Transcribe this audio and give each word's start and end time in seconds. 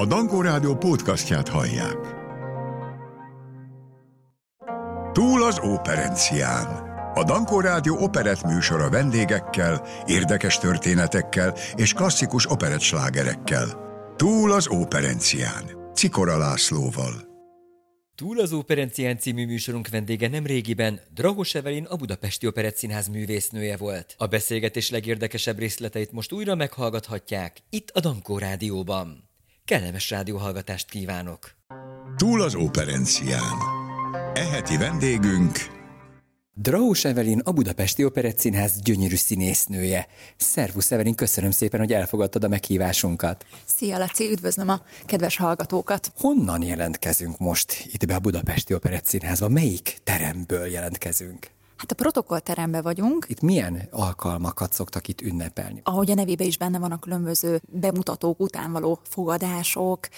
A 0.00 0.06
Dankó 0.06 0.40
Rádió 0.40 0.76
podcastját 0.76 1.48
hallják. 1.48 1.96
Túl 5.12 5.42
az 5.42 5.58
operencián. 5.58 6.66
A 7.14 7.24
Dankó 7.24 7.60
Rádió 7.60 7.96
operett 7.98 8.42
műsora 8.42 8.90
vendégekkel, 8.90 9.86
érdekes 10.06 10.58
történetekkel 10.58 11.54
és 11.76 11.92
klasszikus 11.92 12.50
operettslágerekkel. 12.50 13.66
Túl 14.16 14.52
az 14.52 14.68
operencián. 14.68 15.92
Cikora 15.94 16.38
Lászlóval. 16.38 17.28
Túl 18.14 18.40
az 18.40 18.52
Operencián 18.52 19.18
című 19.18 19.46
műsorunk 19.46 19.88
vendége 19.88 20.28
nem 20.28 20.46
régiben 20.46 21.00
Dragos 21.14 21.54
Evelin 21.54 21.84
a 21.84 21.96
Budapesti 21.96 22.46
Operett 22.46 22.76
Színház 22.76 23.08
művésznője 23.08 23.76
volt. 23.76 24.14
A 24.18 24.26
beszélgetés 24.26 24.90
legérdekesebb 24.90 25.58
részleteit 25.58 26.12
most 26.12 26.32
újra 26.32 26.54
meghallgathatják 26.54 27.58
itt 27.70 27.90
a 27.90 28.00
Dankó 28.00 28.38
Rádióban. 28.38 29.29
Kellemes 29.70 30.10
rádióhallgatást 30.10 30.88
kívánok! 30.88 31.50
Túl 32.16 32.42
az 32.42 32.54
operencián. 32.54 33.56
Eheti 34.34 34.76
vendégünk 34.76 35.58
Draus 36.54 37.04
Evelin 37.04 37.38
a 37.38 37.52
Budapesti 37.52 38.04
Operett 38.04 38.38
Színház 38.38 38.80
gyönyörű 38.82 39.14
színésznője. 39.14 40.06
Szervusz 40.36 40.92
Evelin, 40.92 41.14
köszönöm 41.14 41.50
szépen, 41.50 41.80
hogy 41.80 41.92
elfogadtad 41.92 42.44
a 42.44 42.48
meghívásunkat. 42.48 43.46
Szia 43.64 43.98
Laci, 43.98 44.30
üdvözlöm 44.30 44.68
a 44.68 44.82
kedves 45.06 45.36
hallgatókat. 45.36 46.12
Honnan 46.16 46.62
jelentkezünk 46.62 47.38
most 47.38 47.86
itt 47.92 48.06
be 48.06 48.14
a 48.14 48.18
Budapesti 48.18 48.74
Operett 48.74 49.04
Színházba? 49.04 49.48
Melyik 49.48 49.98
teremből 50.04 50.66
jelentkezünk? 50.66 51.50
Hát 51.80 51.90
a 51.90 51.94
protokollteremben 51.94 52.82
vagyunk. 52.82 53.26
Itt 53.28 53.40
milyen 53.40 53.88
alkalmakat 53.90 54.72
szoktak 54.72 55.08
itt 55.08 55.20
ünnepelni? 55.20 55.80
Ahogy 55.84 56.10
a 56.10 56.14
nevében 56.14 56.46
is 56.46 56.58
benne 56.58 56.78
van 56.78 56.92
a 56.92 56.98
különböző 56.98 57.60
bemutatók 57.68 58.40
után 58.40 58.72
való 58.72 58.98
fogadások, 59.02 60.08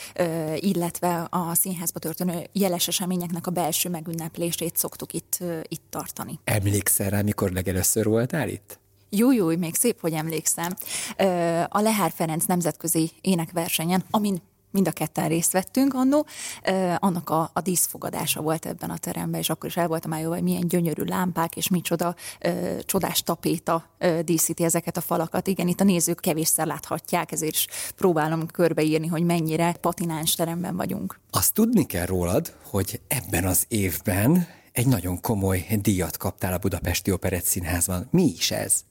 illetve 0.56 1.26
a 1.30 1.54
színházba 1.54 1.98
történő 1.98 2.46
jeles 2.52 2.88
eseményeknek 2.88 3.46
a 3.46 3.50
belső 3.50 3.88
megünneplését 3.88 4.76
szoktuk 4.76 5.12
itt, 5.12 5.38
itt 5.68 5.82
tartani. 5.90 6.38
Emlékszel 6.44 7.10
rá, 7.10 7.20
mikor 7.20 7.50
legelőször 7.50 8.04
voltál 8.04 8.48
itt? 8.48 8.80
Jó, 9.10 9.32
jó, 9.32 9.56
még 9.56 9.74
szép, 9.74 10.00
hogy 10.00 10.12
emlékszem. 10.12 10.76
A 11.68 11.80
Lehár 11.80 12.10
Ferenc 12.14 12.44
nemzetközi 12.44 13.10
énekversenyen, 13.20 14.04
amin 14.10 14.42
mind 14.72 14.88
a 14.88 14.92
ketten 14.92 15.28
részt 15.28 15.52
vettünk 15.52 15.94
annó, 15.94 16.26
annak 16.98 17.30
a, 17.30 17.50
a 17.52 17.60
díszfogadása 17.60 18.40
volt 18.40 18.66
ebben 18.66 18.90
a 18.90 18.96
teremben, 18.96 19.40
és 19.40 19.50
akkor 19.50 19.68
is 19.68 19.76
el 19.76 19.88
voltam 19.88 20.18
jó, 20.18 20.30
hogy 20.30 20.42
milyen 20.42 20.68
gyönyörű 20.68 21.02
lámpák, 21.02 21.56
és 21.56 21.68
micsoda 21.68 22.14
ö, 22.40 22.78
csodás 22.84 23.22
tapéta 23.22 23.84
ö, 23.98 24.22
díszíti 24.22 24.64
ezeket 24.64 24.96
a 24.96 25.00
falakat. 25.00 25.46
Igen, 25.46 25.68
itt 25.68 25.80
a 25.80 25.84
nézők 25.84 26.20
kevésszer 26.20 26.66
láthatják, 26.66 27.32
ezért 27.32 27.54
is 27.54 27.66
próbálom 27.96 28.46
körbeírni, 28.46 29.06
hogy 29.06 29.22
mennyire 29.22 29.72
patináns 29.80 30.34
teremben 30.34 30.76
vagyunk. 30.76 31.20
Azt 31.30 31.54
tudni 31.54 31.86
kell 31.86 32.06
rólad, 32.06 32.56
hogy 32.70 33.00
ebben 33.08 33.44
az 33.44 33.64
évben 33.68 34.46
egy 34.72 34.86
nagyon 34.86 35.20
komoly 35.20 35.66
díjat 35.80 36.16
kaptál 36.16 36.52
a 36.52 36.58
Budapesti 36.58 37.12
Operett 37.12 37.44
Színházban. 37.44 38.08
Mi 38.10 38.22
is 38.22 38.50
ez? 38.50 38.84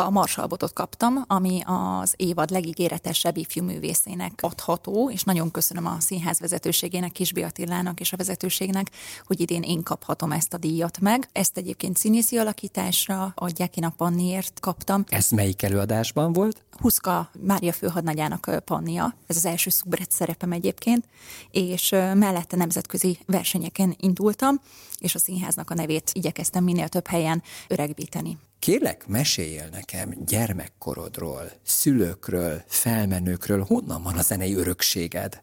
A 0.00 0.10
Marsalbotot 0.10 0.72
kaptam, 0.72 1.24
ami 1.26 1.62
az 1.64 2.14
évad 2.16 2.50
legígéretesebb 2.50 3.36
ifjú 3.36 3.64
művészének 3.64 4.32
adható, 4.40 5.10
és 5.10 5.22
nagyon 5.22 5.50
köszönöm 5.50 5.86
a 5.86 5.96
színház 6.00 6.40
vezetőségének, 6.40 7.12
Kisbi 7.12 7.42
Attilának 7.42 8.00
és 8.00 8.12
a 8.12 8.16
vezetőségnek, 8.16 8.90
hogy 9.26 9.40
idén 9.40 9.62
én 9.62 9.82
kaphatom 9.82 10.32
ezt 10.32 10.54
a 10.54 10.58
díjat 10.58 11.00
meg. 11.00 11.28
Ezt 11.32 11.56
egyébként 11.56 11.96
színészi 11.96 12.36
alakításra 12.36 13.32
adják 13.34 13.76
én 13.76 13.84
a 13.84 13.92
Panniért 13.96 14.60
kaptam. 14.60 15.04
Ez 15.08 15.30
melyik 15.30 15.62
előadásban 15.62 16.32
volt? 16.32 16.62
Huszka 16.80 17.30
Mária 17.40 17.72
főhadnagyának 17.72 18.62
Pannia, 18.64 19.14
ez 19.26 19.36
az 19.36 19.44
első 19.44 19.70
szubret 19.70 20.10
szerepem 20.10 20.52
egyébként, 20.52 21.04
és 21.50 21.90
mellette 21.90 22.56
nemzetközi 22.56 23.18
versenyeken 23.26 23.96
indultam, 24.00 24.60
és 24.98 25.14
a 25.14 25.18
színháznak 25.18 25.70
a 25.70 25.74
nevét 25.74 26.10
igyekeztem 26.12 26.64
minél 26.64 26.88
több 26.88 27.06
helyen 27.06 27.42
öregbíteni. 27.68 28.38
Kérlek, 28.58 29.06
meséljél 29.06 29.68
nekem 29.72 30.14
gyermekkorodról, 30.26 31.50
szülőkről, 31.62 32.62
felmenőkről, 32.66 33.64
honnan 33.64 34.02
van 34.02 34.16
a 34.16 34.22
zenei 34.22 34.54
örökséged? 34.54 35.42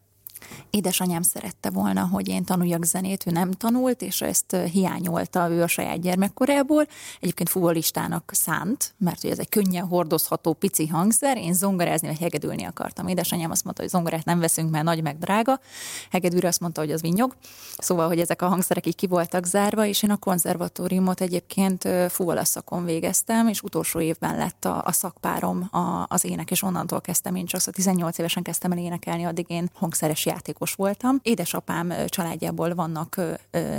Édesanyám 0.70 1.22
szerette 1.22 1.70
volna, 1.70 2.08
hogy 2.12 2.28
én 2.28 2.44
tanuljak 2.44 2.84
zenét, 2.84 3.24
ő 3.28 3.32
nem 3.32 3.52
tanult, 3.52 4.02
és 4.02 4.22
ezt 4.22 4.56
hiányolta 4.72 5.50
ő 5.50 5.62
a 5.62 5.68
saját 5.68 6.02
gyermekkorából. 6.02 6.88
Egyébként 7.20 7.50
futbolistának 7.50 8.32
szánt, 8.34 8.94
mert 8.98 9.22
hogy 9.22 9.30
ez 9.30 9.40
egy 9.40 9.50
könnyen 9.50 9.86
hordozható 9.86 10.54
pici 10.54 10.88
hangszer, 10.88 11.38
én 11.38 11.54
zongorázni 11.54 12.08
vagy 12.08 12.20
hegedülni 12.20 12.64
akartam. 12.64 13.08
Édesanyám 13.08 13.52
azt 13.52 13.64
mondta, 13.64 13.82
hogy 13.82 13.92
zongorát 13.92 14.26
nem 14.26 14.40
veszünk, 14.40 14.70
mert 14.70 14.84
nagy 14.84 15.02
meg 15.02 15.18
drága. 15.18 15.60
Hegedűre 16.12 16.48
azt 16.48 16.60
mondta, 16.60 16.82
hogy 16.82 16.92
az 16.92 17.02
vinyog. 17.02 17.36
Szóval, 17.78 18.08
hogy 18.08 18.20
ezek 18.20 18.42
a 18.42 18.48
hangszerek 18.48 18.86
így 18.86 18.96
ki 18.96 19.08
voltak 19.08 19.46
zárva, 19.46 19.86
és 19.86 20.04
én 20.04 20.12
a 20.12 20.18
konzervatóriumot 20.18 21.22
egyébként 21.22 21.88
fuvolaszakon 22.10 22.86
végeztem, 22.86 23.48
és 23.48 23.62
utolsó 23.62 24.00
évben 24.00 24.38
lett 24.38 24.66
a, 24.66 24.84
a 24.86 24.92
szakpárom 24.92 25.68
a, 25.72 26.06
az 26.08 26.26
ének, 26.26 26.52
és 26.52 26.62
onnantól 26.62 27.02
kezdtem 27.02 27.36
én 27.36 27.46
csak, 27.46 27.60
szóval 27.60 27.74
18 27.74 28.18
évesen 28.18 28.44
kezdtem 28.44 28.72
el 28.72 28.78
énekelni, 28.78 29.26
addig 29.26 29.46
én 29.48 29.70
hangszeres 29.74 30.26
játékos 30.36 30.74
voltam. 30.74 31.20
Édesapám 31.22 31.94
családjából 32.08 32.76
vannak 32.76 33.22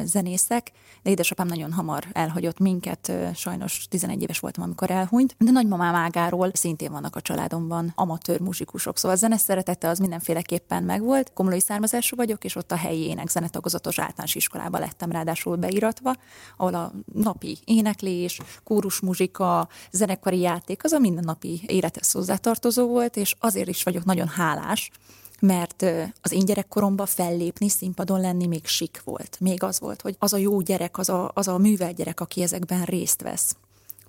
zenészek, 0.05 0.73
de 1.03 1.11
édesapám 1.11 1.47
nagyon 1.47 1.73
hamar 1.73 2.05
elhagyott 2.13 2.59
minket, 2.59 3.13
sajnos 3.35 3.87
11 3.91 4.23
éves 4.23 4.39
voltam, 4.39 4.63
amikor 4.63 4.91
elhunyt, 4.91 5.35
de 5.39 5.51
nagymamám 5.51 5.95
ágáról 5.95 6.51
szintén 6.53 6.91
vannak 6.91 7.17
a 7.17 7.21
családomban 7.21 7.93
amatőr 7.95 8.41
muzsikusok, 8.41 8.99
szóval 8.99 9.17
a 9.17 9.21
zene 9.21 9.37
szeretete 9.37 9.89
az 9.89 9.99
mindenféleképpen 9.99 10.83
megvolt. 10.83 11.33
Komolói 11.35 11.61
származású 11.61 12.17
vagyok, 12.17 12.45
és 12.45 12.57
ott 12.57 12.73
a 12.73 12.77
helyi 12.77 13.07
ének 13.07 13.29
zenetagozatos 13.29 13.99
általános 13.99 14.35
iskolába 14.35 14.79
lettem 14.79 15.11
ráadásul 15.11 15.57
beiratva, 15.57 16.15
ahol 16.57 16.75
a 16.75 16.93
napi 17.13 17.59
éneklés, 17.65 18.41
muzsika, 19.03 19.69
zenekari 19.91 20.39
játék, 20.39 20.85
az 20.85 20.93
a 20.93 20.99
mindennapi 20.99 21.61
élethez 21.67 22.11
hozzátartozó 22.11 22.87
volt, 22.87 23.17
és 23.17 23.35
azért 23.39 23.69
is 23.69 23.83
vagyok 23.83 24.05
nagyon 24.05 24.29
hálás, 24.29 24.91
mert 25.41 25.85
az 26.23 26.33
én 26.33 26.45
gyerekkoromban 26.45 27.07
fellépni, 27.07 27.69
színpadon 27.69 28.21
lenni 28.21 28.47
még 28.47 28.67
sik 28.67 29.03
volt. 29.05 29.37
Még 29.41 29.63
az 29.63 29.81
volt, 29.81 30.03
hogy 30.03 30.17
az 30.19 30.33
a 30.33 30.37
jó 30.37 30.61
gyerek, 30.61 30.99
az 30.99 31.09
a, 31.09 31.31
az 31.35 31.49
a 31.49 31.59
művel 31.59 31.93
gyerek, 31.93 32.21
aki 32.21 32.43
ezekben 32.43 32.85
részt 32.85 33.23
vesz. 33.23 33.57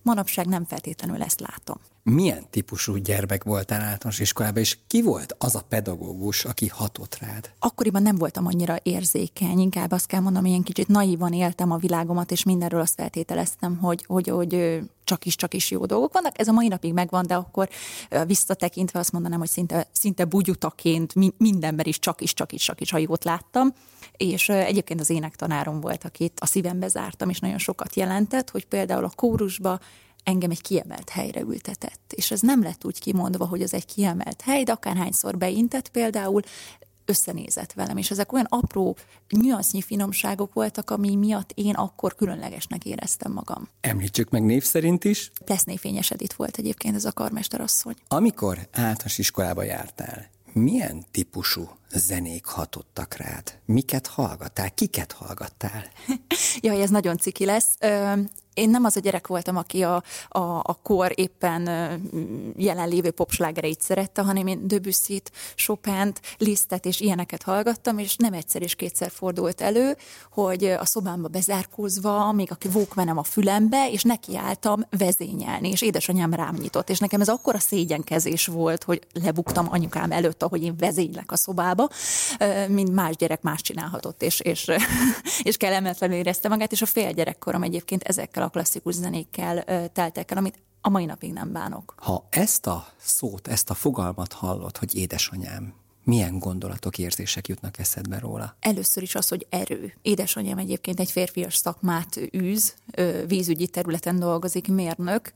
Manapság 0.02 0.48
nem 0.48 0.66
feltétlenül 0.66 1.22
ezt 1.22 1.40
látom. 1.40 1.78
Milyen 2.12 2.50
típusú 2.50 2.96
gyermek 2.96 3.44
voltál 3.44 3.82
általános 3.82 4.20
iskolában, 4.20 4.62
és 4.62 4.78
ki 4.88 5.02
volt 5.02 5.36
az 5.38 5.56
a 5.56 5.62
pedagógus, 5.70 6.46
aki 6.46 6.68
hatott 6.68 7.18
rád? 7.22 7.52
Akkoriban 7.60 8.02
nem 8.02 8.16
voltam 8.16 8.46
annyira 8.46 8.76
érzékeny, 8.84 9.60
inkább 9.60 9.92
azt 9.92 10.06
kell 10.06 10.20
mondanom, 10.20 10.50
ilyen 10.50 10.64
kicsit 10.64 10.88
naívan 10.88 11.34
éltem 11.34 11.72
a 11.72 11.78
világomat, 11.78 12.32
és 12.32 12.44
mindenről 12.44 12.80
azt 12.80 12.94
feltételeztem, 12.94 13.78
hogy, 13.78 14.04
hogy, 14.08 14.28
hogy 14.28 14.80
csak 15.04 15.26
is, 15.26 15.36
csak 15.36 15.54
is 15.54 15.72
jó 15.72 15.86
dolgok 15.86 16.14
vannak. 16.14 16.40
Ez 16.40 16.48
a 16.48 16.52
mai 16.52 16.68
napig 16.68 16.94
megvan, 16.94 17.28
de 17.28 17.36
akkor 17.36 17.70
visszatekintve 18.26 19.00
azt 19.00 19.12
mondanám, 19.12 19.40
hogy 19.40 19.50
szinte, 19.50 19.88
szinte 19.92 20.26
bugyutaként 20.26 21.14
mindenben 21.38 21.86
is 21.86 22.00
csak 22.00 22.22
is, 22.22 22.34
csak 22.34 22.52
is, 22.52 22.64
csak 22.64 22.82
is, 22.82 22.92
ha 22.92 22.98
jót 22.98 23.24
láttam. 23.24 23.74
És 24.18 24.50
egyébként 24.50 25.00
az 25.00 25.10
énektanárom 25.10 25.82
volt, 25.82 26.04
akit 26.04 26.40
a 26.40 26.46
szívembe 26.46 26.88
zártam, 26.88 27.30
és 27.30 27.40
nagyon 27.40 27.58
sokat 27.58 27.96
jelentett, 27.96 28.50
hogy 28.50 28.66
például 28.66 29.04
a 29.04 29.12
kórusba 29.16 29.80
engem 30.28 30.52
egy 30.52 30.62
kiemelt 30.62 31.10
helyre 31.10 31.42
ültetett. 31.42 32.14
És 32.16 32.32
ez 32.32 32.42
nem 32.42 32.64
lett 32.64 32.86
úgy 32.86 33.00
kimondva, 33.00 33.46
hogy 33.46 33.62
ez 33.62 33.74
egy 33.74 33.86
kiemelt 33.86 34.42
hely, 34.42 34.64
de 34.64 34.72
akárhányszor 34.72 35.38
beintett 35.38 35.90
például, 35.90 36.42
összenézett 37.06 37.74
velem, 37.74 37.98
és 37.98 38.12
ezek 38.12 38.34
olyan 38.34 38.48
apró, 38.50 38.98
nyansznyi 39.30 39.82
finomságok 39.82 40.54
voltak, 40.54 40.90
ami 40.90 41.16
miatt 41.16 41.52
én 41.54 41.74
akkor 41.74 42.16
különlegesnek 42.16 42.86
éreztem 42.86 43.32
magam. 43.32 43.68
Említsük 43.82 44.30
meg 44.30 44.44
név 44.44 44.64
szerint 44.64 45.04
is. 45.04 45.32
Pleszné 45.46 45.76
Fényes 45.76 46.12
Edith 46.12 46.38
volt 46.38 46.58
egyébként 46.58 46.96
ez 46.96 47.06
a 47.06 47.12
karmesterasszony. 47.12 47.96
Amikor 48.08 48.58
általános 48.72 49.18
iskolába 49.18 49.64
jártál, 49.64 50.30
milyen 50.54 51.06
típusú 51.12 51.70
zenék 51.94 52.46
hatottak 52.46 53.16
rád? 53.16 53.60
Miket 53.66 54.08
hallgattál? 54.08 54.74
Kiket 54.74 55.12
hallgattál? 55.12 55.84
Jaj, 56.62 56.82
ez 56.82 56.90
nagyon 56.90 57.18
ciki 57.18 57.46
lesz. 57.46 57.78
Én 58.58 58.70
nem 58.70 58.84
az 58.84 58.98
a 58.98 59.00
gyerek 59.00 59.28
voltam, 59.28 59.58
aki 59.58 59.84
a, 59.84 60.04
a, 60.28 60.40
a 60.40 60.80
kor 60.84 61.12
éppen 61.16 61.70
jelenlévő 62.56 63.12
popslágereit 63.12 63.82
szerette, 63.82 64.22
hanem 64.22 64.48
én 64.48 64.68
Debussy-t, 64.68 65.32
Chopin-t, 65.56 66.22
Lisztet 66.38 66.86
és 66.86 67.00
ilyeneket 67.00 67.44
hallgattam, 67.44 67.98
és 67.98 68.16
nem 68.16 68.34
egyszer 68.34 68.62
és 68.62 68.76
kétszer 68.76 69.12
fordult 69.12 69.62
elő, 69.62 69.98
hogy 70.32 70.64
a 70.64 70.86
szobámba 70.86 71.28
bezárkózva, 71.28 72.32
még 72.32 72.52
a 72.52 72.68
walkmanem 72.74 73.18
a 73.18 73.24
fülembe, 73.24 73.90
és 73.92 74.04
nekiálltam 74.04 74.82
vezényelni, 74.98 75.70
és 75.70 75.82
édesanyám 75.82 76.34
rám 76.34 76.56
nyitott, 76.56 76.90
és 76.90 77.00
nekem 77.00 77.22
ez 77.22 77.30
akkora 77.30 77.60
szégyenkezés 77.60 78.46
volt, 78.46 78.84
hogy 78.84 79.08
lebuktam 79.24 79.68
anyukám 79.70 80.12
előtt, 80.12 80.44
ahogy 80.44 80.64
én 80.64 80.76
vezénylek 80.78 81.32
a 81.32 81.38
szobába, 81.38 81.77
mint 82.68 82.94
más 82.94 83.16
gyerek 83.16 83.42
más 83.42 83.62
csinálhatott, 83.62 84.22
és, 84.22 84.40
és, 84.40 84.72
és 85.44 85.58
kellemetlenül 85.58 86.18
érezte 86.18 86.50
magát, 86.50 86.72
és 86.72 86.82
a 86.82 86.86
fél 86.86 87.12
gyerekkorom 87.12 87.64
egyébként 87.64 88.04
ezekkel 88.04 88.44
a 88.44 88.50
klasszikus 88.50 88.94
zenékkel 88.94 89.64
teltek 89.94 90.32
el, 90.32 90.38
amit 90.38 90.60
a 90.82 90.90
mai 90.90 91.06
napig 91.06 91.34
nem 91.34 91.52
bánok. 91.52 91.94
Ha 91.98 92.28
ezt 92.30 92.68
a 92.68 92.88
szót, 92.98 93.48
ezt 93.48 93.70
a 93.70 93.74
fogalmat 93.74 94.34
hallod, 94.34 94.78
hogy 94.78 94.96
édesanyám, 94.96 95.74
milyen 96.04 96.40
gondolatok, 96.40 96.98
érzések 96.98 97.48
jutnak 97.48 97.80
eszedbe 97.80 98.20
róla? 98.20 98.56
Először 98.60 99.04
is 99.04 99.16
az, 99.16 99.28
hogy 99.28 99.48
erő. 99.50 99.94
Édesanyám 100.02 100.58
egyébként 100.58 101.00
egy 101.00 101.12
férfias 101.12 101.56
szakmát 101.56 102.20
űz, 102.38 102.74
vízügyi 103.28 103.68
területen 103.68 104.20
dolgozik, 104.20 104.68
mérnök, 104.68 105.34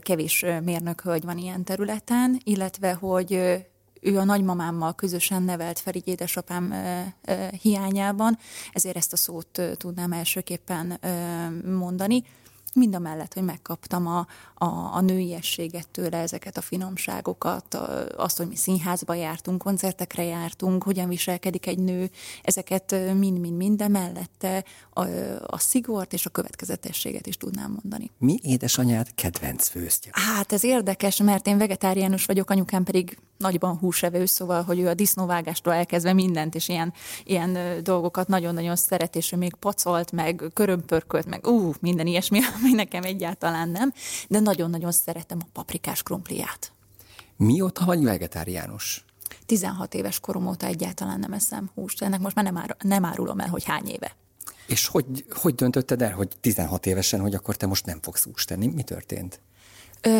kevés 0.00 0.44
mérnök 0.64 1.00
hölgy 1.00 1.24
van 1.24 1.38
ilyen 1.38 1.64
területen, 1.64 2.40
illetve, 2.44 2.92
hogy 2.92 3.64
ő 4.06 4.18
a 4.18 4.24
nagymamámmal 4.24 4.94
közösen 4.94 5.42
nevelt 5.42 5.82
így 5.92 6.08
édesapám 6.08 6.74
hiányában, 7.60 8.38
ezért 8.72 8.96
ezt 8.96 9.12
a 9.12 9.16
szót 9.16 9.60
tudnám 9.78 10.12
elsőképpen 10.12 11.00
mondani 11.64 12.24
mind 12.76 12.94
a 12.94 12.98
mellett, 12.98 13.34
hogy 13.34 13.42
megkaptam 13.42 14.06
a, 14.06 14.26
a, 14.54 14.66
a 14.94 15.00
nőiességet 15.00 15.88
tőle, 15.88 16.18
ezeket 16.18 16.56
a 16.56 16.60
finomságokat, 16.60 17.74
azt, 18.16 18.36
hogy 18.36 18.48
mi 18.48 18.56
színházba 18.56 19.14
jártunk, 19.14 19.62
koncertekre 19.62 20.24
jártunk, 20.24 20.82
hogyan 20.82 21.08
viselkedik 21.08 21.66
egy 21.66 21.78
nő, 21.78 22.10
ezeket 22.42 22.94
mind-mind-mind, 23.14 23.76
de 23.76 23.88
mellette 23.88 24.64
a, 24.90 25.06
a 25.46 25.58
szigort 25.58 26.12
és 26.12 26.26
a 26.26 26.30
következetességet 26.30 27.26
is 27.26 27.36
tudnám 27.36 27.70
mondani. 27.70 28.10
Mi 28.18 28.38
édesanyád 28.42 29.14
kedvenc 29.14 29.68
főztje? 29.68 30.10
Hát 30.14 30.52
ez 30.52 30.64
érdekes, 30.64 31.16
mert 31.16 31.46
én 31.46 31.58
vegetáriánus 31.58 32.24
vagyok, 32.24 32.50
anyukám 32.50 32.84
pedig 32.84 33.18
nagyban 33.36 33.76
húsevő, 33.78 34.26
szóval, 34.26 34.62
hogy 34.62 34.78
ő 34.78 34.88
a 34.88 34.94
disznóvágástól 34.94 35.72
elkezdve 35.72 36.12
mindent, 36.12 36.54
és 36.54 36.68
ilyen, 36.68 36.92
ilyen 37.24 37.82
dolgokat 37.82 38.28
nagyon-nagyon 38.28 38.76
szeret, 38.76 39.16
és 39.16 39.32
ő 39.32 39.36
még 39.36 39.54
pacolt, 39.54 40.12
meg 40.12 40.50
körömpörkölt, 40.54 41.26
meg 41.26 41.46
ú, 41.46 41.72
minden 41.80 42.06
ilyesmi, 42.06 42.38
ami 42.60 42.72
nekem 42.72 43.02
egyáltalán 43.02 43.68
nem, 43.68 43.92
de 44.28 44.40
nagyon-nagyon 44.40 44.92
szeretem 44.92 45.38
a 45.40 45.48
paprikás 45.52 46.02
krumpliát. 46.02 46.72
Mióta 47.36 47.84
vagy 47.84 48.04
vegetáriánus? 48.04 49.04
16 49.46 49.94
éves 49.94 50.20
korom 50.20 50.46
óta 50.46 50.66
egyáltalán 50.66 51.18
nem 51.18 51.32
eszem 51.32 51.70
húst. 51.74 52.02
Ennek 52.02 52.20
most 52.20 52.34
már 52.34 52.44
nem, 52.44 52.56
ár, 52.56 52.76
nem 52.78 53.04
árulom 53.04 53.40
el, 53.40 53.48
hogy 53.48 53.64
hány 53.64 53.86
éve. 53.86 54.16
És 54.66 54.86
hogy, 54.86 55.24
hogy 55.30 55.54
döntötted 55.54 56.02
el, 56.02 56.12
hogy 56.12 56.28
16 56.40 56.86
évesen, 56.86 57.20
hogy 57.20 57.34
akkor 57.34 57.56
te 57.56 57.66
most 57.66 57.86
nem 57.86 57.98
fogsz 58.02 58.24
húst 58.24 58.48
tenni? 58.48 58.66
Mi 58.66 58.82
történt? 58.82 59.40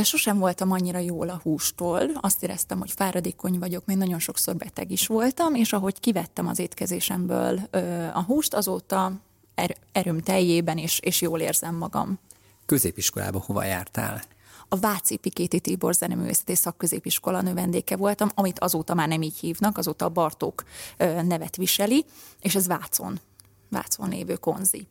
Sosem 0.03 0.39
voltam 0.39 0.71
annyira 0.71 0.99
jól 0.99 1.29
a 1.29 1.41
hústól, 1.43 2.11
azt 2.21 2.43
éreztem, 2.43 2.79
hogy 2.79 2.91
fáradékony 2.91 3.59
vagyok, 3.59 3.87
még 3.87 3.97
nagyon 3.97 4.19
sokszor 4.19 4.57
beteg 4.57 4.91
is 4.91 5.07
voltam, 5.07 5.55
és 5.55 5.73
ahogy 5.73 6.01
kivettem 6.01 6.47
az 6.47 6.59
étkezésemből 6.59 7.61
a 8.13 8.23
húst, 8.23 8.55
azóta 8.55 9.13
er- 9.55 9.81
erőm 9.93 10.21
teljében, 10.21 10.79
és, 10.79 10.99
és 10.99 11.21
jól 11.21 11.41
érzem 11.41 11.75
magam. 11.75 12.19
Középiskolába 12.67 13.43
hova 13.47 13.65
jártál? 13.65 14.23
a 14.69 14.77
Váci 14.77 15.17
Pikéti 15.17 15.61
Tibor 15.61 15.95
Zeneművészeti 15.95 16.55
Szakközépiskola 16.55 17.41
növendéke 17.41 17.97
voltam, 17.97 18.31
amit 18.35 18.59
azóta 18.59 18.95
már 18.95 19.09
nem 19.09 19.23
így 19.23 19.39
hívnak, 19.39 19.79
azóta 19.79 20.05
a 20.05 20.09
Bartók 20.09 20.65
nevet 21.23 21.57
viseli, 21.57 22.05
és 22.41 22.55
ez 22.55 22.67
Vácon, 22.67 23.21
Vácon 23.69 24.09
lévő 24.09 24.35
konzi 24.35 24.87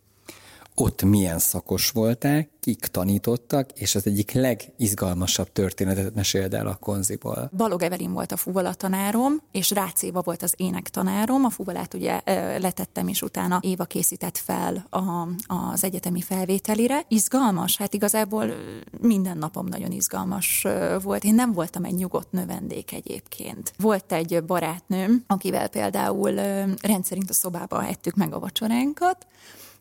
ott 0.75 1.03
milyen 1.03 1.39
szakos 1.39 1.89
voltál, 1.89 2.47
kik 2.59 2.79
tanítottak, 2.79 3.71
és 3.71 3.95
az 3.95 4.07
egyik 4.07 4.31
legizgalmasabb 4.31 5.51
történetet 5.51 6.15
meséld 6.15 6.53
el 6.53 6.67
a 6.67 6.75
konziból. 6.75 7.51
Balog 7.57 7.81
Evelin 7.81 8.13
volt 8.13 8.31
a 8.31 8.37
fuvola 8.37 8.73
tanárom, 8.73 9.41
és 9.51 9.71
Rácz 9.71 10.03
volt 10.11 10.43
az 10.43 10.53
ének 10.57 10.89
tanárom. 10.89 11.45
A 11.45 11.49
fuvolát 11.49 11.93
ugye 11.93 12.21
letettem, 12.59 13.07
és 13.07 13.21
utána 13.21 13.59
Éva 13.61 13.83
készített 13.83 14.37
fel 14.37 14.87
a, 14.89 15.27
az 15.47 15.83
egyetemi 15.83 16.21
felvételire. 16.21 17.05
Izgalmas? 17.07 17.77
Hát 17.77 17.93
igazából 17.93 18.45
minden 19.01 19.37
napom 19.37 19.65
nagyon 19.65 19.91
izgalmas 19.91 20.67
volt. 21.01 21.23
Én 21.23 21.35
nem 21.35 21.51
voltam 21.51 21.83
egy 21.83 21.95
nyugodt 21.95 22.31
növendék 22.31 22.91
egyébként. 22.91 23.73
Volt 23.77 24.11
egy 24.11 24.43
barátnőm, 24.43 25.23
akivel 25.27 25.67
például 25.67 26.31
rendszerint 26.81 27.29
a 27.29 27.33
szobába 27.33 27.85
ettük 27.85 28.15
meg 28.15 28.33
a 28.33 28.39
vacsoránkat, 28.39 29.27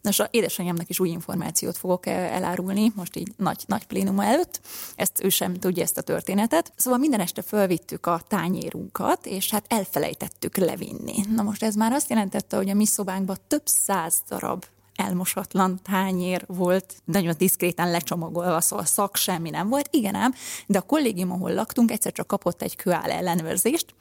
Nos, 0.05 0.19
a 0.19 0.29
édesanyámnak 0.31 0.89
is 0.89 1.01
új 1.01 1.09
információt 1.09 1.77
fogok 1.77 2.07
elárulni, 2.07 2.93
most 2.95 3.17
így 3.17 3.33
nagy, 3.37 3.65
nagy 3.67 3.87
plénuma 3.87 4.25
előtt. 4.25 4.61
Ezt 4.97 5.25
ő 5.25 5.29
sem 5.29 5.55
tudja 5.55 5.83
ezt 5.83 5.99
a 5.99 6.03
történetet. 6.03 6.73
Szóval 6.77 6.99
minden 6.99 7.21
este 7.21 7.43
fölvittük 7.43 8.07
a 8.07 8.21
tányérunkat, 8.29 9.27
és 9.27 9.51
hát 9.51 9.65
elfelejtettük 9.69 10.57
levinni. 10.57 11.25
Na 11.35 11.43
most 11.43 11.63
ez 11.63 11.75
már 11.75 11.93
azt 11.93 12.11
jelentette, 12.11 12.57
hogy 12.57 12.71
a 12.71 12.75
mi 12.75 12.87
szobánkban 12.87 13.37
több 13.49 13.63
száz 13.65 14.23
darab 14.29 14.65
elmosatlan 14.95 15.81
tányér 15.83 16.45
volt, 16.47 16.95
nagyon 17.05 17.35
diszkréten 17.39 17.91
lecsomagolva, 17.91 18.61
szóval 18.61 18.85
szak 18.85 19.17
semmi 19.17 19.51
nem 19.51 19.69
volt. 19.69 19.89
Igen 19.91 20.15
ám, 20.15 20.35
de 20.67 20.79
a 20.79 20.83
kollégium, 20.83 21.31
ahol 21.31 21.55
laktunk, 21.55 21.91
egyszer 21.91 22.13
csak 22.13 22.27
kapott 22.27 22.63
egy 22.63 22.77
kőáll 22.77 23.11
ellenőrzést, 23.11 23.95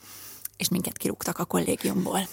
és 0.57 0.69
minket 0.69 0.97
kirúgtak 0.97 1.39
a 1.39 1.45
kollégiumból. 1.45 2.27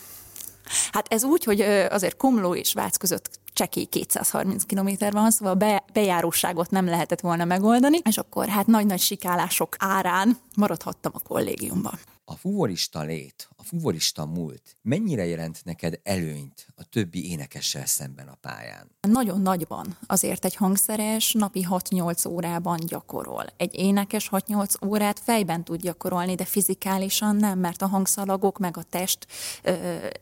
Hát 0.92 1.12
ez 1.12 1.24
úgy, 1.24 1.44
hogy 1.44 1.60
azért 1.90 2.16
Komló 2.16 2.54
és 2.54 2.72
Vác 2.72 2.96
között 2.96 3.40
csekély 3.60 3.84
230 3.84 4.64
km 4.64 4.88
van, 5.10 5.30
szóval 5.30 5.54
be, 5.54 5.84
bejáróságot 5.92 6.70
nem 6.70 6.86
lehetett 6.86 7.20
volna 7.20 7.44
megoldani, 7.44 7.98
és 8.04 8.18
akkor 8.18 8.48
hát 8.48 8.66
nagy-nagy 8.66 9.00
sikálások 9.00 9.76
árán 9.78 10.36
maradhattam 10.56 11.12
a 11.14 11.18
kollégiumban. 11.18 11.98
A 12.24 12.36
fuvorista 12.36 13.02
lét, 13.02 13.48
a 13.70 13.76
fuvorista 13.76 14.26
múlt 14.26 14.76
mennyire 14.82 15.26
jelent 15.26 15.60
neked 15.64 16.00
előnyt 16.02 16.66
a 16.76 16.84
többi 16.84 17.30
énekessel 17.30 17.86
szemben 17.86 18.28
a 18.28 18.38
pályán? 18.40 18.90
Nagyon 19.00 19.40
nagyban. 19.40 19.96
Azért 20.06 20.44
egy 20.44 20.54
hangszeres 20.54 21.32
napi 21.32 21.66
6-8 21.70 22.28
órában 22.28 22.78
gyakorol. 22.86 23.44
Egy 23.56 23.74
énekes 23.74 24.28
6-8 24.32 24.86
órát 24.86 25.20
fejben 25.20 25.64
tud 25.64 25.80
gyakorolni, 25.80 26.34
de 26.34 26.44
fizikálisan 26.44 27.36
nem, 27.36 27.58
mert 27.58 27.82
a 27.82 27.86
hangszalagok 27.86 28.58
meg 28.58 28.76
a 28.76 28.82
test 28.82 29.26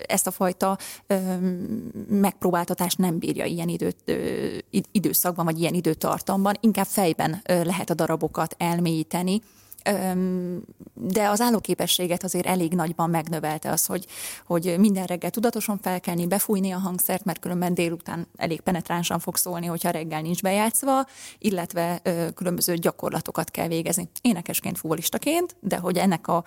ezt 0.07 0.27
a 0.27 0.31
fajta 0.31 0.79
megpróbáltatást 2.09 2.99
nem 2.99 3.19
bírja 3.19 3.45
ilyen 3.45 3.69
időt, 3.69 4.13
időszakban, 4.93 5.45
vagy 5.45 5.61
ilyen 5.61 5.75
időtartamban. 5.75 6.55
Inkább 6.61 6.87
fejben 6.87 7.41
lehet 7.45 7.91
a 7.91 7.95
darabokat 7.95 8.55
elmélyíteni, 8.59 9.41
de 10.95 11.29
az 11.29 11.41
állóképességet 11.41 12.25
azért 12.25 12.47
elég 12.47 12.73
nagyban 12.73 13.11
megnövelte 13.11 13.71
az, 13.71 13.87
hogy, 13.87 14.07
hogy 14.47 14.75
minden 14.79 15.05
reggel 15.05 15.31
tudatosan 15.31 15.79
felkelni, 15.83 16.27
befújni 16.27 16.71
a 16.71 16.79
hangszert, 16.79 17.25
mert 17.25 17.39
különben 17.39 17.75
délután 17.75 18.27
elég 18.37 18.61
penetránsan 18.61 19.19
fog 19.19 19.37
szólni, 19.37 19.67
hogyha 19.67 19.91
reggel 19.91 20.21
nincs 20.21 20.43
bejátszva, 20.43 21.07
illetve 21.39 22.03
különböző 22.35 22.75
gyakorlatokat 22.75 23.51
kell 23.51 23.69
végezni. 23.69 24.09
Énekesként, 24.21 24.79
futbolistaként, 24.79 25.57
de 25.61 25.77
hogy 25.77 25.97
ennek 25.97 26.29
a 26.29 26.45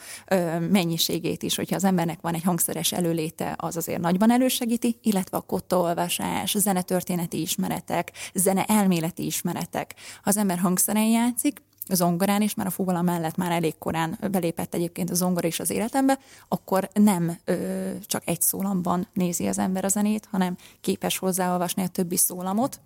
mennyiségét 0.69 1.43
is, 1.43 1.55
hogyha 1.55 1.75
az 1.75 1.83
embernek 1.83 2.21
van 2.21 2.33
egy 2.33 2.43
hangszeres 2.43 2.91
előléte, 2.91 3.53
az 3.57 3.77
azért 3.77 4.01
nagyban 4.01 4.31
elősegíti, 4.31 4.99
illetve 5.01 5.37
a 5.37 5.41
kottaolvasás, 5.41 6.57
zenetörténeti 6.57 7.41
ismeretek, 7.41 8.11
zene 8.33 8.65
elméleti 8.65 9.25
ismeretek. 9.25 9.93
Ha 9.97 10.21
az 10.23 10.37
ember 10.37 10.57
hangszeren 10.57 11.07
játszik, 11.07 11.61
zongorán 11.89 12.41
is, 12.41 12.53
mert 12.53 12.69
a 12.69 12.71
fuvola 12.71 13.01
mellett 13.01 13.35
már 13.35 13.51
elég 13.51 13.77
korán 13.77 14.17
belépett 14.31 14.73
egyébként 14.73 15.09
a 15.09 15.13
zongora 15.13 15.47
is 15.47 15.59
az 15.59 15.69
életembe, 15.69 16.19
akkor 16.47 16.89
nem 16.93 17.37
ö, 17.45 17.91
csak 18.05 18.23
egy 18.25 18.41
szólamban 18.41 19.07
nézi 19.13 19.47
az 19.47 19.57
ember 19.57 19.85
a 19.85 19.87
zenét, 19.87 20.27
hanem 20.31 20.57
képes 20.81 21.17
hozzáolvasni 21.17 21.83
a 21.83 21.87
többi 21.87 22.17
szólamot, 22.17 22.79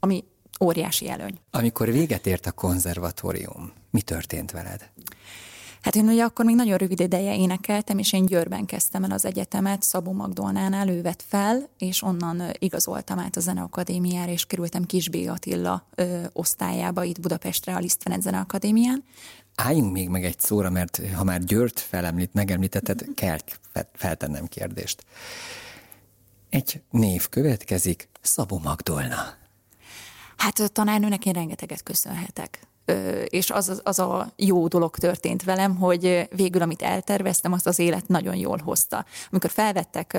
ami 0.00 0.24
óriási 0.60 1.08
előny. 1.08 1.38
Amikor 1.50 1.92
véget 1.92 2.26
ért 2.26 2.46
a 2.46 2.52
konzervatórium, 2.52 3.72
mi 3.90 4.00
történt 4.00 4.50
veled? 4.50 4.90
Hát 5.82 5.96
én 5.96 6.08
ugye 6.08 6.24
akkor 6.24 6.44
még 6.44 6.54
nagyon 6.54 6.76
rövid 6.76 7.00
ideje 7.00 7.36
énekeltem, 7.36 7.98
és 7.98 8.12
én 8.12 8.26
Győrben 8.26 8.66
kezdtem 8.66 9.04
el 9.04 9.10
az 9.10 9.24
egyetemet, 9.24 9.82
Szabó 9.82 10.12
Magdolnánál 10.12 10.88
ő 10.88 11.02
vett 11.02 11.24
fel, 11.28 11.68
és 11.78 12.02
onnan 12.02 12.42
igazoltam 12.58 13.18
át 13.18 13.36
a 13.36 13.40
Zeneakadémiára, 13.40 14.30
és 14.30 14.46
kerültem 14.46 14.84
Kisbé 14.84 15.26
Attila 15.26 15.86
ö, 15.94 16.24
osztályába 16.32 17.04
itt 17.04 17.20
Budapestre 17.20 17.74
a 17.74 17.78
Liszt 17.78 18.02
Ferenc 18.02 18.22
Zeneakadémián. 18.22 19.04
Álljunk 19.54 19.92
még 19.92 20.08
meg 20.08 20.24
egy 20.24 20.40
szóra, 20.40 20.70
mert 20.70 21.00
ha 21.14 21.24
már 21.24 21.44
Győrt 21.44 21.80
felemlít, 21.80 22.34
megemlítetted, 22.34 23.04
kell 23.14 23.38
feltennem 23.92 24.46
kérdést. 24.46 25.04
Egy 26.50 26.82
név 26.90 27.28
következik, 27.28 28.08
Szabó 28.20 28.58
Magdolna. 28.58 29.34
Hát 30.36 30.72
tanárnőnek 30.72 31.26
én 31.26 31.32
rengeteget 31.32 31.82
köszönhetek 31.82 32.66
és 33.24 33.50
az, 33.50 33.80
az 33.84 33.98
a 33.98 34.32
jó 34.36 34.66
dolog 34.68 34.96
történt 34.96 35.44
velem, 35.44 35.76
hogy 35.76 36.28
végül, 36.36 36.62
amit 36.62 36.82
elterveztem, 36.82 37.52
azt 37.52 37.66
az 37.66 37.78
élet 37.78 38.08
nagyon 38.08 38.34
jól 38.34 38.60
hozta. 38.64 39.04
Amikor 39.30 39.50
felvettek 39.50 40.14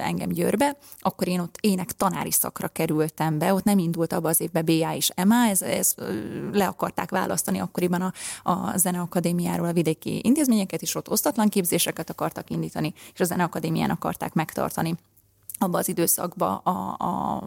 engem 0.00 0.28
Győrbe, 0.28 0.76
akkor 0.98 1.28
én 1.28 1.40
ott 1.40 1.56
ének 1.60 1.92
tanári 1.92 2.32
szakra 2.32 2.68
kerültem 2.68 3.38
be, 3.38 3.54
ott 3.54 3.64
nem 3.64 3.78
indult 3.78 4.12
abba 4.12 4.28
az 4.28 4.40
évben 4.40 4.64
BA 4.64 4.94
és 4.94 5.10
MA, 5.26 5.46
ez, 5.46 5.62
ez 5.62 5.94
le 6.52 6.66
akarták 6.66 7.10
választani 7.10 7.58
akkoriban 7.58 8.00
a, 8.00 8.12
a 8.50 8.76
Zeneakadémiáról 8.76 9.66
a 9.66 9.72
vidéki 9.72 10.20
intézményeket, 10.22 10.82
és 10.82 10.94
ott 10.94 11.10
osztatlan 11.10 11.48
képzéseket 11.48 12.10
akartak 12.10 12.50
indítani, 12.50 12.94
és 13.14 13.20
a 13.20 13.24
Zeneakadémián 13.24 13.90
akarták 13.90 14.32
megtartani 14.32 14.94
abba 15.62 15.78
az 15.78 15.88
időszakba 15.88 16.56
a, 16.56 16.96
a 16.98 17.42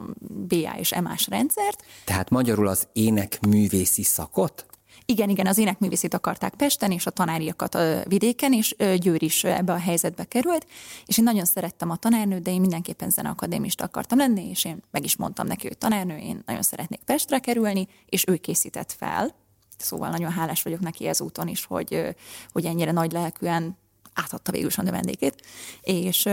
BA 0.48 0.77
és 0.77 0.96
MA-s 1.01 1.27
rendszert. 1.27 1.84
Tehát 2.05 2.29
magyarul 2.29 2.67
az 2.67 2.88
ének 2.93 3.39
művészi 3.48 4.03
szakot? 4.03 4.65
Igen, 5.05 5.29
igen, 5.29 5.48
az 5.48 5.58
énekművészét 5.58 6.13
akarták 6.13 6.53
Pesten, 6.53 6.91
és 6.91 7.05
a 7.05 7.10
tanáriakat 7.10 7.75
a 7.75 8.03
vidéken, 8.08 8.53
és 8.53 8.75
Győr 8.98 9.24
is 9.24 9.43
ebbe 9.43 9.74
a 9.74 9.77
helyzetbe 9.77 10.24
került, 10.24 10.67
és 11.05 11.17
én 11.17 11.24
nagyon 11.24 11.46
szerettem 11.46 11.89
a 11.89 11.96
tanárnőt, 11.96 12.41
de 12.41 12.51
én 12.51 12.60
mindenképpen 12.60 13.10
zeneakadémista 13.10 13.84
akartam 13.84 14.17
lenni, 14.17 14.50
és 14.50 14.65
én 14.65 14.84
meg 14.91 15.03
is 15.03 15.15
mondtam 15.15 15.48
neki, 15.48 15.67
hogy 15.67 15.77
tanárnő, 15.77 16.17
én 16.17 16.43
nagyon 16.46 16.62
szeretnék 16.62 17.00
Pestre 17.05 17.39
kerülni, 17.39 17.88
és 18.05 18.27
ő 18.27 18.38
készített 18.38 18.91
fel. 18.91 19.36
Szóval 19.77 20.10
nagyon 20.10 20.32
hálás 20.32 20.63
vagyok 20.63 20.79
neki 20.79 21.08
ezúton 21.08 21.48
is, 21.48 21.65
hogy, 21.65 22.15
hogy 22.51 22.65
ennyire 22.65 22.91
nagy 22.91 23.12
lelkűen 23.12 23.77
átadta 24.13 24.51
végül 24.51 24.67
is 24.67 24.77
a 24.77 24.82
növendékét. 24.82 25.46
És 25.82 26.29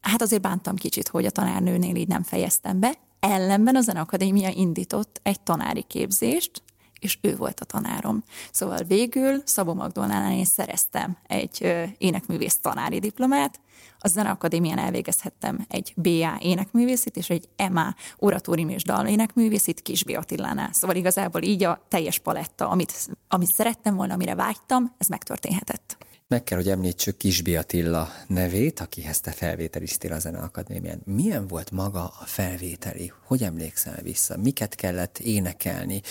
hát 0.00 0.22
azért 0.22 0.42
bántam 0.42 0.76
kicsit, 0.76 1.08
hogy 1.08 1.26
a 1.26 1.30
tanárnőnél 1.30 1.96
így 1.96 2.08
nem 2.08 2.22
fejeztem 2.22 2.80
be. 2.80 2.94
Ellenben 3.20 3.76
a 3.76 3.80
Zeneakadémia 3.80 4.48
indított 4.48 5.20
egy 5.22 5.40
tanári 5.40 5.82
képzést, 5.82 6.62
és 7.00 7.18
ő 7.20 7.36
volt 7.36 7.60
a 7.60 7.64
tanárom. 7.64 8.24
Szóval 8.52 8.78
végül 8.78 9.42
Szabó 9.44 9.74
Magdolnánál 9.74 10.32
én 10.32 10.44
szereztem 10.44 11.16
egy 11.26 11.74
énekművész 11.98 12.58
tanári 12.58 12.98
diplomát, 12.98 13.60
a 14.02 14.08
Zeneakadémián 14.08 14.78
elvégezhettem 14.78 15.66
egy 15.68 15.92
BA 15.96 16.36
énekművészit 16.38 17.16
és 17.16 17.30
egy 17.30 17.48
MA 17.70 17.94
oratórium 18.16 18.68
és 18.68 18.82
dal 18.82 19.06
énekművészit 19.06 19.82
Kisbi 19.82 20.14
Attilánál. 20.14 20.72
Szóval 20.72 20.96
igazából 20.96 21.42
így 21.42 21.64
a 21.64 21.84
teljes 21.88 22.18
paletta, 22.18 22.68
amit, 22.68 22.92
amit 23.28 23.52
szerettem 23.52 23.96
volna, 23.96 24.14
amire 24.14 24.34
vágytam, 24.34 24.94
ez 24.98 25.06
megtörténhetett. 25.06 25.96
Meg 26.30 26.44
kell, 26.44 26.58
hogy 26.58 26.68
említsük 26.68 27.16
Kisbi 27.16 27.56
Attila 27.56 28.12
nevét, 28.26 28.80
akihez 28.80 29.20
te 29.20 29.30
felvételiztél 29.30 30.12
a 30.12 30.18
Zeneakadémián. 30.18 31.00
Milyen 31.04 31.46
volt 31.46 31.70
maga 31.70 32.02
a 32.02 32.24
felvételi? 32.24 33.12
Hogy 33.24 33.42
emlékszel 33.42 34.02
vissza? 34.02 34.36
Miket 34.36 34.74
kellett 34.74 35.18
énekelni? 35.18 36.02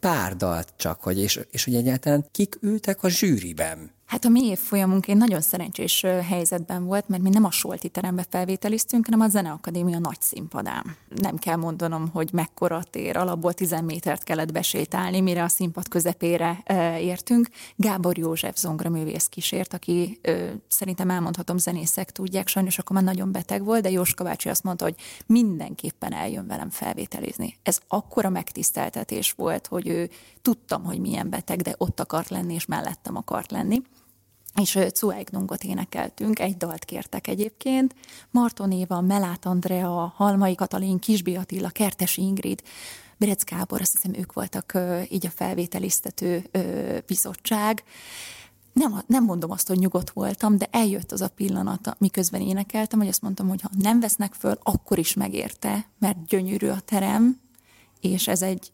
Pár 0.00 0.36
dalt 0.36 0.72
csak, 0.76 1.02
hogy 1.02 1.18
és, 1.18 1.40
és 1.50 1.64
hogy 1.64 1.74
egyáltalán 1.74 2.26
kik 2.30 2.58
ültek 2.60 3.02
a 3.02 3.08
zsűriben? 3.08 3.90
Hát 4.08 4.24
a 4.24 4.28
mi 4.28 4.44
évfolyamunk 4.44 5.08
egy 5.08 5.16
nagyon 5.16 5.40
szerencsés 5.40 6.00
helyzetben 6.28 6.84
volt, 6.84 7.08
mert 7.08 7.22
mi 7.22 7.28
nem 7.28 7.44
a 7.44 7.50
Solti 7.50 7.88
terembe 7.88 8.26
felvételiztünk, 8.30 9.04
hanem 9.04 9.20
a 9.20 9.28
Zeneakadémia 9.28 9.98
nagy 9.98 10.20
színpadán. 10.20 10.96
Nem 11.08 11.36
kell 11.36 11.56
mondanom, 11.56 12.08
hogy 12.08 12.32
mekkora 12.32 12.82
tér, 12.82 13.16
alapból 13.16 13.52
10 13.52 13.74
métert 13.84 14.24
kellett 14.24 14.52
besétálni, 14.52 15.20
mire 15.20 15.42
a 15.42 15.48
színpad 15.48 15.88
közepére 15.88 16.62
értünk. 17.00 17.48
Gábor 17.76 18.18
József 18.18 18.56
zongra 18.56 18.88
művész 18.88 19.26
kísért, 19.26 19.74
aki 19.74 20.20
szerintem 20.68 21.10
elmondhatom 21.10 21.58
zenészek 21.58 22.10
tudják, 22.10 22.48
sajnos 22.48 22.78
akkor 22.78 22.96
már 22.96 23.04
nagyon 23.04 23.32
beteg 23.32 23.64
volt, 23.64 23.82
de 23.82 23.90
Jóska 23.90 24.24
bácsi 24.24 24.48
azt 24.48 24.64
mondta, 24.64 24.84
hogy 24.84 24.96
mindenképpen 25.26 26.12
eljön 26.12 26.46
velem 26.46 26.70
felvételizni. 26.70 27.58
Ez 27.62 27.78
akkora 27.88 28.28
megtiszteltetés 28.28 29.32
volt, 29.32 29.66
hogy 29.66 29.88
ő 29.88 30.10
tudtam, 30.42 30.84
hogy 30.84 30.98
milyen 30.98 31.30
beteg, 31.30 31.60
de 31.60 31.74
ott 31.78 32.00
akart 32.00 32.28
lenni, 32.28 32.54
és 32.54 32.66
mellettem 32.66 33.16
akart 33.16 33.50
lenni 33.50 33.82
és 34.54 34.78
Cueignungot 34.92 35.64
énekeltünk, 35.64 36.38
egy 36.38 36.56
dalt 36.56 36.84
kértek 36.84 37.26
egyébként. 37.26 37.94
Marton 38.30 38.72
Éva, 38.72 39.00
Melát 39.00 39.46
Andrea, 39.46 40.12
Halmai 40.16 40.54
Katalin, 40.54 40.98
Kisbi 40.98 41.36
Attila, 41.36 41.68
Kertesi 41.68 42.22
Ingrid, 42.22 42.62
Berec 43.16 43.44
Gábor, 43.44 43.80
azt 43.80 43.92
hiszem 43.92 44.20
ők 44.20 44.32
voltak 44.32 44.78
így 45.08 45.26
a 45.26 45.30
felvételiztető 45.30 46.50
bizottság. 47.06 47.82
Nem, 48.72 49.02
nem 49.06 49.24
mondom 49.24 49.50
azt, 49.50 49.68
hogy 49.68 49.78
nyugodt 49.78 50.10
voltam, 50.10 50.58
de 50.58 50.68
eljött 50.70 51.12
az 51.12 51.20
a 51.20 51.28
pillanat, 51.28 51.96
miközben 51.98 52.40
énekeltem, 52.40 52.98
hogy 52.98 53.08
azt 53.08 53.22
mondtam, 53.22 53.48
hogy 53.48 53.60
ha 53.60 53.70
nem 53.78 54.00
vesznek 54.00 54.34
föl, 54.34 54.58
akkor 54.62 54.98
is 54.98 55.14
megérte, 55.14 55.88
mert 55.98 56.26
gyönyörű 56.26 56.68
a 56.68 56.80
terem, 56.80 57.40
és 58.00 58.28
ez 58.28 58.42
egy 58.42 58.72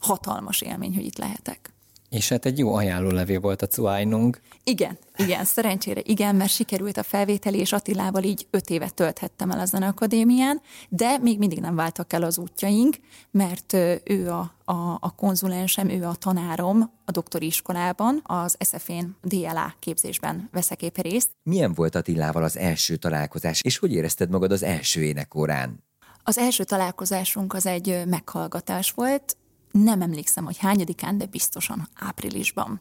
hatalmas 0.00 0.60
élmény, 0.60 0.94
hogy 0.94 1.04
itt 1.04 1.18
lehetek. 1.18 1.74
És 2.08 2.28
hát 2.28 2.46
egy 2.46 2.58
jó 2.58 2.74
ajánlólevél 2.74 3.40
volt 3.40 3.62
a 3.62 3.66
Cuájnung. 3.66 4.40
Igen, 4.64 4.98
igen, 5.16 5.44
szerencsére 5.44 6.00
igen, 6.04 6.36
mert 6.36 6.50
sikerült 6.50 6.96
a 6.96 7.02
felvételi, 7.02 7.58
és 7.58 7.72
Attilával 7.72 8.22
így 8.22 8.46
öt 8.50 8.70
évet 8.70 8.94
tölthettem 8.94 9.50
el 9.50 9.60
a 9.72 9.84
akadémián, 9.84 10.60
de 10.88 11.18
még 11.18 11.38
mindig 11.38 11.60
nem 11.60 11.74
váltak 11.74 12.12
el 12.12 12.22
az 12.22 12.38
útjaink, 12.38 12.96
mert 13.30 13.72
ő 14.04 14.30
a, 14.30 14.54
a, 14.64 14.98
a 15.00 15.14
konzulensem, 15.16 15.88
ő 15.88 16.04
a 16.04 16.14
tanárom 16.14 16.90
a 17.04 17.10
doktori 17.10 17.46
iskolában, 17.46 18.20
az 18.24 18.56
SZF-én 18.58 19.16
DLA 19.22 19.74
képzésben 19.78 20.48
veszek 20.52 20.82
épp 20.82 20.96
részt. 20.96 21.30
Milyen 21.42 21.72
volt 21.74 21.94
Attilával 21.94 22.42
az 22.42 22.56
első 22.56 22.96
találkozás, 22.96 23.60
és 23.62 23.78
hogy 23.78 23.92
érezted 23.92 24.30
magad 24.30 24.52
az 24.52 24.62
első 24.62 25.02
énekórán? 25.02 25.84
Az 26.22 26.38
első 26.38 26.64
találkozásunk 26.64 27.52
az 27.52 27.66
egy 27.66 28.02
meghallgatás 28.06 28.90
volt, 28.90 29.36
nem 29.82 30.02
emlékszem, 30.02 30.44
hogy 30.44 30.58
hányadikán, 30.58 31.18
de 31.18 31.26
biztosan 31.26 31.88
áprilisban. 31.94 32.80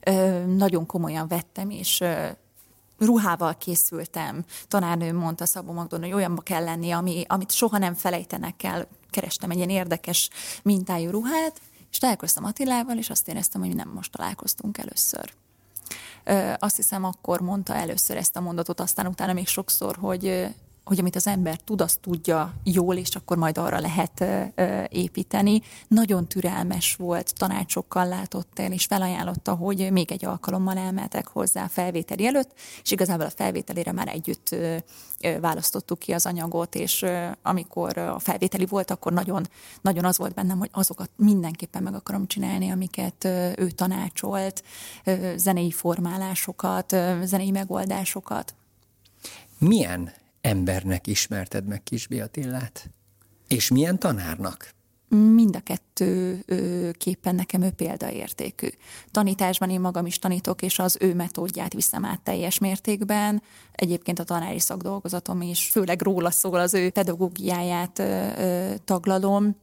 Ö, 0.00 0.44
nagyon 0.44 0.86
komolyan 0.86 1.28
vettem, 1.28 1.70
és 1.70 2.00
ö, 2.00 2.26
ruhával 2.98 3.56
készültem. 3.56 4.44
Tanárnőm 4.68 5.16
mondta 5.16 5.46
Szabó 5.46 5.72
Magdon, 5.72 6.00
hogy 6.00 6.12
olyanba 6.12 6.42
kell 6.42 6.64
lenni, 6.64 6.90
ami, 6.90 7.24
amit 7.28 7.52
soha 7.52 7.78
nem 7.78 7.94
felejtenek 7.94 8.62
el. 8.62 8.88
Kerestem 9.10 9.50
egy 9.50 9.56
ilyen 9.56 9.68
érdekes 9.70 10.30
mintájú 10.62 11.10
ruhát, 11.10 11.60
és 11.90 11.98
találkoztam 11.98 12.44
Attilával, 12.44 12.98
és 12.98 13.10
azt 13.10 13.28
éreztem, 13.28 13.60
hogy 13.60 13.74
nem 13.74 13.88
most 13.88 14.12
találkoztunk 14.12 14.78
először. 14.78 15.32
Ö, 16.24 16.52
azt 16.58 16.76
hiszem, 16.76 17.04
akkor 17.04 17.40
mondta 17.40 17.74
először 17.74 18.16
ezt 18.16 18.36
a 18.36 18.40
mondatot, 18.40 18.80
aztán 18.80 19.06
utána 19.06 19.32
még 19.32 19.46
sokszor, 19.46 19.96
hogy 19.96 20.54
hogy 20.84 20.98
amit 20.98 21.16
az 21.16 21.26
ember 21.26 21.56
tud, 21.56 21.80
azt 21.80 22.00
tudja 22.00 22.54
jól, 22.64 22.96
és 22.96 23.16
akkor 23.16 23.36
majd 23.36 23.58
arra 23.58 23.78
lehet 23.78 24.24
építeni. 24.88 25.60
Nagyon 25.88 26.28
türelmes 26.28 26.96
volt, 26.96 27.34
tanácsokkal 27.36 28.06
látott 28.06 28.58
el, 28.58 28.72
és 28.72 28.84
felajánlotta, 28.84 29.54
hogy 29.54 29.92
még 29.92 30.12
egy 30.12 30.24
alkalommal 30.24 30.78
elmehetek 30.78 31.26
hozzá 31.26 31.64
a 31.64 31.68
felvételi 31.68 32.26
előtt, 32.26 32.52
és 32.82 32.90
igazából 32.90 33.26
a 33.26 33.30
felvételére 33.30 33.92
már 33.92 34.08
együtt 34.08 34.56
választottuk 35.40 35.98
ki 35.98 36.12
az 36.12 36.26
anyagot, 36.26 36.74
és 36.74 37.04
amikor 37.42 37.98
a 37.98 38.18
felvételi 38.18 38.66
volt, 38.66 38.90
akkor 38.90 39.12
nagyon, 39.12 39.48
nagyon 39.80 40.04
az 40.04 40.18
volt 40.18 40.34
bennem, 40.34 40.58
hogy 40.58 40.70
azokat 40.72 41.10
mindenképpen 41.16 41.82
meg 41.82 41.94
akarom 41.94 42.26
csinálni, 42.26 42.70
amiket 42.70 43.24
ő 43.56 43.70
tanácsolt, 43.74 44.62
zenei 45.36 45.70
formálásokat, 45.70 46.96
zenei 47.22 47.50
megoldásokat. 47.50 48.54
Milyen 49.58 50.12
embernek 50.44 51.06
ismerted 51.06 51.66
meg 51.66 51.82
Kisbi 51.82 52.20
Attillát? 52.20 52.90
És 53.48 53.70
milyen 53.70 53.98
tanárnak? 53.98 54.72
Mind 55.08 55.56
a 55.56 55.60
kettő 55.60 56.44
képen 56.98 57.34
nekem 57.34 57.62
ő 57.62 57.70
példaértékű. 57.70 58.68
Tanításban 59.10 59.70
én 59.70 59.80
magam 59.80 60.06
is 60.06 60.18
tanítok, 60.18 60.62
és 60.62 60.78
az 60.78 60.96
ő 61.00 61.14
metódját 61.14 61.72
viszem 61.72 62.04
át 62.04 62.20
teljes 62.20 62.58
mértékben. 62.58 63.42
Egyébként 63.72 64.18
a 64.18 64.24
tanári 64.24 64.58
szakdolgozatom 64.58 65.40
is 65.40 65.68
főleg 65.70 66.02
róla 66.02 66.30
szól, 66.30 66.58
az 66.58 66.74
ő 66.74 66.90
pedagógiáját 66.90 68.02
taglalom 68.84 69.56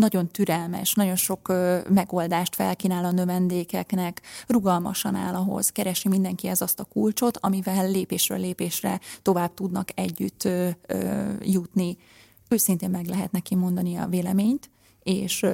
nagyon 0.00 0.28
türelmes, 0.28 0.94
nagyon 0.94 1.16
sok 1.16 1.52
megoldást 1.88 2.54
felkínál 2.54 3.04
a 3.04 3.10
növendékeknek, 3.10 4.22
rugalmasan 4.46 5.14
áll 5.14 5.34
ahhoz, 5.34 5.70
keresi 5.70 6.08
mindenki 6.08 6.48
ez 6.48 6.60
azt 6.60 6.80
a 6.80 6.84
kulcsot, 6.84 7.36
amivel 7.36 7.90
lépésről 7.90 8.38
lépésre 8.38 9.00
tovább 9.22 9.54
tudnak 9.54 9.88
együtt 9.94 10.48
jutni. 11.40 11.96
Őszintén 12.48 12.90
meg 12.90 13.06
lehet 13.06 13.32
neki 13.32 13.54
mondani 13.54 13.96
a 13.96 14.06
véleményt, 14.06 14.70
és 15.02 15.46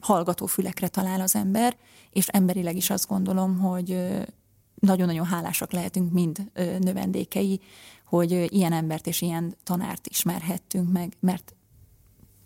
hallgató 0.00 0.46
fülekre 0.46 0.88
talál 0.88 1.20
az 1.20 1.34
ember, 1.34 1.76
és 2.10 2.28
emberileg 2.28 2.76
is 2.76 2.90
azt 2.90 3.08
gondolom, 3.08 3.58
hogy 3.58 4.08
nagyon-nagyon 4.74 5.26
hálásak 5.26 5.72
lehetünk 5.72 6.12
mind 6.12 6.50
növendékei, 6.80 7.60
hogy 8.04 8.46
ilyen 8.48 8.72
embert 8.72 9.06
és 9.06 9.20
ilyen 9.20 9.54
tanárt 9.62 10.06
ismerhettünk 10.06 10.92
meg, 10.92 11.16
mert 11.20 11.54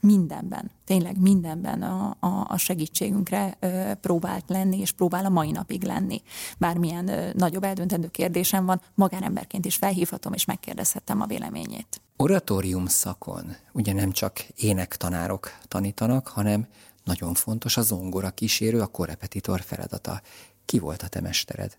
mindenben, 0.07 0.71
tényleg 0.85 1.21
mindenben 1.21 1.83
a, 1.83 2.17
a, 2.21 2.47
a 2.49 2.57
segítségünkre 2.57 3.57
ö, 3.61 3.93
próbált 4.01 4.45
lenni, 4.47 4.79
és 4.79 4.93
próbál 4.93 5.25
a 5.25 5.29
mai 5.29 5.51
napig 5.51 5.83
lenni. 5.83 6.23
Bármilyen 6.59 7.09
ö, 7.09 7.31
nagyobb 7.35 7.65
eldöntendő 7.65 8.09
kérdésem 8.09 8.67
van, 8.67 8.81
magánemberként 8.95 9.65
is 9.65 9.77
felhívhatom, 9.77 10.33
és 10.33 10.45
megkérdezhetem 10.45 11.21
a 11.21 11.27
véleményét. 11.27 12.01
Oratórium 12.17 12.87
szakon 12.87 13.57
ugye 13.73 13.93
nem 13.93 14.13
csak 14.13 14.39
énektanárok 14.57 15.51
tanítanak, 15.69 16.29
hanem 16.29 16.67
nagyon 17.05 17.35
fontos 17.35 17.77
a 17.77 17.83
zongora 17.83 18.31
kísérő, 18.31 18.81
a 18.81 18.87
korrepetitor 18.87 19.61
feladata. 19.61 20.21
Ki 20.65 20.79
volt 20.79 21.03
a 21.03 21.09
te 21.09 21.21
mestered? 21.21 21.79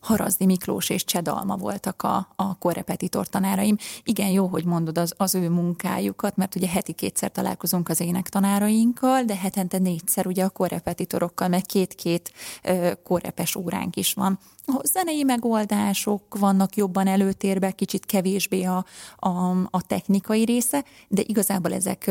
Harazdi 0.00 0.46
Miklós 0.46 0.90
és 0.90 1.04
Csedalma 1.04 1.56
voltak 1.56 2.02
a, 2.02 2.28
a 2.36 2.58
korrepetitor 2.58 3.28
tanáraim. 3.28 3.76
Igen, 4.02 4.28
jó, 4.28 4.46
hogy 4.46 4.64
mondod 4.64 4.98
az, 4.98 5.14
az 5.16 5.34
ő 5.34 5.50
munkájukat, 5.50 6.36
mert 6.36 6.54
ugye 6.54 6.68
heti 6.68 6.92
kétszer 6.92 7.30
találkozunk 7.30 7.88
az 7.88 8.00
énektanárainkkal, 8.00 9.22
de 9.22 9.36
hetente 9.36 9.78
négyszer 9.78 10.26
ugye 10.26 10.44
a 10.44 10.48
korrepetitorokkal, 10.48 11.48
meg 11.48 11.62
két-két 11.62 12.32
korrepes 13.04 13.56
óránk 13.56 13.96
is 13.96 14.14
van. 14.14 14.38
A 14.66 14.80
zenei 14.82 15.22
megoldások 15.22 16.38
vannak 16.38 16.76
jobban 16.76 17.06
előtérbe, 17.06 17.70
kicsit 17.70 18.06
kevésbé 18.06 18.64
a, 18.64 18.84
a, 19.16 19.50
a 19.70 19.82
technikai 19.86 20.44
része, 20.44 20.84
de 21.08 21.22
igazából 21.26 21.72
ezek 21.72 22.10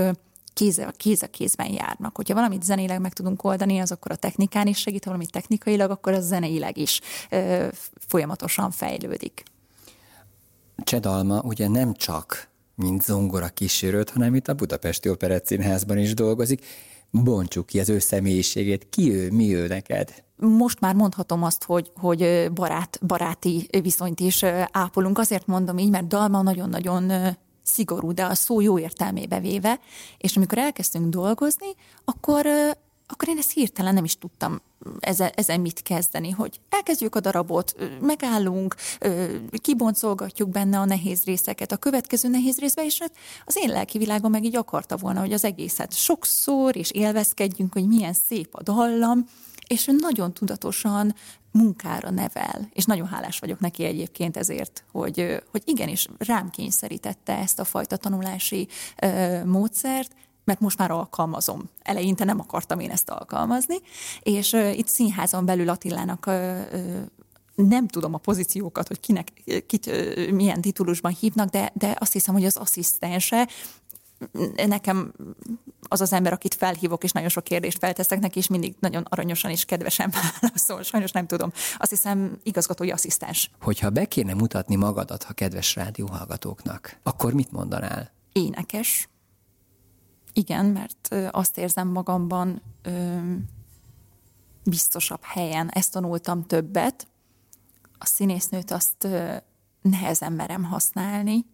kéz 0.59 0.77
a, 0.77 0.91
kéz 0.97 1.23
a 1.23 1.27
kézben 1.27 1.71
járnak. 1.71 2.15
Hogyha 2.15 2.33
valamit 2.33 2.63
zenéleg 2.63 3.01
meg 3.01 3.13
tudunk 3.13 3.43
oldani, 3.43 3.79
az 3.79 3.91
akkor 3.91 4.11
a 4.11 4.15
technikán 4.15 4.67
is 4.67 4.77
segít, 4.77 5.03
ha 5.03 5.09
valamit 5.09 5.31
technikailag, 5.31 5.91
akkor 5.91 6.13
az 6.13 6.25
zeneileg 6.25 6.77
is 6.77 7.01
ö, 7.29 7.67
folyamatosan 8.07 8.71
fejlődik. 8.71 9.43
Csedalma 10.83 11.41
ugye 11.41 11.67
nem 11.67 11.93
csak 11.93 12.49
mint 12.75 13.03
zongora 13.03 13.47
kísérőt, 13.47 14.09
hanem 14.09 14.35
itt 14.35 14.47
a 14.47 14.53
Budapesti 14.53 15.09
Operett 15.09 15.45
Színházban 15.45 15.97
is 15.97 16.13
dolgozik. 16.13 16.65
Bontsuk 17.09 17.65
ki 17.65 17.79
az 17.79 17.89
ő 17.89 17.99
személyiségét. 17.99 18.89
Ki 18.89 19.13
ő, 19.13 19.31
mi 19.31 19.55
ő 19.55 19.67
neked? 19.67 20.23
most 20.41 20.79
már 20.79 20.95
mondhatom 20.95 21.43
azt, 21.43 21.63
hogy, 21.63 21.91
hogy 21.95 22.51
barát, 22.53 22.99
baráti 23.05 23.67
viszonyt 23.81 24.19
is 24.19 24.43
ápolunk. 24.71 25.17
Azért 25.17 25.47
mondom 25.47 25.77
így, 25.77 25.89
mert 25.89 26.07
Dalma 26.07 26.41
nagyon-nagyon 26.41 27.11
szigorú, 27.69 28.13
de 28.13 28.25
a 28.25 28.35
szó 28.35 28.59
jó 28.59 28.79
értelmébe 28.79 29.39
véve, 29.39 29.79
és 30.17 30.35
amikor 30.37 30.57
elkezdtünk 30.57 31.09
dolgozni, 31.09 31.75
akkor, 32.05 32.45
akkor 33.07 33.27
én 33.27 33.37
ezt 33.37 33.51
hirtelen 33.51 33.93
nem 33.93 34.03
is 34.03 34.17
tudtam 34.17 34.61
ezen, 34.99 35.31
ezen 35.35 35.59
mit 35.59 35.81
kezdeni, 35.81 36.29
hogy 36.29 36.59
elkezdjük 36.69 37.15
a 37.15 37.19
darabot, 37.19 37.75
megállunk, 38.01 38.75
kiboncolgatjuk 39.61 40.49
benne 40.49 40.79
a 40.79 40.85
nehéz 40.85 41.23
részeket 41.23 41.71
a 41.71 41.77
következő 41.77 42.29
nehéz 42.29 42.59
részbe, 42.59 42.85
és 42.85 42.99
hát 42.99 43.11
az 43.45 43.57
én 43.57 43.69
lelki 43.69 43.97
világom 43.97 44.31
meg 44.31 44.43
így 44.43 44.55
akarta 44.55 44.97
volna, 44.97 45.19
hogy 45.19 45.33
az 45.33 45.43
egészet 45.43 45.93
sokszor, 45.93 46.75
és 46.75 46.91
élvezkedjünk, 46.91 47.73
hogy 47.73 47.87
milyen 47.87 48.13
szép 48.27 48.55
a 48.55 48.63
dallam, 48.63 49.25
és 49.69 49.87
ő 49.87 49.95
nagyon 49.99 50.33
tudatosan 50.33 51.15
munkára 51.51 52.09
nevel, 52.09 52.69
és 52.73 52.85
nagyon 52.85 53.07
hálás 53.07 53.39
vagyok 53.39 53.59
neki 53.59 53.83
egyébként 53.83 54.37
ezért, 54.37 54.83
hogy, 54.91 55.43
hogy 55.51 55.61
igenis 55.65 56.07
rám 56.17 56.49
kényszerítette 56.49 57.37
ezt 57.37 57.59
a 57.59 57.63
fajta 57.63 57.97
tanulási 57.97 58.67
ö, 59.01 59.45
módszert, 59.45 60.15
mert 60.43 60.59
most 60.59 60.77
már 60.77 60.91
alkalmazom. 60.91 61.69
Eleinte 61.81 62.23
nem 62.23 62.39
akartam 62.39 62.79
én 62.79 62.91
ezt 62.91 63.09
alkalmazni, 63.09 63.75
és 64.21 64.53
ö, 64.53 64.69
itt 64.69 64.87
színházon 64.87 65.45
belül 65.45 65.69
Attilának 65.69 66.25
ö, 66.25 66.61
ö, 66.71 66.99
nem 67.55 67.87
tudom 67.87 68.13
a 68.13 68.17
pozíciókat, 68.17 68.87
hogy 68.87 68.99
kinek, 68.99 69.31
kit 69.67 69.91
milyen 70.31 70.61
titulusban 70.61 71.15
hívnak, 71.19 71.49
de, 71.49 71.71
de 71.73 71.95
azt 71.99 72.13
hiszem, 72.13 72.33
hogy 72.33 72.45
az 72.45 72.57
asszisztense 72.57 73.47
nekem 74.67 75.13
az 75.87 76.01
az 76.01 76.13
ember, 76.13 76.33
akit 76.33 76.53
felhívok, 76.53 77.03
és 77.03 77.11
nagyon 77.11 77.29
sok 77.29 77.43
kérdést 77.43 77.77
felteszek 77.77 78.19
neki, 78.19 78.37
és 78.37 78.47
mindig 78.47 78.75
nagyon 78.79 79.05
aranyosan 79.09 79.51
és 79.51 79.65
kedvesen 79.65 80.13
válaszol. 80.41 80.83
Sajnos 80.83 81.11
nem 81.11 81.27
tudom. 81.27 81.51
Azt 81.77 81.89
hiszem, 81.89 82.39
igazgatói 82.43 82.91
asszisztens. 82.91 83.51
Hogyha 83.61 83.89
be 83.89 84.05
kéne 84.05 84.33
mutatni 84.33 84.75
magadat 84.75 85.25
a 85.29 85.33
kedves 85.33 85.75
rádióhallgatóknak, 85.75 86.99
akkor 87.03 87.33
mit 87.33 87.51
mondanál? 87.51 88.11
Énekes. 88.31 89.09
Igen, 90.33 90.65
mert 90.65 91.15
azt 91.31 91.57
érzem 91.57 91.87
magamban 91.87 92.61
ö, 92.81 93.17
biztosabb 94.63 95.23
helyen. 95.23 95.69
Ezt 95.69 95.91
tanultam 95.91 96.45
többet. 96.45 97.07
A 97.97 98.05
színésznőt 98.05 98.71
azt 98.71 99.03
ö, 99.03 99.35
nehezen 99.81 100.33
merem 100.33 100.63
használni, 100.63 101.45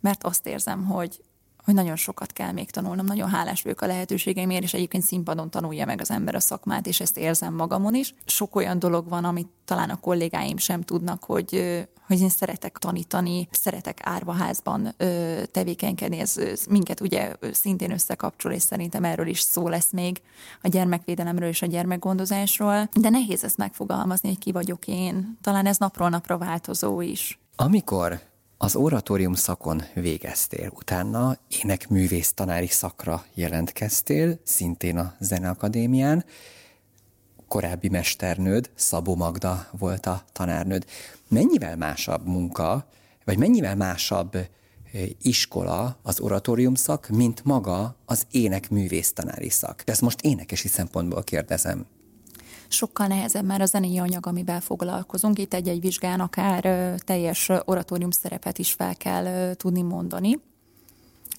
mert 0.00 0.24
azt 0.24 0.46
érzem, 0.46 0.84
hogy 0.84 1.24
hogy 1.68 1.76
nagyon 1.76 1.96
sokat 1.96 2.32
kell 2.32 2.52
még 2.52 2.70
tanulnom, 2.70 3.06
nagyon 3.06 3.28
hálás 3.28 3.62
vagyok 3.62 3.80
a 3.80 3.86
lehetőségeimért, 3.86 4.62
és 4.62 4.74
egyébként 4.74 5.02
színpadon 5.02 5.50
tanulja 5.50 5.86
meg 5.86 6.00
az 6.00 6.10
ember 6.10 6.34
a 6.34 6.40
szakmát, 6.40 6.86
és 6.86 7.00
ezt 7.00 7.18
érzem 7.18 7.54
magamon 7.54 7.94
is. 7.94 8.14
Sok 8.26 8.56
olyan 8.56 8.78
dolog 8.78 9.08
van, 9.08 9.24
amit 9.24 9.48
talán 9.64 9.90
a 9.90 10.00
kollégáim 10.00 10.56
sem 10.56 10.82
tudnak, 10.82 11.24
hogy, 11.24 11.50
hogy 12.06 12.20
én 12.20 12.28
szeretek 12.28 12.78
tanítani, 12.78 13.48
szeretek 13.50 13.98
árvaházban 14.02 14.94
tevékenykedni, 15.50 16.18
ez 16.18 16.36
minket 16.68 17.00
ugye 17.00 17.32
szintén 17.52 17.90
összekapcsol, 17.90 18.52
és 18.52 18.62
szerintem 18.62 19.04
erről 19.04 19.26
is 19.26 19.40
szó 19.40 19.68
lesz 19.68 19.92
még 19.92 20.22
a 20.62 20.68
gyermekvédelemről 20.68 21.48
és 21.48 21.62
a 21.62 21.66
gyermekgondozásról, 21.66 22.88
de 22.92 23.08
nehéz 23.08 23.44
ezt 23.44 23.56
megfogalmazni, 23.56 24.28
hogy 24.28 24.38
ki 24.38 24.52
vagyok 24.52 24.86
én. 24.86 25.38
Talán 25.40 25.66
ez 25.66 25.76
napról 25.76 26.08
napra 26.08 26.38
változó 26.38 27.00
is. 27.00 27.38
Amikor 27.56 28.20
az 28.60 28.76
oratórium 28.76 29.34
szakon 29.34 29.82
végeztél, 29.94 30.72
utána 30.74 31.38
énekművész 31.62 32.32
tanári 32.32 32.66
szakra 32.66 33.24
jelentkeztél, 33.34 34.40
szintén 34.44 34.98
a 34.98 35.14
Zeneakadémián. 35.18 36.24
Korábbi 37.48 37.88
mesternőd, 37.88 38.70
Szabó 38.74 39.16
Magda 39.16 39.66
volt 39.78 40.06
a 40.06 40.22
tanárnőd. 40.32 40.84
Mennyivel 41.28 41.76
másabb 41.76 42.26
munka, 42.26 42.88
vagy 43.24 43.38
mennyivel 43.38 43.76
másabb 43.76 44.36
iskola 45.22 45.98
az 46.02 46.20
oratórium 46.20 46.74
szak, 46.74 47.08
mint 47.08 47.44
maga 47.44 47.96
az 48.04 48.26
énekművész 48.30 49.12
tanári 49.12 49.48
szak? 49.48 49.82
Ezt 49.84 50.00
most 50.00 50.20
énekesi 50.20 50.68
szempontból 50.68 51.22
kérdezem 51.22 51.86
sokkal 52.68 53.06
nehezebb 53.06 53.44
már 53.44 53.60
a 53.60 53.66
zenei 53.66 53.98
anyag, 53.98 54.26
amivel 54.26 54.60
foglalkozunk. 54.60 55.38
Itt 55.38 55.54
egy-egy 55.54 55.80
vizsgán 55.80 56.20
akár 56.20 56.94
teljes 57.04 57.50
oratórium 57.64 58.10
szerepet 58.10 58.58
is 58.58 58.72
fel 58.72 58.96
kell 58.96 59.54
tudni 59.54 59.82
mondani, 59.82 60.40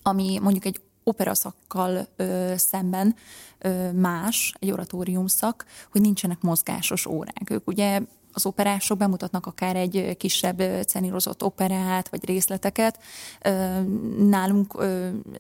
ami 0.03 0.39
mondjuk 0.41 0.65
egy 0.65 0.81
operaszakkal 1.03 2.07
ö, 2.15 2.53
szemben 2.55 3.15
ö, 3.59 3.91
más, 3.91 4.53
egy 4.59 4.71
oratórium 4.71 5.27
szak, 5.27 5.65
hogy 5.91 6.01
nincsenek 6.01 6.41
mozgásos 6.41 7.05
órák. 7.05 7.49
Ők 7.49 7.67
ugye 7.67 8.01
az 8.33 8.45
operások 8.45 8.97
bemutatnak 8.97 9.45
akár 9.45 9.75
egy 9.75 10.17
kisebb 10.17 10.61
cenírozott 10.85 11.43
operát, 11.43 12.09
vagy 12.09 12.25
részleteket. 12.25 12.99
Nálunk 14.17 14.83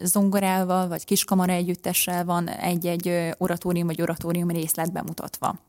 zongorával, 0.01 0.87
vagy 0.87 1.05
kiskamara 1.05 1.51
együttessel 1.51 2.25
van 2.25 2.49
egy-egy 2.49 3.33
oratórium, 3.37 3.87
vagy 3.87 4.01
oratórium 4.01 4.49
részlet 4.49 4.91
bemutatva 4.91 5.59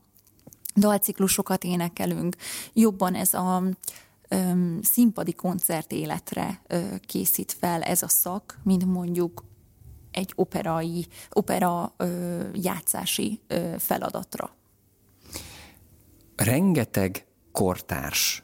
dalciklusokat 0.75 1.63
énekelünk, 1.63 2.35
jobban 2.73 3.15
ez 3.15 3.33
a 3.33 3.63
ö, 4.27 4.37
színpadi 4.81 5.33
koncert 5.33 5.91
életre 5.91 6.61
ö, 6.67 6.95
készít 6.99 7.55
fel 7.59 7.81
ez 7.81 8.01
a 8.01 8.07
szak, 8.07 8.59
mint 8.63 8.85
mondjuk 8.85 9.45
egy 10.11 10.31
operai, 10.35 11.07
opera 11.29 11.93
ö, 11.97 12.39
játszási 12.53 13.41
ö, 13.47 13.75
feladatra. 13.77 14.55
Rengeteg 16.35 17.25
kortárs 17.51 18.43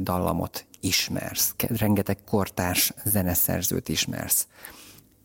dallamot 0.00 0.66
ismersz, 0.80 1.54
rengeteg 1.56 2.18
kortárs 2.24 2.92
zeneszerzőt 3.04 3.88
ismersz. 3.88 4.46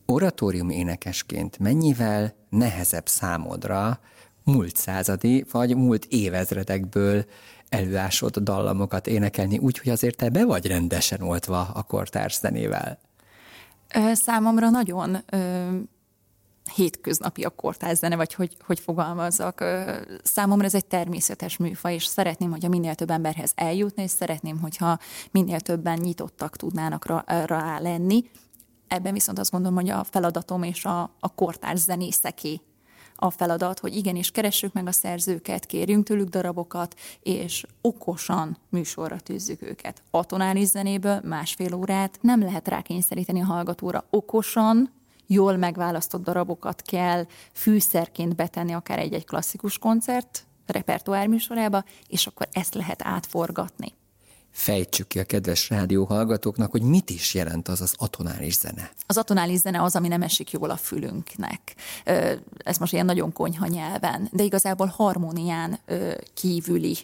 Oratórium 0.05 0.69
énekesként 0.69 1.59
mennyivel 1.59 2.35
nehezebb 2.49 3.07
számodra 3.07 3.99
múlt 4.43 4.75
századi, 4.75 5.45
vagy 5.51 5.75
múlt 5.75 6.05
évezredekből 6.05 7.25
előásott 7.69 8.39
dallamokat 8.39 9.07
énekelni, 9.07 9.57
úgyhogy 9.57 9.89
azért 9.89 10.17
te 10.17 10.29
be 10.29 10.45
vagy 10.45 10.67
rendesen 10.67 11.21
oltva 11.21 11.61
a 11.73 11.83
kortárs 11.83 12.39
zenével. 12.39 12.99
Számomra 14.13 14.69
nagyon 14.69 15.17
ö, 15.29 15.69
hétköznapi 16.75 17.43
a 17.43 17.49
kortárs 17.49 17.97
zene, 17.97 18.15
vagy 18.15 18.33
hogy, 18.33 18.57
hogy 18.65 18.79
fogalmazzak. 18.79 19.63
Számomra 20.23 20.65
ez 20.65 20.75
egy 20.75 20.85
természetes 20.85 21.57
műfaj, 21.57 21.93
és 21.93 22.05
szeretném, 22.05 22.51
hogyha 22.51 22.69
minél 22.69 22.95
több 22.95 23.09
emberhez 23.09 23.51
eljutni, 23.55 24.03
és 24.03 24.11
szeretném, 24.11 24.59
hogyha 24.59 24.99
minél 25.31 25.59
többen 25.59 25.99
nyitottak 25.99 26.55
tudnának 26.55 27.05
rá, 27.05 27.45
rá 27.45 27.79
lenni. 27.79 28.29
Ebben 28.87 29.13
viszont 29.13 29.39
azt 29.39 29.51
gondolom, 29.51 29.77
hogy 29.77 29.89
a 29.89 30.03
feladatom 30.03 30.63
és 30.63 30.85
a, 30.85 31.01
a 31.19 31.33
kortárs 31.35 31.79
zenészeké 31.79 32.61
a 33.23 33.29
feladat, 33.29 33.79
hogy 33.79 33.95
igenis 33.95 34.31
keressük 34.31 34.73
meg 34.73 34.87
a 34.87 34.91
szerzőket, 34.91 35.65
kérjünk 35.65 36.05
tőlük 36.05 36.29
darabokat, 36.29 36.99
és 37.19 37.65
okosan 37.81 38.57
műsorra 38.69 39.19
tűzzük 39.19 39.61
őket. 39.61 40.01
Atonális 40.11 40.67
zenéből 40.67 41.19
másfél 41.23 41.73
órát 41.73 42.17
nem 42.21 42.41
lehet 42.41 42.67
rákényszeríteni 42.67 43.41
a 43.41 43.45
hallgatóra. 43.45 44.05
Okosan, 44.09 44.91
jól 45.27 45.57
megválasztott 45.57 46.23
darabokat 46.23 46.81
kell 46.81 47.25
fűszerként 47.53 48.35
betenni 48.35 48.73
akár 48.73 48.99
egy-egy 48.99 49.25
klasszikus 49.25 49.77
koncert 49.77 50.45
repertoár 50.65 51.27
műsorába, 51.27 51.83
és 52.07 52.27
akkor 52.27 52.47
ezt 52.51 52.73
lehet 52.73 53.01
átforgatni 53.03 53.93
fejtsük 54.51 55.07
ki 55.07 55.19
a 55.19 55.23
kedves 55.23 55.69
rádió 55.69 56.03
hallgatóknak, 56.05 56.71
hogy 56.71 56.81
mit 56.81 57.09
is 57.09 57.33
jelent 57.33 57.67
az 57.67 57.81
az 57.81 57.93
atonális 57.97 58.57
zene. 58.57 58.91
Az 59.07 59.17
atonális 59.17 59.59
zene 59.59 59.81
az, 59.81 59.95
ami 59.95 60.07
nem 60.07 60.21
esik 60.21 60.51
jól 60.51 60.69
a 60.69 60.77
fülünknek. 60.77 61.75
Ez 62.57 62.77
most 62.77 62.93
ilyen 62.93 63.05
nagyon 63.05 63.33
konyha 63.33 63.67
nyelven, 63.67 64.29
de 64.31 64.43
igazából 64.43 64.87
harmónián 64.87 65.79
kívüli 66.33 66.97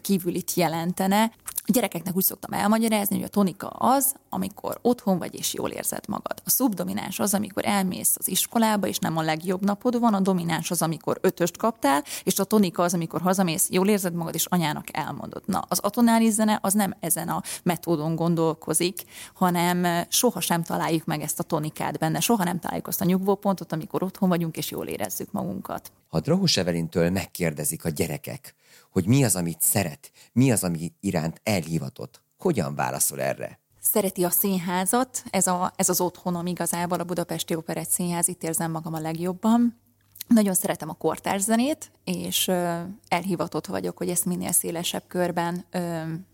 kívülit 0.00 0.54
jelentene. 0.54 1.30
A 1.68 1.72
gyerekeknek 1.72 2.16
úgy 2.16 2.24
szoktam 2.24 2.52
elmagyarázni, 2.52 3.16
hogy 3.16 3.24
a 3.24 3.28
tonika 3.28 3.68
az, 3.68 4.14
amikor 4.28 4.78
otthon 4.82 5.18
vagy 5.18 5.34
és 5.34 5.54
jól 5.54 5.70
érzed 5.70 6.08
magad. 6.08 6.42
A 6.44 6.50
szubdomináns 6.50 7.18
az, 7.18 7.34
amikor 7.34 7.66
elmész 7.66 8.14
az 8.18 8.28
iskolába, 8.28 8.86
és 8.86 8.98
nem 8.98 9.16
a 9.16 9.22
legjobb 9.22 9.64
napod 9.64 9.98
van, 9.98 10.14
a 10.14 10.20
domináns 10.20 10.70
az, 10.70 10.82
amikor 10.82 11.18
ötöst 11.20 11.56
kaptál, 11.56 12.04
és 12.22 12.38
a 12.38 12.44
tonika 12.44 12.82
az, 12.82 12.94
amikor 12.94 13.20
hazamész, 13.20 13.68
jól 13.70 13.88
érzed 13.88 14.14
magad, 14.14 14.34
és 14.34 14.46
anyának 14.46 14.86
elmondod. 14.92 15.42
Na, 15.46 15.64
az 15.68 15.78
atonális 15.78 16.32
zene 16.32 16.58
az 16.62 16.72
nem 16.72 16.94
ezen 17.00 17.28
a 17.28 17.42
metódon 17.62 18.14
gondolkozik, 18.14 19.02
hanem 19.34 20.06
soha 20.08 20.40
sem 20.40 20.62
találjuk 20.62 21.04
meg 21.04 21.22
ezt 21.22 21.40
a 21.40 21.42
tonikát 21.42 21.98
benne, 21.98 22.20
soha 22.20 22.44
nem 22.44 22.58
találjuk 22.58 22.86
azt 22.86 23.00
a 23.00 23.04
nyugvópontot, 23.04 23.72
amikor 23.72 24.02
otthon 24.02 24.28
vagyunk, 24.28 24.56
és 24.56 24.70
jól 24.70 24.86
érezzük 24.86 25.32
magunkat. 25.32 25.92
Ha 26.08 26.20
Drahus 26.20 26.56
Evelintől 26.56 27.10
megkérdezik 27.10 27.84
a 27.84 27.88
gyerekek, 27.88 28.54
hogy 28.96 29.06
mi 29.06 29.24
az, 29.24 29.36
amit 29.36 29.60
szeret, 29.60 30.10
mi 30.32 30.52
az, 30.52 30.64
ami 30.64 30.92
iránt 31.00 31.40
elhivatott, 31.42 32.22
hogyan 32.38 32.74
válaszol 32.74 33.20
erre? 33.20 33.58
Szereti 33.80 34.24
a 34.24 34.30
színházat, 34.30 35.22
ez, 35.30 35.46
a, 35.46 35.72
ez 35.76 35.88
az 35.88 36.00
otthonom 36.00 36.46
igazából, 36.46 37.00
a 37.00 37.04
Budapesti 37.04 37.54
Operett 37.54 37.88
Színház, 37.88 38.28
itt 38.28 38.42
érzem 38.42 38.70
magam 38.70 38.94
a 38.94 38.98
legjobban. 38.98 39.80
Nagyon 40.28 40.54
szeretem 40.54 40.88
a 40.88 40.94
kortárs 40.94 41.42
zenét, 41.42 41.90
és 42.04 42.48
ö, 42.48 42.80
elhivatott 43.08 43.66
vagyok, 43.66 43.96
hogy 43.96 44.08
ezt 44.08 44.24
minél 44.24 44.52
szélesebb 44.52 45.02
körben 45.06 45.64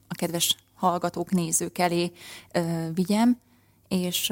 a 0.09 0.15
kedves 0.15 0.57
hallgatók, 0.75 1.31
nézők 1.31 1.79
elé 1.79 2.13
vigyem, 2.95 3.41
és 3.89 4.31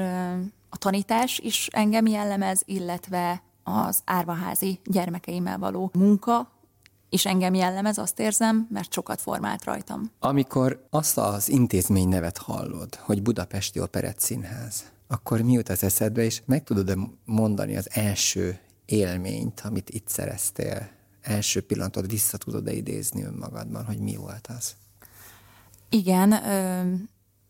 a 0.69 0.77
tanítás 0.79 1.39
is 1.39 1.67
engem 1.67 2.07
jellemez, 2.07 2.63
illetve 2.65 3.43
az 3.63 4.01
árvaházi 4.05 4.81
gyermekeimmel 4.85 5.59
való 5.59 5.91
munka, 5.93 6.60
és 7.11 7.27
engem 7.27 7.55
jellemez, 7.55 7.99
azt 7.99 8.21
érzem, 8.21 8.67
mert 8.71 8.93
sokat 8.93 9.21
formált 9.21 9.65
rajtam. 9.65 10.11
Amikor 10.19 10.87
azt 10.91 11.19
az 11.19 11.49
intézmény 11.49 12.09
nevet 12.09 12.39
hallod, 12.39 12.95
hogy 12.95 13.23
Budapesti 13.23 13.81
Operett 13.81 14.19
Színház, 14.19 14.85
akkor 15.09 15.41
mi 15.41 15.53
jut 15.53 15.69
az 15.69 15.83
eszedbe, 15.83 16.23
és 16.23 16.43
meg 16.45 16.65
tudod-e 16.65 16.97
mondani 17.25 17.77
az 17.77 17.89
első 17.93 18.61
élményt, 18.85 19.61
amit 19.61 19.91
itt 19.91 20.09
szereztél? 20.09 20.89
Első 21.23 21.61
pillanatot 21.61 22.11
vissza 22.11 22.37
tudod-e 22.37 22.73
idézni 22.73 23.23
önmagadban, 23.23 23.85
hogy 23.85 23.99
mi 23.99 24.17
volt 24.17 24.49
az? 24.59 24.75
Igen, 25.89 26.33
ö, 26.33 26.83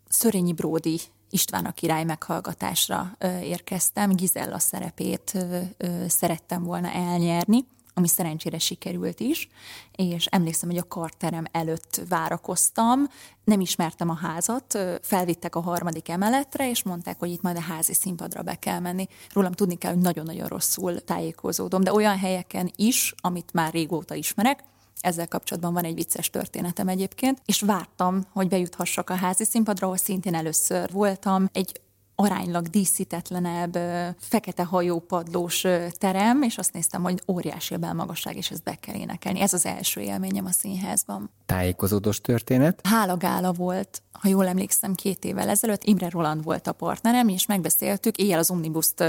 Szörényi 0.08 0.52
Bródi 0.52 1.00
István 1.30 1.64
a 1.64 1.72
király 1.72 2.04
meghallgatásra 2.04 3.16
ö, 3.18 3.38
érkeztem, 3.38 4.10
Gizella 4.10 4.58
szerepét 4.58 5.32
ö, 5.34 5.58
ö, 5.76 6.04
szerettem 6.08 6.62
volna 6.62 6.88
elnyerni, 6.90 7.64
ami 8.00 8.08
szerencsére 8.08 8.58
sikerült 8.58 9.20
is, 9.20 9.48
és 9.92 10.26
emlékszem, 10.26 10.68
hogy 10.68 10.78
a 10.78 10.88
karterem 10.88 11.44
előtt 11.52 12.00
várakoztam, 12.08 13.08
nem 13.44 13.60
ismertem 13.60 14.10
a 14.10 14.14
házat, 14.14 14.78
felvittek 15.02 15.54
a 15.54 15.60
harmadik 15.60 16.08
emeletre, 16.08 16.70
és 16.70 16.82
mondták, 16.82 17.18
hogy 17.18 17.30
itt 17.30 17.42
majd 17.42 17.56
a 17.56 17.60
házi 17.60 17.94
színpadra 17.94 18.42
be 18.42 18.54
kell 18.54 18.78
menni. 18.78 19.08
Rólam 19.32 19.52
tudni 19.52 19.74
kell, 19.74 19.92
hogy 19.92 20.02
nagyon-nagyon 20.02 20.48
rosszul 20.48 21.04
tájékozódom, 21.04 21.82
de 21.82 21.92
olyan 21.92 22.18
helyeken 22.18 22.72
is, 22.76 23.14
amit 23.20 23.52
már 23.52 23.72
régóta 23.72 24.14
ismerek, 24.14 24.64
ezzel 25.00 25.28
kapcsolatban 25.28 25.72
van 25.72 25.84
egy 25.84 25.94
vicces 25.94 26.30
történetem 26.30 26.88
egyébként, 26.88 27.42
és 27.44 27.60
vártam, 27.60 28.26
hogy 28.32 28.48
bejuthassak 28.48 29.10
a 29.10 29.14
házi 29.14 29.44
színpadra, 29.44 29.86
ahol 29.86 29.98
szintén 29.98 30.34
először 30.34 30.92
voltam. 30.92 31.48
Egy 31.52 31.80
aránylag 32.20 32.66
díszítetlenebb, 32.66 33.78
fekete 34.18 34.64
hajópadlós 34.64 35.64
terem, 35.98 36.42
és 36.42 36.58
azt 36.58 36.72
néztem, 36.72 37.02
hogy 37.02 37.22
óriási 37.26 37.74
a 37.74 37.78
belmagasság, 37.78 38.36
és 38.36 38.50
ezt 38.50 38.62
be 38.62 38.74
kell 38.74 38.94
énekelni. 38.94 39.40
Ez 39.40 39.52
az 39.52 39.66
első 39.66 40.00
élményem 40.00 40.44
a 40.44 40.50
színházban. 40.50 41.30
Tájékozódós 41.46 42.20
történet? 42.20 42.80
Hála 42.82 43.16
Gála 43.16 43.52
volt, 43.52 44.02
ha 44.12 44.28
jól 44.28 44.46
emlékszem, 44.46 44.94
két 44.94 45.24
évvel 45.24 45.48
ezelőtt. 45.48 45.84
Imre 45.84 46.08
Roland 46.08 46.44
volt 46.44 46.66
a 46.66 46.72
partnerem, 46.72 47.28
és 47.28 47.46
megbeszéltük, 47.46 48.16
éjjel 48.16 48.38
az 48.38 48.50
Omnibuszt 48.50 49.04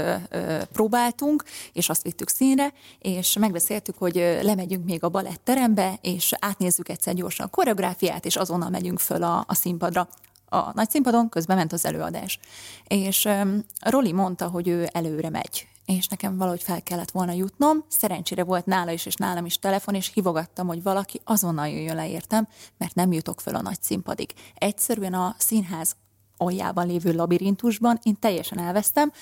próbáltunk, 0.72 1.44
és 1.72 1.88
azt 1.88 2.02
vittük 2.02 2.28
színre, 2.28 2.72
és 2.98 3.36
megbeszéltük, 3.38 3.98
hogy 3.98 4.38
lemegyünk 4.42 4.84
még 4.84 5.04
a 5.04 5.08
baletterembe, 5.08 5.98
és 6.00 6.32
átnézzük 6.40 6.88
egyszer 6.88 7.14
gyorsan 7.14 7.46
a 7.46 7.50
koreográfiát, 7.50 8.24
és 8.24 8.36
azonnal 8.36 8.70
megyünk 8.70 8.98
föl 8.98 9.22
a, 9.22 9.44
a 9.46 9.54
színpadra 9.54 10.08
a 10.52 10.72
nagy 10.74 10.90
színpadon, 10.90 11.28
közben 11.28 11.56
ment 11.56 11.72
az 11.72 11.84
előadás. 11.84 12.38
És 12.86 13.24
um, 13.24 13.64
Roli 13.80 14.12
mondta, 14.12 14.48
hogy 14.48 14.68
ő 14.68 14.88
előre 14.92 15.30
megy, 15.30 15.68
és 15.84 16.06
nekem 16.08 16.36
valahogy 16.36 16.62
fel 16.62 16.82
kellett 16.82 17.10
volna 17.10 17.32
jutnom. 17.32 17.84
Szerencsére 17.88 18.44
volt 18.44 18.66
nála 18.66 18.90
is, 18.90 19.06
és 19.06 19.14
nálam 19.14 19.44
is 19.44 19.58
telefon, 19.58 19.94
és 19.94 20.10
hívogattam, 20.14 20.66
hogy 20.66 20.82
valaki 20.82 21.20
azonnal 21.24 21.68
jöjjön 21.68 21.96
le 21.96 22.08
értem, 22.08 22.48
mert 22.78 22.94
nem 22.94 23.12
jutok 23.12 23.40
fel 23.40 23.54
a 23.54 23.62
nagy 23.62 23.82
színpadig. 23.82 24.34
Egyszerűen 24.54 25.14
a 25.14 25.34
színház 25.38 25.96
aljában 26.36 26.86
lévő 26.86 27.12
labirintusban 27.12 27.98
én 28.02 28.18
teljesen 28.18 28.58
elvesztem, 28.58 29.12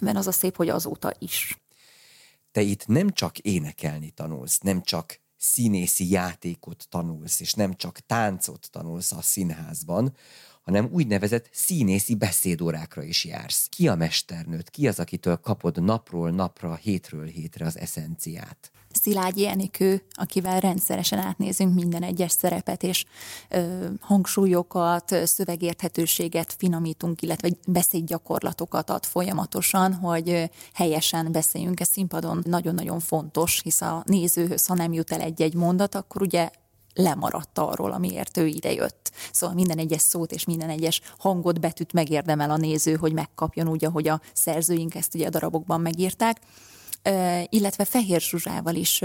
mert 0.00 0.16
az 0.16 0.26
a 0.26 0.32
szép, 0.32 0.56
hogy 0.56 0.68
azóta 0.68 1.12
is. 1.18 1.60
Te 2.52 2.60
itt 2.60 2.86
nem 2.86 3.10
csak 3.10 3.38
énekelni 3.38 4.10
tanulsz, 4.10 4.58
nem 4.58 4.82
csak 4.82 5.20
színészi 5.36 6.10
játékot 6.10 6.86
tanulsz, 6.88 7.40
és 7.40 7.52
nem 7.52 7.74
csak 7.74 7.98
táncot 7.98 8.68
tanulsz 8.70 9.12
a 9.12 9.22
színházban, 9.22 10.16
hanem 10.66 10.88
úgynevezett 10.92 11.48
színészi 11.52 12.14
beszédórákra 12.14 13.02
is 13.02 13.24
jársz. 13.24 13.66
Ki 13.68 13.88
a 13.88 13.94
mesternőt? 13.94 14.70
Ki 14.70 14.88
az, 14.88 14.98
akitől 14.98 15.36
kapod 15.36 15.82
napról 15.82 16.30
napra, 16.30 16.74
hétről 16.74 17.26
hétre 17.26 17.66
az 17.66 17.78
eszenciát? 17.78 18.70
Szilágyi 18.92 19.46
Enikő, 19.46 20.02
akivel 20.10 20.60
rendszeresen 20.60 21.18
átnézünk 21.18 21.74
minden 21.74 22.02
egyes 22.02 22.32
szerepet, 22.32 22.82
és 22.82 23.04
ö, 23.48 23.84
hangsúlyokat, 24.00 25.14
szövegérthetőséget 25.24 26.54
finomítunk, 26.58 27.22
illetve 27.22 27.48
beszédgyakorlatokat 27.68 28.90
ad 28.90 29.04
folyamatosan, 29.04 29.94
hogy 29.94 30.50
helyesen 30.74 31.32
beszéljünk. 31.32 31.80
Ez 31.80 31.88
színpadon 31.88 32.42
nagyon-nagyon 32.44 33.00
fontos, 33.00 33.60
hisz 33.62 33.80
a 33.80 34.02
nézőhöz, 34.06 34.66
ha 34.66 34.74
nem 34.74 34.92
jut 34.92 35.12
el 35.12 35.20
egy-egy 35.20 35.54
mondat, 35.54 35.94
akkor 35.94 36.22
ugye 36.22 36.50
lemaradt 36.96 37.58
arról, 37.58 37.92
amiért 37.92 38.36
ő 38.36 38.46
idejött. 38.46 39.12
Szóval 39.32 39.54
minden 39.54 39.78
egyes 39.78 40.02
szót 40.02 40.32
és 40.32 40.44
minden 40.44 40.68
egyes 40.68 41.00
hangot, 41.18 41.60
betűt 41.60 41.92
megérdemel 41.92 42.50
a 42.50 42.56
néző, 42.56 42.94
hogy 42.94 43.12
megkapjon 43.12 43.68
úgy, 43.68 43.84
ahogy 43.84 44.08
a 44.08 44.20
szerzőink 44.32 44.94
ezt 44.94 45.14
ugye 45.14 45.26
a 45.26 45.30
darabokban 45.30 45.80
megírták 45.80 46.40
illetve 47.48 47.84
Fehér 47.84 48.20
Zsuzsával 48.20 48.74
is 48.74 49.02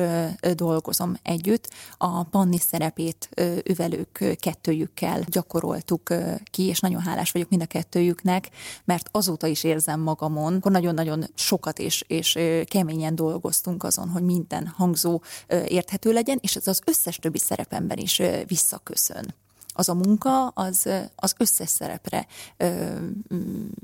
dolgozom 0.54 1.18
együtt. 1.24 1.70
A 1.98 2.24
Panni 2.24 2.58
szerepét 2.58 3.30
ővelők 3.64 4.38
kettőjükkel 4.40 5.24
gyakoroltuk 5.28 6.14
ki, 6.44 6.64
és 6.64 6.80
nagyon 6.80 7.02
hálás 7.02 7.32
vagyok 7.32 7.50
mind 7.50 7.62
a 7.62 7.66
kettőjüknek, 7.66 8.50
mert 8.86 9.10
azóta 9.12 9.48
is 9.48 9.64
érzem 9.64 10.00
magamon, 10.00 10.56
akkor 10.56 10.72
nagyon-nagyon 10.72 11.26
sokat 11.34 11.80
és, 11.80 12.04
és 12.08 12.40
keményen 12.66 13.16
dolgoztunk 13.16 13.84
azon, 13.84 14.10
hogy 14.10 14.24
minden 14.24 14.68
hangzó 14.68 15.22
érthető 15.68 16.14
legyen, 16.14 16.38
és 16.42 16.56
ez 16.56 16.68
az 16.68 16.82
összes 16.86 17.16
többi 17.16 17.40
szerepemben 17.40 17.98
is 17.98 18.22
visszaköszön 18.48 19.36
az 19.74 19.90
a 19.90 19.94
munka 19.94 20.48
az, 20.48 20.90
az 21.16 21.36
összes 21.38 21.70
szerepre 21.70 22.28
ö, 22.58 22.96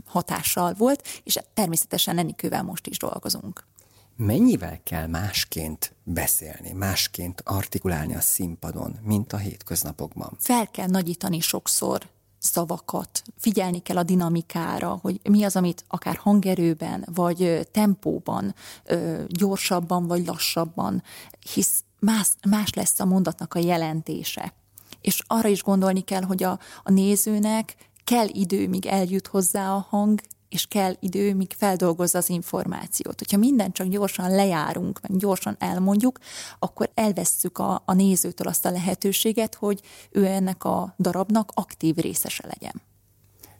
hatással 0.05 0.73
volt, 0.73 1.07
és 1.23 1.39
természetesen 1.53 2.17
Enikővel 2.17 2.63
most 2.63 2.87
is 2.87 2.97
dolgozunk. 2.97 3.65
Mennyivel 4.17 4.79
kell 4.83 5.07
másként 5.07 5.93
beszélni, 6.03 6.71
másként 6.71 7.41
artikulálni 7.45 8.15
a 8.15 8.21
színpadon, 8.21 8.95
mint 9.03 9.33
a 9.33 9.37
hétköznapokban? 9.37 10.37
Fel 10.39 10.67
kell 10.71 10.87
nagyítani 10.87 11.39
sokszor 11.39 12.07
szavakat, 12.37 13.21
figyelni 13.37 13.81
kell 13.81 13.97
a 13.97 14.03
dinamikára, 14.03 14.99
hogy 15.01 15.19
mi 15.29 15.43
az, 15.43 15.55
amit 15.55 15.83
akár 15.87 16.15
hangerőben, 16.15 17.07
vagy 17.13 17.67
tempóban, 17.71 18.55
gyorsabban, 19.27 20.07
vagy 20.07 20.25
lassabban, 20.25 21.03
hisz 21.53 21.83
más, 21.99 22.27
más 22.49 22.73
lesz 22.73 22.99
a 22.99 23.05
mondatnak 23.05 23.53
a 23.53 23.59
jelentése. 23.59 24.53
És 25.01 25.21
arra 25.27 25.47
is 25.47 25.63
gondolni 25.63 26.01
kell, 26.01 26.23
hogy 26.23 26.43
a, 26.43 26.59
a 26.83 26.91
nézőnek 26.91 27.75
kell 28.03 28.27
idő, 28.27 28.67
míg 28.67 28.85
eljut 28.85 29.27
hozzá 29.27 29.73
a 29.73 29.85
hang, 29.89 30.21
és 30.49 30.65
kell 30.65 30.95
idő, 30.99 31.35
míg 31.35 31.53
feldolgozza 31.57 32.17
az 32.17 32.29
információt. 32.29 33.19
Hogyha 33.19 33.37
mindent 33.37 33.73
csak 33.73 33.87
gyorsan 33.87 34.31
lejárunk, 34.31 34.99
meg 35.01 35.17
gyorsan 35.17 35.55
elmondjuk, 35.59 36.19
akkor 36.59 36.89
elvesszük 36.93 37.57
a, 37.57 37.81
a 37.85 37.93
nézőtől 37.93 38.47
azt 38.47 38.65
a 38.65 38.71
lehetőséget, 38.71 39.55
hogy 39.55 39.81
ő 40.11 40.25
ennek 40.25 40.63
a 40.63 40.95
darabnak 40.99 41.51
aktív 41.53 41.95
részese 41.95 42.43
legyen. 42.47 42.81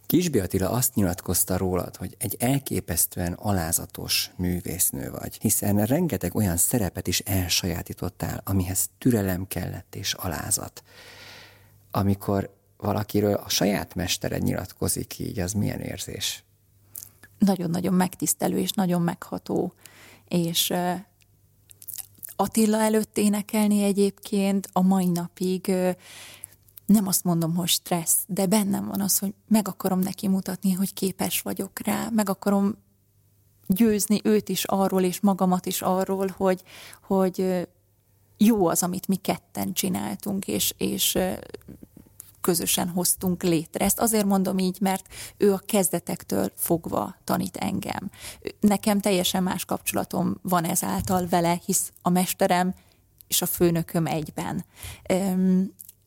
Kisbi 0.06 0.40
Attila 0.40 0.70
azt 0.70 0.96
nyilatkozta 0.96 1.58
rólad, 1.58 1.96
hogy 1.96 2.16
egy 2.18 2.36
elképesztően 2.40 3.34
alázatos 3.34 4.32
művésznő 4.36 5.12
vagy, 5.12 5.38
hiszen 5.42 5.86
rengeteg 5.86 6.36
olyan 6.36 6.58
szerepet 6.58 7.08
is 7.08 7.20
elsajátítottál, 7.20 8.42
amihez 8.46 8.90
türelem 8.98 9.48
kellett 9.48 9.96
és 9.96 10.14
alázat. 10.14 10.84
Amikor 11.92 12.56
valakiről 12.78 13.34
a 13.34 13.50
saját 13.50 13.96
mestere 13.96 14.38
nyilatkozik 14.38 15.20
így, 15.20 15.40
az 15.40 15.54
milyen 15.54 15.80
érzés? 15.80 16.44
Nagyon-nagyon 17.38 17.94
megtisztelő 17.94 18.58
és 18.58 18.72
nagyon 18.72 19.02
megható, 19.02 19.74
és 20.28 20.74
Attila 22.36 22.82
előtt 22.82 23.18
énekelni 23.18 23.84
egyébként 23.84 24.70
a 24.74 24.82
mai 24.82 25.08
napig 25.08 25.72
nem 26.86 27.08
azt 27.08 27.24
mondom, 27.24 27.56
hogy 27.56 27.68
stressz, 27.68 28.20
de 28.28 28.46
bennem 28.46 28.86
van 28.88 29.02
az, 29.02 29.20
hogy 29.20 29.34
meg 29.48 29.68
akarom 29.68 30.00
neki 30.00 30.28
mutatni, 30.28 30.72
hogy 30.72 30.94
képes 30.94 31.42
vagyok 31.42 31.80
rá, 31.80 32.10
meg 32.10 32.30
akarom 32.30 32.78
győzni 33.68 34.22
őt 34.24 34.50
is 34.50 34.64
arról, 34.64 35.04
és 35.04 35.20
magamat 35.20 35.66
is 35.66 35.82
arról, 35.82 36.34
hogy, 36.38 36.64
hogy 37.04 37.68
jó 38.38 38.68
az, 38.68 38.84
amit 38.84 39.08
mi 39.08 39.16
ketten 39.16 39.74
csináltunk, 39.74 40.48
és, 40.48 40.74
és 40.78 41.18
közösen 42.42 42.90
hoztunk 42.90 43.44
létre. 43.44 43.86
Ezt 43.86 44.00
azért 44.00 44.26
mondom 44.26 44.58
így, 44.58 44.78
mert 44.80 45.08
ő 45.38 45.54
a 45.54 45.62
kezdetektől 45.66 46.52
fogva 46.56 47.16
tanít 47.24 47.58
engem. 47.58 48.10
Nekem 48.60 49.00
teljesen 49.00 49.44
más 49.44 49.66
kapcsolatom 49.66 50.38
van 50.42 50.64
ezáltal 50.64 51.28
vele, 51.28 51.60
hisz 51.66 51.92
a 52.02 52.10
mesterem 52.10 52.76
és 53.28 53.42
a 53.42 53.46
főnököm 53.46 54.06
egyben. 54.06 54.66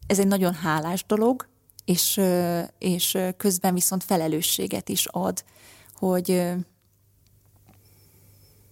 Ez 0.07 0.19
egy 0.19 0.27
nagyon 0.27 0.55
hálás 0.55 1.05
dolog, 1.07 1.49
és, 1.85 2.21
és 2.79 3.19
közben 3.37 3.75
viszont 3.75 4.05
felelősséget 4.05 4.88
is 4.88 5.07
ad, 5.07 5.45
hogy 5.95 6.53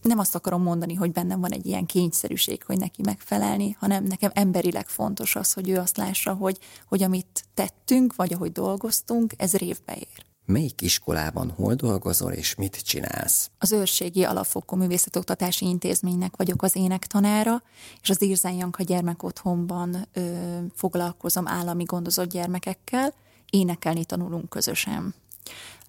nem 0.02 0.18
azt 0.18 0.34
akarom 0.34 0.62
mondani, 0.62 0.94
hogy 0.94 1.12
bennem 1.12 1.40
van 1.40 1.52
egy 1.52 1.66
ilyen 1.66 1.87
kényszerűség, 1.87 2.62
hogy 2.64 2.78
neki 2.78 3.02
megfelelni, 3.02 3.76
hanem 3.78 4.04
nekem 4.04 4.30
emberileg 4.34 4.88
fontos 4.88 5.37
az, 5.37 5.52
hogy 5.52 5.68
ő 5.68 5.76
azt 5.76 5.96
lássa, 5.96 6.34
hogy, 6.34 6.58
hogy 6.88 7.02
amit 7.02 7.44
tettünk, 7.54 8.16
vagy 8.16 8.32
ahogy 8.32 8.52
dolgoztunk, 8.52 9.32
ez 9.37 9.54
révbe 9.54 9.94
ér. 9.94 10.26
Melyik 10.44 10.80
iskolában 10.80 11.50
hol 11.50 11.74
dolgozol, 11.74 12.32
és 12.32 12.54
mit 12.54 12.82
csinálsz? 12.82 13.50
Az 13.58 13.72
Őrségi 13.72 14.24
Alapfokú 14.24 14.76
Művészetoktatási 14.76 15.66
Intézménynek 15.66 16.37
vagyok 16.37 16.62
az 16.62 16.76
énektanára, 16.76 17.62
és 18.02 18.11
az 18.11 18.22
Irzán 18.22 18.52
Janka 18.52 18.82
gyermekotthonban 18.82 20.06
ö, 20.12 20.58
foglalkozom 20.74 21.48
állami 21.48 21.84
gondozott 21.84 22.30
gyermekekkel, 22.30 23.14
énekelni 23.50 24.04
tanulunk 24.04 24.48
közösen. 24.48 25.14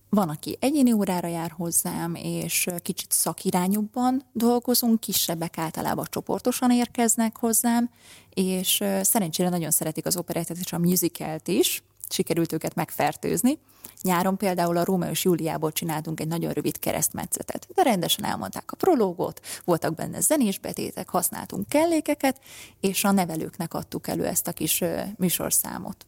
Van, 0.10 0.30
aki 0.30 0.58
egyéni 0.60 0.92
órára 0.92 1.28
jár 1.28 1.52
hozzám, 1.52 2.16
és 2.16 2.68
kicsit 2.82 3.12
szakirányúbban 3.12 4.24
dolgozunk, 4.34 5.00
kisebbek 5.00 5.58
általában 5.58 6.06
csoportosan 6.10 6.72
érkeznek 6.72 7.38
hozzám, 7.38 7.90
és 8.34 8.84
szerencsére 9.02 9.50
nagyon 9.50 9.72
szeretik 9.72 10.06
az 10.06 10.18
operettet 10.18 10.58
és 10.58 10.74
a 10.74 10.80
musicalt 10.80 11.48
is, 11.48 11.84
sikerült 12.10 12.54
őket 12.54 12.76
megfertőzni. 12.76 13.60
Nyáron 14.02 14.38
például 14.38 14.78
a 14.78 14.84
Rómeó 14.84 15.12
és 15.12 15.24
Júliából 15.24 15.72
csináltunk 15.72 16.20
egy 16.20 16.28
nagyon 16.28 16.52
rövid 16.52 16.80
keresztmetszetet, 16.80 17.68
de 17.76 17.84
rendesen 17.84 18.26
elmondták 18.26 18.72
a 18.72 18.76
prológot, 18.76 19.42
voltak 19.66 19.96
benne 19.96 20.20
zenés 20.20 20.60
betétek, 20.60 21.10
használtunk 21.10 21.68
kellékeket, 21.68 22.40
és 22.80 23.04
a 23.04 23.12
nevelőknek 23.12 23.74
adtuk 23.74 24.08
elő 24.08 24.26
ezt 24.26 24.48
a 24.48 24.52
kis 24.52 24.84
műsorszámot. 25.18 26.06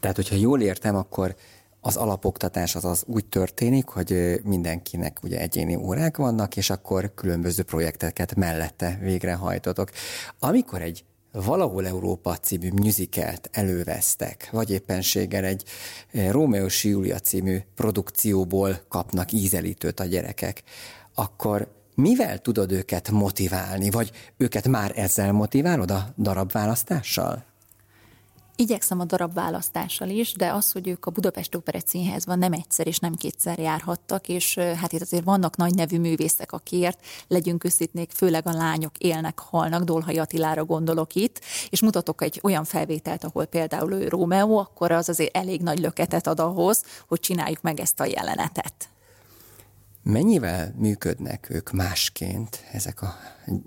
Tehát, 0.00 0.16
hogyha 0.16 0.34
jól 0.34 0.60
értem, 0.60 0.96
akkor 0.96 1.36
az 1.84 1.96
alapoktatás 1.96 2.74
az, 2.74 2.84
az 2.84 3.02
úgy 3.06 3.24
történik, 3.26 3.86
hogy 3.86 4.40
mindenkinek 4.44 5.18
ugye 5.22 5.40
egyéni 5.40 5.74
órák 5.74 6.16
vannak, 6.16 6.56
és 6.56 6.70
akkor 6.70 7.14
különböző 7.14 7.62
projekteket 7.62 8.34
mellette 8.34 8.98
végrehajtotok. 9.00 9.90
Amikor 10.38 10.82
egy 10.82 11.04
valahol 11.32 11.86
Európa 11.86 12.36
című 12.36 12.70
musicalt 12.72 13.48
elővesztek, 13.52 14.48
vagy 14.52 14.70
éppenséggel 14.70 15.44
egy 15.44 15.64
Rómeó 16.12 16.64
és 16.64 16.84
Júlia 16.84 17.18
című 17.18 17.58
produkcióból 17.74 18.80
kapnak 18.88 19.32
ízelítőt 19.32 20.00
a 20.00 20.04
gyerekek, 20.04 20.62
akkor 21.14 21.72
mivel 21.94 22.38
tudod 22.38 22.72
őket 22.72 23.10
motiválni, 23.10 23.90
vagy 23.90 24.10
őket 24.36 24.68
már 24.68 24.92
ezzel 24.94 25.32
motiválod 25.32 25.90
a 25.90 26.14
darabválasztással? 26.18 27.51
Igyekszem 28.56 29.00
a 29.00 29.04
darab 29.04 29.34
választással 29.34 30.08
is, 30.08 30.32
de 30.32 30.52
az, 30.52 30.72
hogy 30.72 30.88
ők 30.88 31.06
a 31.06 31.10
Budapest 31.10 31.54
Operett 31.54 31.86
Színházban 31.86 32.38
nem 32.38 32.52
egyszer 32.52 32.86
és 32.86 32.98
nem 32.98 33.14
kétszer 33.14 33.58
járhattak, 33.58 34.28
és 34.28 34.58
hát 34.58 34.92
itt 34.92 35.00
azért 35.00 35.24
vannak 35.24 35.56
nagy 35.56 35.74
nevű 35.74 35.98
művészek, 35.98 36.52
akiért 36.52 37.04
legyünk 37.28 37.64
őszintnék, 37.64 38.10
főleg 38.10 38.46
a 38.46 38.52
lányok 38.52 38.98
élnek, 38.98 39.38
halnak, 39.38 39.82
Dolhai 39.84 40.18
Attilára 40.18 40.64
gondolok 40.64 41.14
itt, 41.14 41.40
és 41.68 41.80
mutatok 41.80 42.22
egy 42.22 42.40
olyan 42.42 42.64
felvételt, 42.64 43.24
ahol 43.24 43.44
például 43.44 43.92
ő 43.92 44.08
Rómeó, 44.08 44.58
akkor 44.58 44.90
az 44.92 45.08
azért 45.08 45.36
elég 45.36 45.62
nagy 45.62 45.78
löketet 45.78 46.26
ad 46.26 46.40
ahhoz, 46.40 46.82
hogy 47.08 47.20
csináljuk 47.20 47.62
meg 47.62 47.80
ezt 47.80 48.00
a 48.00 48.04
jelenetet. 48.04 48.88
Mennyivel 50.02 50.74
működnek 50.76 51.50
ők 51.50 51.70
másként, 51.70 52.64
ezek 52.72 53.02
a 53.02 53.14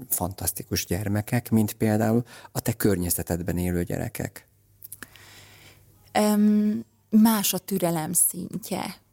fantasztikus 0.09 0.85
gyermekek, 0.85 1.49
mint 1.49 1.73
például 1.73 2.23
a 2.51 2.59
te 2.59 2.73
környezetedben 2.73 3.57
élő 3.57 3.83
gyerekek? 3.83 4.47
Más 7.09 7.53
a 7.53 7.57
türelem 7.57 8.13
szintje. 8.13 9.03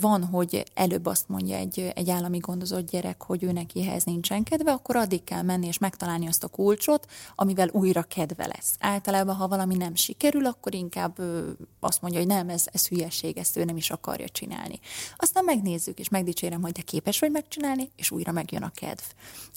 Van, 0.00 0.24
hogy 0.24 0.64
előbb 0.74 1.06
azt 1.06 1.28
mondja 1.28 1.56
egy, 1.56 1.92
egy 1.94 2.10
állami 2.10 2.38
gondozott 2.38 2.90
gyerek, 2.90 3.22
hogy 3.22 3.42
ő 3.42 3.52
nekihez 3.52 4.04
nincsen 4.04 4.42
kedve, 4.42 4.72
akkor 4.72 4.96
addig 4.96 5.24
kell 5.24 5.42
menni 5.42 5.66
és 5.66 5.78
megtalálni 5.78 6.26
azt 6.26 6.44
a 6.44 6.48
kulcsot, 6.48 7.06
amivel 7.34 7.68
újra 7.72 8.02
kedve 8.02 8.46
lesz. 8.46 8.74
Általában, 8.80 9.34
ha 9.34 9.48
valami 9.48 9.76
nem 9.76 9.94
sikerül, 9.94 10.46
akkor 10.46 10.74
inkább 10.74 11.18
azt 11.80 12.00
mondja, 12.00 12.20
hogy 12.20 12.28
nem, 12.28 12.48
ez, 12.48 12.64
ez 12.72 12.88
hülyeség, 12.88 13.36
ezt 13.36 13.56
ő 13.56 13.64
nem 13.64 13.76
is 13.76 13.90
akarja 13.90 14.28
csinálni. 14.28 14.80
Aztán 15.16 15.44
megnézzük, 15.44 15.98
és 15.98 16.08
megdicsérem, 16.08 16.62
hogy 16.62 16.72
te 16.72 16.82
képes 16.82 17.18
vagy 17.18 17.30
megcsinálni, 17.30 17.90
és 17.96 18.10
újra 18.10 18.32
megjön 18.32 18.62
a 18.62 18.72
kedv. 18.74 19.04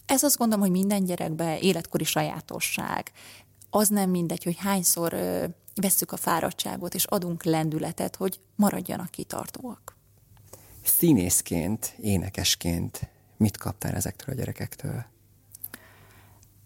Ez 0.06 0.24
azt 0.24 0.38
gondolom, 0.38 0.63
hogy 0.63 0.74
minden 0.74 1.04
gyerekben 1.04 1.58
életkori 1.58 2.04
sajátosság. 2.04 3.12
Az 3.70 3.88
nem 3.88 4.10
mindegy, 4.10 4.44
hogy 4.44 4.58
hányszor 4.58 5.15
vesszük 5.82 6.12
a 6.12 6.18
fáradtságot, 6.18 6.94
és 6.94 7.04
adunk 7.04 7.44
lendületet, 7.44 8.15
hogy 8.15 8.39
maradjanak 8.56 9.12
kitartóak. 9.12 9.98
Színészként, 10.84 11.96
énekesként 12.02 13.10
mit 13.38 13.58
kaptál 13.58 13.96
ezektől 13.96 14.36
a 14.36 14.38
gyerekektől? 14.38 15.06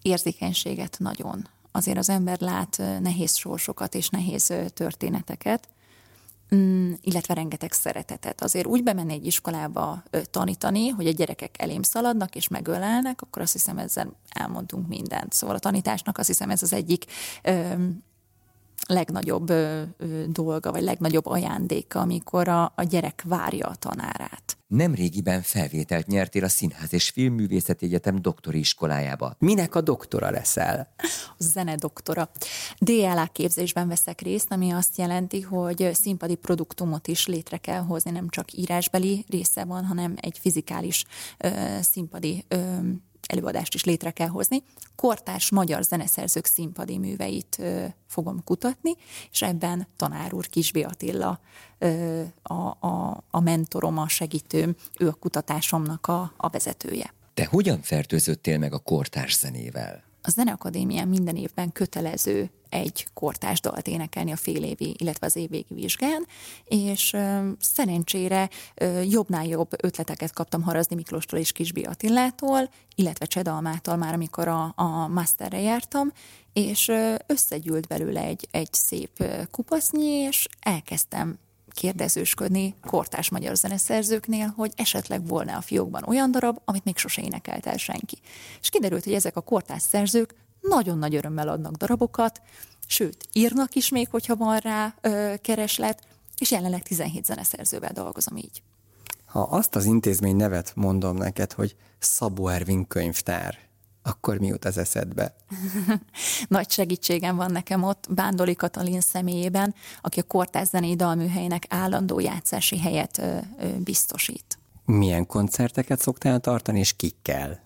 Érzékenységet 0.01 0.95
nagyon. 0.99 1.47
Azért 1.71 1.97
az 1.97 2.09
ember 2.09 2.39
lát 2.39 2.77
nehéz 2.77 3.35
sorsokat 3.35 3.95
és 3.95 4.09
nehéz 4.09 4.53
történeteket, 4.73 5.67
mm, 6.55 6.93
illetve 7.01 7.33
rengeteg 7.33 7.71
szeretetet. 7.71 8.41
Azért 8.41 8.65
úgy 8.65 8.83
bemenni 8.83 9.13
egy 9.13 9.25
iskolába 9.25 10.03
tanítani, 10.31 10.87
hogy 10.87 11.07
a 11.07 11.11
gyerekek 11.11 11.61
elém 11.61 11.81
szaladnak 11.81 12.35
és 12.35 12.47
megölelnek, 12.47 13.21
akkor 13.21 13.41
azt 13.41 13.53
hiszem 13.53 13.77
ezzel 13.77 14.15
elmondtunk 14.29 14.87
mindent. 14.87 15.33
Szóval 15.33 15.55
a 15.55 15.59
tanításnak 15.59 16.17
azt 16.17 16.27
hiszem 16.27 16.49
ez 16.49 16.63
az 16.63 16.73
egyik 16.73 17.05
legnagyobb 18.87 19.49
ö, 19.49 19.81
ö, 19.97 20.23
dolga, 20.27 20.71
vagy 20.71 20.83
legnagyobb 20.83 21.25
ajándéka, 21.25 21.99
amikor 21.99 22.47
a, 22.47 22.73
a 22.75 22.83
gyerek 22.83 23.23
várja 23.25 23.67
a 23.67 23.75
tanárát. 23.75 24.57
Nemrégiben 24.67 25.41
felvételt 25.41 26.07
nyertél 26.07 26.43
a 26.43 26.47
Színház 26.47 26.93
és 26.93 27.09
Filmművészeti 27.09 27.85
Egyetem 27.85 28.21
doktori 28.21 28.59
iskolájába. 28.59 29.35
Minek 29.39 29.75
a 29.75 29.81
doktora 29.81 30.29
leszel? 30.29 30.93
A 31.37 31.43
zene 31.43 31.75
doktora. 31.75 32.29
DLA 32.79 33.25
képzésben 33.31 33.87
veszek 33.87 34.21
részt, 34.21 34.51
ami 34.51 34.71
azt 34.71 34.97
jelenti, 34.97 35.41
hogy 35.41 35.89
színpadi 35.93 36.35
produktumot 36.35 37.07
is 37.07 37.27
létre 37.27 37.57
kell 37.57 37.81
hozni, 37.81 38.11
nem 38.11 38.29
csak 38.29 38.53
írásbeli 38.53 39.25
része 39.29 39.63
van, 39.63 39.85
hanem 39.85 40.13
egy 40.21 40.37
fizikális 40.37 41.05
ö, 41.37 41.49
színpadi 41.81 42.45
ö, 42.47 42.77
előadást 43.27 43.73
is 43.73 43.83
létre 43.83 44.11
kell 44.11 44.27
hozni. 44.27 44.63
Kortárs 44.95 45.51
magyar 45.51 45.83
zeneszerzők 45.83 46.45
színpadi 46.45 46.97
műveit 46.97 47.55
ö, 47.59 47.85
fogom 48.07 48.43
kutatni, 48.43 48.95
és 49.31 49.41
ebben 49.41 49.87
tanár 49.97 50.33
úr 50.33 50.47
Kisbi 50.47 50.83
Attila 50.83 51.39
ö, 51.77 52.21
a, 52.41 52.53
a, 52.87 53.23
a 53.29 53.39
mentorom, 53.39 53.97
a 53.97 54.07
segítőm, 54.07 54.75
ő 54.99 55.07
a 55.07 55.13
kutatásomnak 55.13 56.07
a, 56.07 56.33
a 56.37 56.49
vezetője. 56.49 57.13
Te 57.33 57.45
hogyan 57.45 57.81
fertőzöttél 57.81 58.57
meg 58.57 58.73
a 58.73 58.79
kortárs 58.79 59.37
zenével? 59.37 60.03
A 60.25 60.29
Zeneakadémián 60.29 61.07
minden 61.07 61.35
évben 61.35 61.71
kötelező 61.71 62.49
egy 62.69 63.07
kortás 63.13 63.61
dalt 63.61 63.87
énekelni 63.87 64.31
a 64.31 64.35
fél 64.35 64.63
évi, 64.63 64.95
illetve 64.97 65.25
az 65.25 65.35
évvégi 65.35 65.73
vizsgán, 65.73 66.25
és 66.65 67.13
ö, 67.13 67.49
szerencsére 67.59 68.49
ö, 68.75 69.01
jobbnál 69.01 69.45
jobb 69.45 69.83
ötleteket 69.83 70.33
kaptam 70.33 70.61
Harazni 70.61 70.95
Miklóstól 70.95 71.39
és 71.39 71.51
Kisbi 71.51 71.83
Attilától, 71.83 72.69
illetve 72.95 73.25
Csedalmától 73.25 73.95
már, 73.95 74.13
amikor 74.13 74.47
a, 74.47 74.73
a 74.75 75.07
masterre 75.07 75.59
jártam, 75.59 76.11
és 76.53 76.87
ö, 76.87 77.15
összegyűlt 77.25 77.87
belőle 77.87 78.21
egy, 78.21 78.47
egy 78.51 78.73
szép 78.73 79.23
kupasznyi, 79.51 80.07
és 80.07 80.47
elkezdtem 80.59 81.39
kérdezősködni 81.73 82.75
kortás 82.87 83.29
magyar 83.29 83.55
zeneszerzőknél, 83.55 84.53
hogy 84.55 84.71
esetleg 84.75 85.27
volna 85.27 85.57
a 85.57 85.61
fiókban 85.61 86.03
olyan 86.07 86.31
darab, 86.31 86.59
amit 86.65 86.83
még 86.83 86.97
sose 86.97 87.21
énekelt 87.21 87.65
el 87.65 87.77
senki. 87.77 88.17
És 88.61 88.69
kiderült, 88.69 89.03
hogy 89.03 89.13
ezek 89.13 89.35
a 89.37 89.41
kortás 89.41 89.81
szerzők 89.81 90.35
nagyon 90.61 90.97
nagy 90.97 91.15
örömmel 91.15 91.47
adnak 91.47 91.75
darabokat, 91.75 92.41
sőt, 92.87 93.27
írnak 93.33 93.75
is 93.75 93.89
még, 93.89 94.07
hogyha 94.09 94.35
van 94.35 94.57
rá 94.57 94.95
ö, 95.01 95.33
kereslet, 95.41 96.01
és 96.37 96.51
jelenleg 96.51 96.83
17 96.83 97.25
zeneszerzővel 97.25 97.91
dolgozom 97.93 98.37
így. 98.37 98.61
Ha 99.25 99.41
azt 99.41 99.75
az 99.75 99.85
intézmény 99.85 100.35
nevet 100.35 100.71
mondom 100.75 101.17
neked, 101.17 101.51
hogy 101.51 101.75
Szabó 101.99 102.47
Ervin 102.47 102.87
könyvtár, 102.87 103.57
akkor 104.03 104.37
mi 104.37 104.47
jut 104.47 104.65
az 104.65 104.77
eszedbe? 104.77 105.35
Nagy 106.47 106.69
segítségem 106.69 107.35
van 107.35 107.51
nekem 107.51 107.83
ott 107.83 108.07
Bándoli 108.09 108.55
Katalin 108.55 109.01
személyében, 109.01 109.75
aki 110.01 110.19
a 110.19 110.23
Kortárs 110.23 110.67
Zenei 110.69 110.95
Dalműhelynek 110.95 111.65
állandó 111.69 112.19
játszási 112.19 112.79
helyet 112.79 113.17
ö, 113.17 113.37
ö, 113.59 113.67
biztosít. 113.77 114.57
Milyen 114.85 115.25
koncerteket 115.25 115.99
szoktál 115.99 116.39
tartani, 116.39 116.79
és 116.79 116.93
kikkel? 116.93 117.61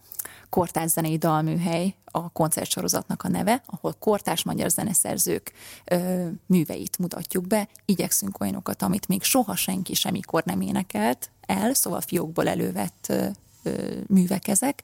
Kortárs 0.50 0.92
Zenei 0.92 1.18
Dalműhely 1.18 1.96
a 2.06 2.30
koncertsorozatnak 2.30 3.24
a 3.24 3.28
neve, 3.28 3.62
ahol 3.66 3.96
kortárs 4.00 4.44
magyar 4.44 4.70
zeneszerzők 4.70 5.52
ö, 5.86 6.28
műveit 6.46 6.98
mutatjuk 6.98 7.48
be. 7.48 7.68
Igyekszünk 7.86 8.40
olyanokat, 8.40 8.82
amit 8.82 9.08
még 9.08 9.24
soha 9.24 9.56
senki 9.56 9.94
semmikor 9.94 10.44
nem 10.44 10.62
énekelt 10.62 11.32
el, 11.42 11.74
szóval 11.74 12.02
fiókból 12.02 12.48
elővett 12.48 13.06
ö, 13.10 13.28
művek 14.08 14.48
ezek. 14.48 14.84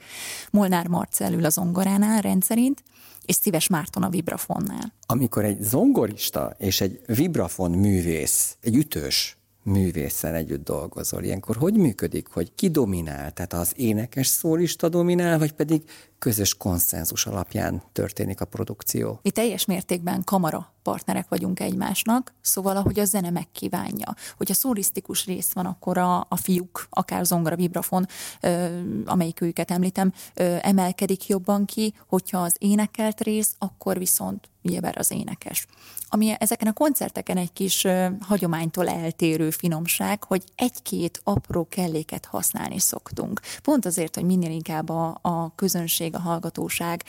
Molnár 0.51 0.87
Marcel 0.87 1.33
ül 1.33 1.45
a 1.45 1.49
zongoránál 1.49 2.21
rendszerint, 2.21 2.83
és 3.25 3.35
Szíves 3.35 3.67
Márton 3.67 4.03
a 4.03 4.09
vibrafonnál. 4.09 4.93
Amikor 5.05 5.45
egy 5.45 5.61
zongorista 5.61 6.55
és 6.57 6.81
egy 6.81 7.01
vibrafon 7.05 7.71
művész, 7.71 8.57
egy 8.61 8.75
ütős 8.75 9.37
művészen 9.63 10.33
együtt 10.33 10.63
dolgozol, 10.63 11.23
ilyenkor 11.23 11.55
hogy 11.55 11.73
működik, 11.73 12.27
hogy 12.27 12.51
ki 12.55 12.69
dominál? 12.69 13.31
Tehát 13.31 13.53
az 13.53 13.73
énekes 13.75 14.27
szólista 14.27 14.89
dominál, 14.89 15.37
vagy 15.37 15.51
pedig 15.51 15.83
közös 16.19 16.55
konszenzus 16.55 17.25
alapján 17.25 17.83
történik 17.91 18.41
a 18.41 18.45
produkció? 18.45 19.19
Mi 19.23 19.31
teljes 19.31 19.65
mértékben 19.65 20.23
kamara 20.23 20.73
partnerek 20.83 21.27
vagyunk 21.29 21.59
egymásnak, 21.59 22.33
szóval 22.41 22.77
ahogy 22.77 22.99
a 22.99 23.05
zene 23.05 23.29
megkívánja. 23.29 24.15
Hogyha 24.37 24.53
szólisztikus 24.53 25.25
rész 25.25 25.51
van, 25.53 25.65
akkor 25.65 25.97
a, 25.97 26.19
a 26.29 26.35
fiúk, 26.35 26.87
akár 26.89 27.25
zongora, 27.25 27.55
vibrafon, 27.55 28.07
ö, 28.41 28.79
amelyik 29.05 29.41
őket 29.41 29.71
említem, 29.71 30.13
ö, 30.33 30.55
emelkedik 30.61 31.27
jobban 31.27 31.65
ki, 31.65 31.93
hogyha 32.07 32.37
az 32.37 32.55
énekelt 32.59 33.21
rész, 33.21 33.55
akkor 33.57 33.97
viszont 33.97 34.51
ugyebár 34.63 34.97
az 34.97 35.11
énekes. 35.11 35.67
Ami 36.09 36.35
ezeken 36.39 36.67
a 36.67 36.73
koncerteken 36.73 37.37
egy 37.37 37.53
kis 37.53 37.87
hagyománytól 38.19 38.89
eltérő 38.89 39.49
finomság, 39.49 40.23
hogy 40.23 40.43
egy-két 40.55 41.21
apró 41.23 41.67
kelléket 41.69 42.25
használni 42.25 42.79
szoktunk. 42.79 43.39
Pont 43.63 43.85
azért, 43.85 44.15
hogy 44.15 44.25
minél 44.25 44.51
inkább 44.51 44.89
a, 44.89 45.19
a 45.21 45.55
közönség, 45.55 46.15
a 46.15 46.19
hallgatóság 46.19 47.03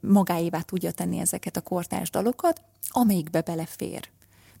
magáévá 0.00 0.60
tudja 0.60 0.90
tenni 0.90 1.18
ezeket 1.18 1.56
a 1.56 1.60
kortárs 1.60 2.10
dalokat, 2.10 2.60
amelyikbe 2.88 3.40
belefér. 3.40 4.08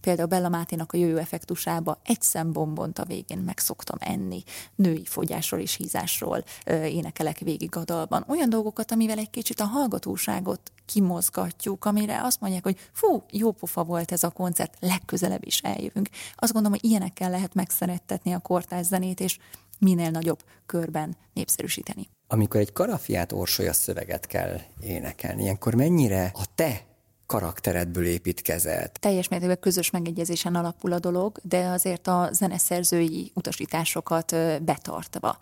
Például 0.00 0.28
Bella 0.28 0.48
Máténak 0.48 0.92
a 0.92 0.96
jöjjő 0.96 1.18
effektusába 1.18 2.00
egy 2.04 2.22
szembombont 2.22 2.98
a 2.98 3.04
végén 3.04 3.38
meg 3.38 3.58
szoktam 3.58 3.96
enni. 4.00 4.42
Női 4.74 5.04
fogyásról 5.04 5.60
és 5.60 5.74
hízásról 5.74 6.44
énekelek 6.64 7.38
végig 7.38 7.76
a 7.76 7.84
dalban. 7.84 8.24
Olyan 8.28 8.48
dolgokat, 8.48 8.92
amivel 8.92 9.18
egy 9.18 9.30
kicsit 9.30 9.60
a 9.60 9.64
hallgatóságot 9.64 10.72
kimozgatjuk, 10.86 11.84
amire 11.84 12.20
azt 12.22 12.40
mondják, 12.40 12.62
hogy 12.62 12.78
fú, 12.92 13.22
jó 13.30 13.52
pofa 13.52 13.84
volt 13.84 14.12
ez 14.12 14.22
a 14.22 14.30
koncert, 14.30 14.76
legközelebb 14.80 15.46
is 15.46 15.60
eljövünk. 15.60 16.08
Azt 16.34 16.52
gondolom, 16.52 16.78
hogy 16.80 16.90
ilyenekkel 16.90 17.30
lehet 17.30 17.54
megszerettetni 17.54 18.32
a 18.32 18.38
kortárs 18.38 18.86
zenét, 18.86 19.20
és 19.20 19.38
minél 19.78 20.10
nagyobb 20.10 20.42
körben 20.66 21.16
népszerűsíteni. 21.32 22.08
Amikor 22.26 22.60
egy 22.60 22.72
karafiát 22.72 23.32
orsolya 23.32 23.72
szöveget 23.72 24.26
kell 24.26 24.60
énekelni, 24.80 25.42
ilyenkor 25.42 25.74
mennyire 25.74 26.30
a 26.34 26.44
te 26.54 26.86
karakteredből 27.28 28.06
építkezett. 28.06 28.94
Teljes 28.94 29.28
mértékben 29.28 29.60
közös 29.60 29.90
megegyezésen 29.90 30.54
alapul 30.54 30.92
a 30.92 30.98
dolog, 30.98 31.38
de 31.42 31.66
azért 31.66 32.06
a 32.06 32.28
zeneszerzői 32.32 33.30
utasításokat 33.34 34.36
betartva. 34.62 35.38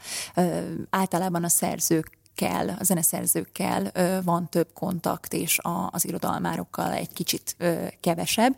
Általában 0.91 1.45
a 1.45 1.49
szerzők 1.49 2.19
kell, 2.35 2.69
a 2.69 2.85
zeneszerzőkkel 2.85 3.93
van 4.25 4.49
több 4.49 4.73
kontakt, 4.73 5.33
és 5.33 5.59
az 5.91 6.05
irodalmárokkal 6.05 6.93
egy 6.93 7.13
kicsit 7.13 7.57
kevesebb, 8.01 8.57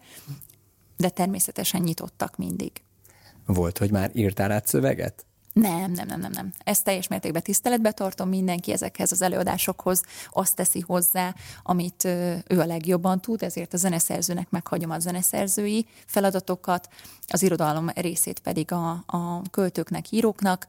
de 0.97 1.09
természetesen 1.09 1.81
nyitottak 1.81 2.37
mindig. 2.37 2.73
Volt, 3.47 3.79
hogy 3.79 3.91
már 3.91 4.11
írtál 4.15 4.51
át 4.51 4.67
szöveget? 4.67 5.27
Nem, 5.61 5.93
nem, 5.93 6.07
nem, 6.07 6.21
nem, 6.21 6.31
nem. 6.33 6.53
Ezt 6.65 6.85
teljes 6.85 7.09
mértékben 7.09 7.43
tiszteletbe 7.43 7.93
tartom, 7.93 8.29
mindenki 8.29 8.73
ezekhez 8.73 9.13
az 9.13 9.23
előadásokhoz 9.23 10.03
azt 10.31 10.57
teszi 10.57 10.81
hozzá, 10.81 11.35
amit 11.63 12.05
ő 12.49 12.61
a 12.61 12.65
legjobban 12.65 13.21
tud, 13.21 13.43
ezért 13.43 13.75
a 13.75 13.77
zeneszerzőnek 13.77 14.51
meghagyom 14.51 14.91
a 14.91 14.99
zeneszerzői 14.99 15.87
feladatokat, 16.07 16.89
az 17.27 17.43
irodalom 17.43 17.89
részét 17.89 18.39
pedig 18.39 18.73
a, 18.73 18.91
a 19.07 19.43
költőknek, 19.51 20.11
íróknak, 20.11 20.67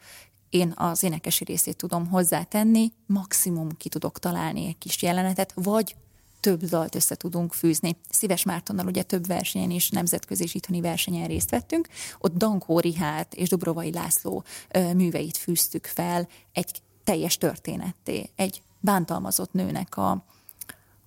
én 0.49 0.73
az 0.75 1.03
énekesi 1.03 1.43
részét 1.43 1.77
tudom 1.77 2.07
hozzátenni, 2.07 2.91
maximum 3.05 3.77
ki 3.77 3.89
tudok 3.89 4.19
találni 4.19 4.67
egy 4.67 4.77
kis 4.77 5.01
jelenetet, 5.01 5.51
vagy 5.55 5.95
több 6.39 6.65
dalt 6.65 6.95
össze 6.95 7.15
tudunk 7.15 7.53
fűzni. 7.53 7.97
Szíves 8.09 8.43
Mártonnal 8.43 8.85
ugye 8.85 9.03
több 9.03 9.27
versenyen 9.27 9.71
is, 9.71 9.89
nemzetközi 9.89 10.43
és 10.43 10.53
itthoni 10.53 10.81
versenyen 10.81 11.27
részt 11.27 11.49
vettünk. 11.49 11.87
Ott 12.19 12.37
Dankó 12.37 12.79
Rihát 12.79 13.33
és 13.33 13.49
Dobrovai 13.49 13.91
László 13.91 14.43
műveit 14.95 15.37
fűztük 15.37 15.85
fel 15.85 16.27
egy 16.53 16.81
teljes 17.03 17.37
történetté. 17.37 18.29
Egy 18.35 18.61
bántalmazott 18.79 19.53
nőnek 19.53 19.97
a, 19.97 20.11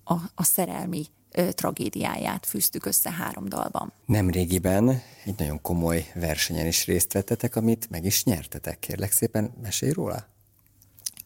a, 0.04 0.14
a 0.34 0.42
szerelmi 0.42 1.06
tragédiáját 1.32 2.46
fűztük 2.46 2.86
össze 2.86 3.10
három 3.10 3.48
dalban. 3.48 3.92
Nemrégiben 4.06 5.02
egy 5.24 5.34
nagyon 5.38 5.60
komoly 5.62 6.10
versenyen 6.14 6.66
is 6.66 6.86
részt 6.86 7.12
vettetek, 7.12 7.56
amit 7.56 7.90
meg 7.90 8.04
is 8.04 8.24
nyertetek. 8.24 8.78
Kérlek 8.78 9.12
szépen, 9.12 9.54
mesélj 9.62 9.92
róla. 9.92 10.31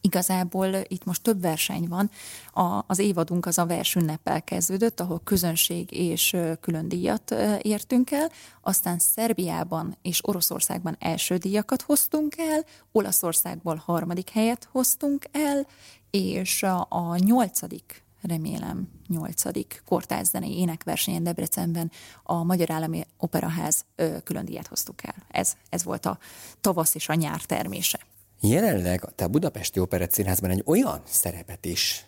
Igazából 0.07 0.75
itt 0.89 1.05
most 1.05 1.23
több 1.23 1.41
verseny 1.41 1.89
van. 1.89 2.11
A, 2.53 2.85
az 2.87 2.99
évadunk 2.99 3.47
az 3.47 3.59
a 3.59 3.67
versünneppel 3.67 4.43
kezdődött, 4.43 5.01
ahol 5.01 5.21
közönség 5.25 5.93
és 5.93 6.37
külön 6.61 6.89
díjat 6.89 7.31
értünk 7.63 8.11
el, 8.11 8.31
aztán 8.61 8.99
Szerbiában 8.99 9.97
és 10.03 10.27
Oroszországban 10.29 10.97
első 10.99 11.37
díjakat 11.37 11.83
hoztunk 11.83 12.35
el, 12.39 12.65
Olaszországból 12.93 13.83
harmadik 13.85 14.31
helyet 14.31 14.69
hoztunk 14.71 15.25
el, 15.33 15.67
és 16.11 16.63
a, 16.63 16.87
a 16.89 17.17
nyolcadik 17.17 18.05
remélem 18.23 18.89
nyolcadik 19.09 19.83
kortárszenei 19.87 20.59
énekversenyen 20.59 21.23
Debrecenben 21.23 21.91
a 22.23 22.45
Magyar 22.45 22.71
Állami 22.71 23.07
Operaház 23.19 23.85
külön 24.25 24.45
díjat 24.45 24.67
hoztuk 24.67 25.07
el. 25.07 25.15
Ez, 25.29 25.57
ez 25.69 25.85
volt 25.85 26.07
a 26.07 26.19
tavasz 26.61 26.95
és 26.95 27.09
a 27.09 27.15
nyár 27.15 27.41
termése. 27.41 27.99
Jelenleg 28.41 29.05
te 29.15 29.25
a 29.25 29.29
Budapesti 29.29 29.81
Operett 29.81 30.13
Színházban 30.13 30.51
egy 30.51 30.63
olyan 30.65 31.03
szerepet 31.05 31.65
is 31.65 32.07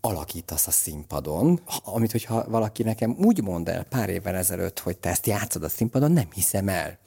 alakítasz 0.00 0.66
a 0.66 0.70
színpadon, 0.70 1.60
amit 1.84 2.10
hogyha 2.12 2.48
valaki 2.48 2.82
nekem 2.82 3.16
úgy 3.18 3.42
mond 3.42 3.68
el 3.68 3.84
pár 3.84 4.08
évvel 4.08 4.34
ezelőtt, 4.36 4.78
hogy 4.78 4.98
te 4.98 5.08
ezt 5.08 5.26
játszod 5.26 5.62
a 5.62 5.68
színpadon, 5.68 6.12
nem 6.12 6.28
hiszem 6.34 6.68
el. 6.68 6.98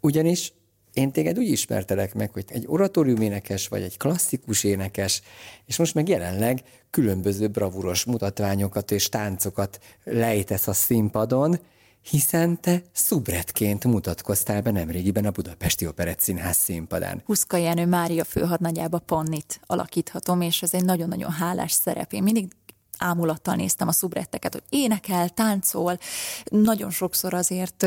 Ugyanis 0.00 0.52
én 0.92 1.12
téged 1.12 1.38
úgy 1.38 1.48
ismertelek 1.48 2.14
meg, 2.14 2.32
hogy 2.32 2.44
egy 2.48 2.64
oratórium 2.66 3.20
énekes 3.20 3.68
vagy 3.68 3.82
egy 3.82 3.96
klasszikus 3.96 4.64
énekes, 4.64 5.22
és 5.66 5.76
most 5.76 5.94
meg 5.94 6.08
jelenleg 6.08 6.62
különböző 6.90 7.48
bravúros 7.48 8.04
mutatványokat 8.04 8.90
és 8.90 9.08
táncokat 9.08 9.80
lejtesz 10.04 10.66
a 10.66 10.72
színpadon, 10.72 11.60
hiszen 12.02 12.60
te 12.60 12.82
szubretként 12.92 13.84
mutatkoztál 13.84 14.62
be 14.62 14.70
nemrégiben 14.70 15.24
a 15.24 15.30
Budapesti 15.30 15.86
Operett 15.86 16.20
Színház 16.20 16.56
színpadán. 16.56 17.22
Huszka 17.24 17.56
Jenő 17.56 17.86
Mária 17.86 18.24
főhadnagyába 18.24 18.98
Pannit 18.98 19.60
alakíthatom, 19.66 20.40
és 20.40 20.62
ez 20.62 20.74
egy 20.74 20.84
nagyon-nagyon 20.84 21.30
hálás 21.30 21.72
szerep. 21.72 22.12
Én 22.12 22.22
mindig 22.22 22.52
ámulattal 22.98 23.54
néztem 23.54 23.88
a 23.88 23.92
szubretteket, 23.92 24.52
hogy 24.52 24.62
énekel, 24.68 25.28
táncol, 25.28 25.98
nagyon 26.44 26.90
sokszor 26.90 27.34
azért 27.34 27.86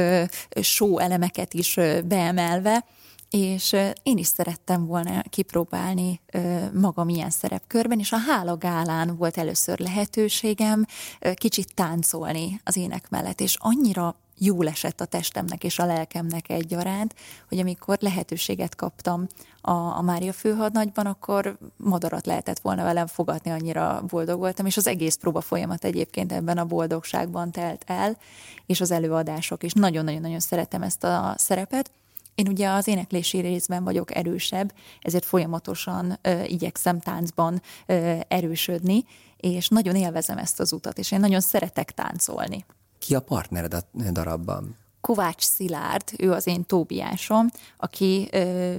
show 0.62 0.98
elemeket 0.98 1.54
is 1.54 1.80
beemelve, 2.06 2.86
és 3.36 3.76
én 4.04 4.18
is 4.18 4.28
szerettem 4.28 4.86
volna 4.86 5.22
kipróbálni 5.30 6.20
magam 6.74 7.10
ilyen 7.10 7.30
szerepkörben, 7.30 8.00
és 8.00 8.12
a 8.12 8.18
Hála 8.18 8.58
Gálán 8.58 9.16
volt 9.18 9.38
először 9.38 9.80
lehetőségem 9.80 10.86
kicsit 11.34 11.74
táncolni 11.74 12.62
az 12.64 12.78
ének 12.78 13.10
mellett, 13.10 13.42
és 13.42 13.58
annyira 13.60 14.16
jól 14.38 14.68
esett 14.68 15.02
a 15.02 15.06
testemnek 15.06 15.64
és 15.64 15.80
a 15.80 15.86
lelkemnek 15.86 16.50
egyaránt, 16.50 17.16
hogy 17.50 17.60
amikor 17.60 17.98
lehetőséget 18.00 18.76
kaptam 18.76 19.28
a, 19.62 19.72
a 19.72 20.02
Mária 20.02 20.34
főhadnagyban, 20.34 21.06
akkor 21.06 21.58
madarat 21.78 22.26
lehetett 22.26 22.60
volna 22.60 22.84
velem 22.84 23.08
fogadni, 23.08 23.52
annyira 23.52 24.04
boldog 24.08 24.40
voltam, 24.40 24.66
és 24.66 24.78
az 24.78 24.88
egész 24.88 25.16
próba 25.16 25.42
folyamat 25.42 25.84
egyébként 25.86 26.32
ebben 26.32 26.58
a 26.58 26.66
boldogságban 26.66 27.52
telt 27.52 27.84
el, 27.88 28.18
és 28.66 28.82
az 28.82 28.92
előadások, 28.92 29.64
és 29.64 29.74
nagyon-nagyon-nagyon 29.74 30.40
szeretem 30.40 30.82
ezt 30.82 31.04
a 31.04 31.34
szerepet, 31.38 31.92
én 32.36 32.48
ugye 32.48 32.70
az 32.70 32.88
éneklési 32.88 33.40
részben 33.40 33.84
vagyok 33.84 34.16
erősebb, 34.16 34.74
ezért 35.02 35.26
folyamatosan 35.26 36.20
ö, 36.22 36.44
igyekszem 36.44 37.00
táncban 37.00 37.62
ö, 37.86 38.18
erősödni, 38.28 39.04
és 39.38 39.68
nagyon 39.68 39.96
élvezem 39.96 40.38
ezt 40.38 40.60
az 40.60 40.74
utat, 40.74 40.98
és 40.98 41.12
én 41.12 41.20
nagyon 41.20 41.40
szeretek 41.40 41.92
táncolni. 41.92 42.66
Ki 43.00 43.16
a 43.16 43.20
partnered 43.20 43.74
a 43.74 43.82
darabban? 44.12 44.78
Kovács 45.02 45.44
Szilárd, 45.44 46.04
ő 46.18 46.32
az 46.32 46.48
én 46.48 46.66
Tóbiásom, 46.66 47.48
aki 47.78 48.28
ö, 48.32 48.74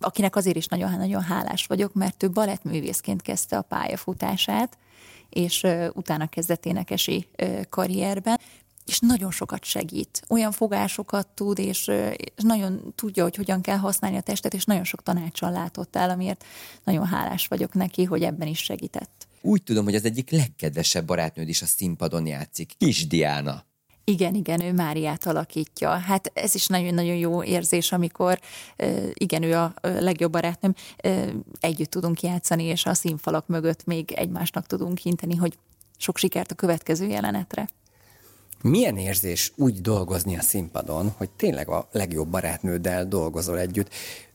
akinek 0.00 0.36
azért 0.36 0.56
is 0.56 0.66
nagyon-nagyon 0.66 1.22
hálás 1.22 1.66
vagyok, 1.66 1.94
mert 1.94 2.22
ő 2.22 2.30
balettművészként 2.30 3.22
kezdte 3.22 3.56
a 3.56 3.62
pályafutását, 3.62 4.78
és 5.30 5.66
utána 5.92 6.26
kezdett 6.26 6.66
énekesi 6.66 7.28
karrierben, 7.68 8.40
és 8.86 8.98
nagyon 8.98 9.30
sokat 9.30 9.64
segít. 9.64 10.22
Olyan 10.28 10.52
fogásokat 10.52 11.28
tud, 11.28 11.58
és, 11.58 11.86
és 12.16 12.42
nagyon 12.42 12.92
tudja, 12.94 13.22
hogy 13.22 13.36
hogyan 13.36 13.60
kell 13.60 13.76
használni 13.76 14.16
a 14.16 14.20
testet, 14.20 14.54
és 14.54 14.64
nagyon 14.64 14.84
sok 14.84 15.02
tanácsal 15.02 15.50
látott 15.50 15.96
el, 15.96 16.10
amiért 16.10 16.44
nagyon 16.84 17.06
hálás 17.06 17.46
vagyok 17.46 17.74
neki, 17.74 18.04
hogy 18.04 18.22
ebben 18.22 18.48
is 18.48 18.58
segített. 18.58 19.26
Úgy 19.40 19.62
tudom, 19.62 19.84
hogy 19.84 19.94
az 19.94 20.04
egyik 20.04 20.30
legkedvesebb 20.30 21.06
barátnőd 21.06 21.48
is 21.48 21.62
a 21.62 21.66
színpadon 21.66 22.26
játszik, 22.26 22.72
Kis 22.78 23.06
Diana. 23.06 23.64
Igen, 24.04 24.34
igen, 24.34 24.60
ő 24.60 24.72
Máriát 24.72 25.26
alakítja. 25.26 25.90
Hát 25.90 26.30
ez 26.34 26.54
is 26.54 26.66
nagyon-nagyon 26.66 27.16
jó 27.16 27.42
érzés, 27.42 27.92
amikor 27.92 28.40
igen, 29.12 29.42
ő 29.42 29.54
a 29.54 29.74
legjobb 29.82 30.32
barátnőm, 30.32 30.74
együtt 31.60 31.90
tudunk 31.90 32.20
játszani, 32.20 32.64
és 32.64 32.86
a 32.86 32.94
színfalak 32.94 33.46
mögött 33.46 33.84
még 33.84 34.12
egymásnak 34.12 34.66
tudunk 34.66 34.98
hinteni, 34.98 35.36
hogy 35.36 35.58
sok 35.96 36.18
sikert 36.18 36.50
a 36.50 36.54
következő 36.54 37.06
jelenetre. 37.06 37.68
Milyen 38.66 38.96
érzés 38.96 39.52
úgy 39.56 39.80
dolgozni 39.80 40.36
a 40.36 40.42
színpadon, 40.42 41.14
hogy 41.16 41.30
tényleg 41.30 41.68
a 41.68 41.88
legjobb 41.92 42.28
barátnőddel 42.28 43.08
dolgozol 43.08 43.58
együtt? 43.58 43.88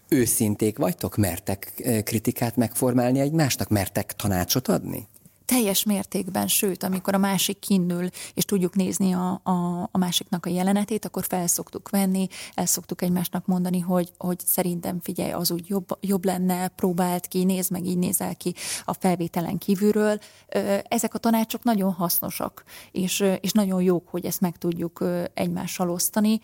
Őszinték 0.10 0.78
vagytok, 0.78 1.18
mertek 1.18 1.74
kritikát 2.04 2.56
megformálni 2.56 3.20
egymásnak, 3.20 3.70
mertek 3.70 4.14
tanácsot 4.14 4.68
adni? 4.68 5.08
Teljes 5.52 5.84
mértékben, 5.84 6.48
sőt, 6.48 6.84
amikor 6.84 7.14
a 7.14 7.18
másik 7.18 7.60
kinnül, 7.60 8.10
és 8.34 8.46
tudjuk 8.46 8.76
nézni 8.76 9.14
a, 9.14 9.42
a, 9.44 9.90
a 9.92 9.98
másiknak 9.98 10.46
a 10.46 10.50
jelenetét, 10.50 11.06
akkor 11.06 11.26
felszoktuk 11.26 11.90
venni, 11.90 12.28
el 12.54 12.66
szoktuk 12.66 13.02
egymásnak 13.02 13.46
mondani, 13.46 13.80
hogy, 13.80 14.12
hogy 14.18 14.40
szerintem 14.46 15.00
figyelj, 15.02 15.32
az 15.32 15.52
úgy 15.52 15.66
jobb, 15.68 15.98
jobb 16.02 16.26
lenne, 16.26 16.68
próbált 16.68 17.28
ki, 17.28 17.44
nézd 17.44 17.72
meg, 17.72 17.86
így 17.86 17.98
nézel 17.98 18.36
ki 18.36 18.54
a 18.86 18.94
felvételen 18.94 19.58
kívülről. 19.58 20.20
Ezek 20.84 21.14
a 21.14 21.18
tanácsok 21.18 21.64
nagyon 21.64 21.92
hasznosak, 21.92 22.64
és, 22.92 23.24
és 23.42 23.52
nagyon 23.52 23.82
jók, 23.82 24.08
hogy 24.08 24.26
ezt 24.26 24.42
meg 24.42 24.58
tudjuk 24.58 25.06
egymással 25.34 25.90
osztani, 25.90 26.42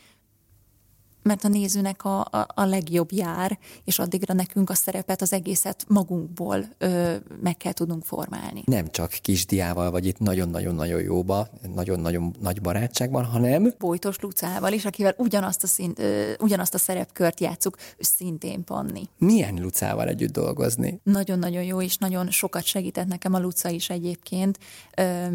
mert 1.27 1.43
a 1.43 1.47
nézőnek 1.47 2.05
a, 2.05 2.19
a, 2.19 2.47
a 2.53 2.65
legjobb 2.65 3.11
jár, 3.11 3.59
és 3.83 3.99
addigra 3.99 4.33
nekünk 4.33 4.69
a 4.69 4.73
szerepet, 4.73 5.21
az 5.21 5.33
egészet 5.33 5.85
magunkból 5.87 6.65
ö, 6.77 7.15
meg 7.41 7.57
kell 7.57 7.71
tudnunk 7.71 8.03
formálni. 8.03 8.63
Nem 8.65 8.91
csak 8.91 9.09
kisdiával 9.21 9.91
vagy 9.91 10.05
itt 10.05 10.19
nagyon-nagyon-nagyon 10.19 11.01
jóba, 11.01 11.47
nagyon-nagyon 11.73 12.35
nagy 12.41 12.61
barátságban, 12.61 13.25
hanem... 13.25 13.73
Bojtos 13.77 14.19
Lucával 14.19 14.73
is, 14.73 14.85
akivel 14.85 15.15
ugyanazt 15.17 15.63
a, 15.63 15.67
szín, 15.67 15.93
ö, 15.95 16.31
ugyanazt 16.39 16.73
a 16.73 16.77
szerepkört 16.77 17.39
játszuk, 17.39 17.77
szintén 17.99 18.63
Panni. 18.63 19.03
Milyen 19.17 19.55
Lucával 19.61 20.07
együtt 20.07 20.31
dolgozni? 20.31 20.99
Nagyon-nagyon 21.03 21.63
jó, 21.63 21.81
és 21.81 21.97
nagyon 21.97 22.31
sokat 22.31 22.63
segített 22.63 23.07
nekem 23.07 23.33
a 23.33 23.39
Luca 23.39 23.69
is 23.69 23.89
egyébként. 23.89 24.59
Ö, 24.95 25.27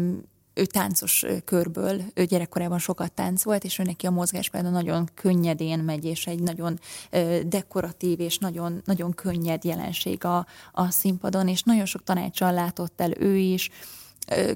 ő 0.53 0.65
táncos 0.65 1.25
körből, 1.45 2.01
ő 2.13 2.25
gyerekkorában 2.25 2.79
sokat 2.79 3.11
táncolt, 3.11 3.63
és 3.63 3.79
ő 3.79 3.83
neki 3.83 4.05
a 4.05 4.11
mozgás 4.11 4.49
például 4.49 4.73
nagyon 4.73 5.09
könnyedén 5.13 5.79
megy, 5.79 6.05
és 6.05 6.27
egy 6.27 6.39
nagyon 6.39 6.79
dekoratív 7.45 8.19
és 8.19 8.37
nagyon, 8.37 8.81
nagyon 8.85 9.13
könnyed 9.13 9.63
jelenség 9.63 10.25
a, 10.25 10.45
a 10.71 10.89
színpadon, 10.89 11.47
és 11.47 11.63
nagyon 11.63 11.85
sok 11.85 12.03
tanácssal 12.03 12.53
látott 12.53 13.01
el 13.01 13.11
ő 13.19 13.35
is, 13.35 13.69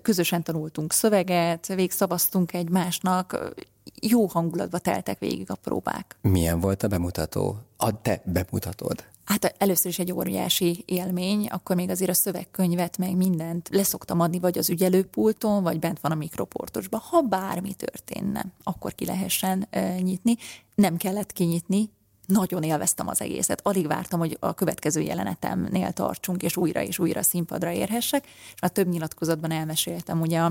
közösen 0.02 0.44
tanultunk 0.44 0.94
szöveget, 0.94 1.68
végszavaztunk 1.68 2.54
egymásnak, 2.54 3.54
jó 4.02 4.26
hangulatba 4.26 4.78
teltek 4.78 5.20
végig 5.20 5.52
a 5.52 5.56
próbák. 5.56 6.18
Milyen 6.22 6.60
volt 6.60 6.84
a 6.84 6.88
bemutató? 6.88 7.58
A 7.78 8.02
te 8.02 8.22
bemutatod? 8.26 9.04
Hát 9.28 9.56
először 9.58 9.92
is 9.92 10.00
egy 10.00 10.12
óriási 10.12 10.84
élmény, 10.86 11.48
akkor 11.48 11.76
még 11.76 11.90
azért 11.90 12.10
a 12.10 12.14
szövegkönyvet, 12.14 12.98
meg 12.98 13.16
mindent 13.16 13.70
leszoktam 13.72 14.20
adni, 14.20 14.40
vagy 14.40 14.58
az 14.58 14.70
ügyelőpulton, 14.70 15.64
vagy 15.64 15.80
bent 15.80 16.00
van 16.00 16.12
a 16.12 16.16
mikroportosban. 16.16 17.00
Ha 17.00 17.22
bármi 17.22 17.74
történne, 17.74 18.46
akkor 18.64 18.96
ki 18.96 19.06
lehessen 19.06 19.68
e, 19.70 20.00
nyitni. 20.00 20.36
Nem 20.76 20.98
kellett 20.98 21.34
kinyitni, 21.34 21.90
nagyon 22.26 22.64
élveztem 22.64 23.08
az 23.08 23.22
egészet. 23.22 23.62
Alig 23.64 23.88
vártam, 23.88 24.20
hogy 24.20 24.38
a 24.40 24.54
következő 24.54 25.02
jelenetemnél 25.02 25.92
tartsunk, 25.92 26.44
és 26.44 26.58
újra 26.58 26.82
és 26.82 27.00
újra 27.00 27.24
színpadra 27.24 27.72
érhessek. 27.72 28.26
És 28.54 28.62
már 28.62 28.72
több 28.72 28.88
nyilatkozatban 28.88 29.52
elmeséltem 29.52 30.22
ugye 30.22 30.42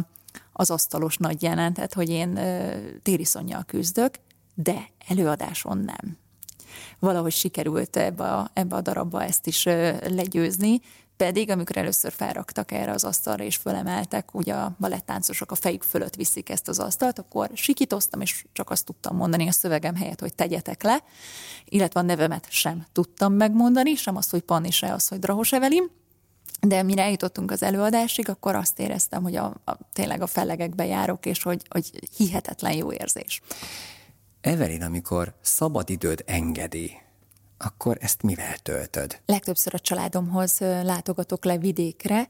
az 0.52 0.70
asztalos 0.70 1.16
nagy 1.16 1.42
jelentet, 1.42 1.94
hogy 1.94 2.08
én 2.08 2.36
e, 2.36 2.78
tériszonnyal 3.02 3.64
küzdök, 3.66 4.14
de 4.54 4.88
előadáson 5.08 5.78
nem 5.78 6.24
valahogy 6.98 7.32
sikerült 7.32 7.96
ebbe 7.96 8.24
a, 8.24 8.50
ebbe 8.52 8.76
a 8.76 8.80
darabba 8.80 9.22
ezt 9.22 9.46
is 9.46 9.64
legyőzni, 10.08 10.80
pedig 11.16 11.50
amikor 11.50 11.76
először 11.76 12.12
felraktak 12.12 12.72
erre 12.72 12.90
az 12.90 13.04
asztalra 13.04 13.44
és 13.44 13.56
fölemeltek, 13.56 14.34
ugye 14.34 14.54
a 14.54 14.76
balettáncosok 14.80 15.50
a 15.50 15.54
fejük 15.54 15.82
fölött 15.82 16.14
viszik 16.14 16.50
ezt 16.50 16.68
az 16.68 16.78
asztalt, 16.78 17.18
akkor 17.18 17.50
sikítoztam, 17.52 18.20
és 18.20 18.44
csak 18.52 18.70
azt 18.70 18.84
tudtam 18.84 19.16
mondani 19.16 19.48
a 19.48 19.52
szövegem 19.52 19.94
helyett, 19.94 20.20
hogy 20.20 20.34
tegyetek 20.34 20.82
le, 20.82 21.02
illetve 21.64 22.00
a 22.00 22.02
nevemet 22.02 22.46
sem 22.50 22.86
tudtam 22.92 23.32
megmondani, 23.32 23.94
sem 23.94 24.16
azt, 24.16 24.30
hogy 24.30 24.40
Panni, 24.40 24.70
se 24.70 24.92
az, 24.92 25.08
hogy 25.08 25.18
Drahos 25.18 25.52
Evelin, 25.52 25.90
de 26.60 26.82
mire 26.82 27.02
eljutottunk 27.02 27.50
az 27.50 27.62
előadásig, 27.62 28.28
akkor 28.28 28.54
azt 28.54 28.78
éreztem, 28.78 29.22
hogy 29.22 29.36
a, 29.36 29.44
a, 29.64 29.76
tényleg 29.92 30.22
a 30.22 30.26
fellegekbe 30.26 30.86
járok, 30.86 31.26
és 31.26 31.42
hogy, 31.42 31.62
hogy 31.68 31.90
hihetetlen 32.16 32.72
jó 32.72 32.92
érzés. 32.92 33.40
Evelin, 34.46 34.82
amikor 34.82 35.34
szabadidőd 35.40 36.22
engedi, 36.26 36.92
akkor 37.58 37.96
ezt 38.00 38.22
mivel 38.22 38.58
töltöd? 38.58 39.20
Legtöbbször 39.26 39.74
a 39.74 39.78
családomhoz 39.78 40.58
látogatok 40.58 41.44
le 41.44 41.58
vidékre, 41.58 42.28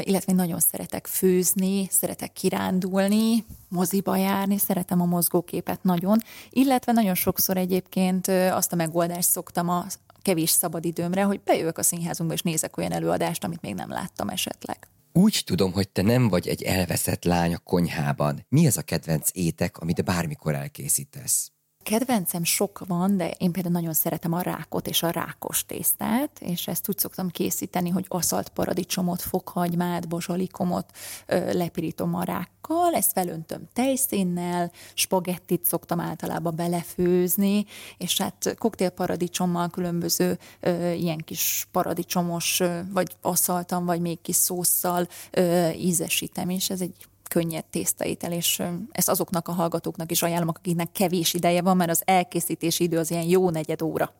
illetve 0.00 0.32
nagyon 0.32 0.58
szeretek 0.58 1.06
főzni, 1.06 1.86
szeretek 1.90 2.32
kirándulni, 2.32 3.44
moziba 3.68 4.16
járni, 4.16 4.58
szeretem 4.58 5.00
a 5.00 5.04
mozgóképet 5.04 5.82
nagyon, 5.82 6.18
illetve 6.50 6.92
nagyon 6.92 7.14
sokszor 7.14 7.56
egyébként 7.56 8.28
azt 8.28 8.72
a 8.72 8.76
megoldást 8.76 9.28
szoktam 9.28 9.68
a 9.68 9.86
kevés 10.22 10.50
szabadidőmre, 10.50 11.22
hogy 11.22 11.40
bejövök 11.40 11.78
a 11.78 11.82
színházunkba 11.82 12.34
és 12.34 12.42
nézek 12.42 12.76
olyan 12.76 12.92
előadást, 12.92 13.44
amit 13.44 13.60
még 13.60 13.74
nem 13.74 13.90
láttam 13.90 14.28
esetleg. 14.28 14.78
Úgy 15.12 15.42
tudom, 15.44 15.72
hogy 15.72 15.88
te 15.88 16.02
nem 16.02 16.28
vagy 16.28 16.48
egy 16.48 16.62
elveszett 16.62 17.24
lány 17.24 17.54
a 17.54 17.58
konyhában. 17.58 18.46
Mi 18.48 18.66
az 18.66 18.76
a 18.76 18.82
kedvenc 18.82 19.28
étek, 19.32 19.78
amit 19.78 19.98
bármikor 20.04 20.54
elkészítesz? 20.54 21.51
Kedvencem 21.82 22.44
sok 22.44 22.82
van, 22.86 23.16
de 23.16 23.30
én 23.30 23.52
például 23.52 23.74
nagyon 23.74 23.92
szeretem 23.92 24.32
a 24.32 24.40
rákot 24.40 24.86
és 24.86 25.02
a 25.02 25.10
rákos 25.10 25.66
tésztát, 25.66 26.40
és 26.40 26.66
ezt 26.66 26.88
úgy 26.88 26.98
szoktam 26.98 27.28
készíteni, 27.28 27.88
hogy 27.88 28.04
aszalt 28.08 28.48
paradicsomot, 28.48 29.22
fokhagymát, 29.22 30.08
bozsolikomot 30.08 30.86
ö, 31.26 31.52
lepirítom 31.52 32.14
a 32.14 32.22
rákkal, 32.22 32.94
ezt 32.94 33.12
felöntöm 33.12 33.68
tejszínnel, 33.72 34.72
spagettit 34.94 35.64
szoktam 35.64 36.00
általában 36.00 36.56
belefőzni, 36.56 37.64
és 37.98 38.20
hát 38.20 38.54
koktélparadicsommal 38.58 39.68
különböző 39.68 40.38
ö, 40.60 40.90
ilyen 40.90 41.18
kis 41.18 41.68
paradicsomos, 41.72 42.60
ö, 42.60 42.80
vagy 42.92 43.16
aszaltam, 43.20 43.84
vagy 43.84 44.00
még 44.00 44.20
kis 44.20 44.36
szószal 44.36 45.08
ö, 45.30 45.68
ízesítem, 45.70 46.48
és 46.48 46.70
ez 46.70 46.80
egy 46.80 47.06
könnyed 47.32 47.64
tésztaétel, 47.64 48.32
és 48.32 48.62
ezt 48.90 49.08
azoknak 49.08 49.48
a 49.48 49.52
hallgatóknak 49.52 50.10
is 50.10 50.22
ajánlom, 50.22 50.48
akiknek 50.48 50.92
kevés 50.92 51.34
ideje 51.34 51.62
van, 51.62 51.76
mert 51.76 51.90
az 51.90 52.02
elkészítési 52.04 52.84
idő 52.84 52.98
az 52.98 53.10
ilyen 53.10 53.24
jó 53.24 53.50
negyed 53.50 53.82
óra. 53.82 54.14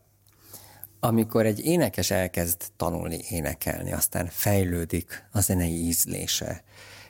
Amikor 1.00 1.46
egy 1.46 1.64
énekes 1.64 2.10
elkezd 2.10 2.62
tanulni 2.76 3.20
énekelni, 3.30 3.92
aztán 3.92 4.26
fejlődik 4.26 5.28
a 5.32 5.40
zenei 5.40 5.86
ízlése, 5.86 6.64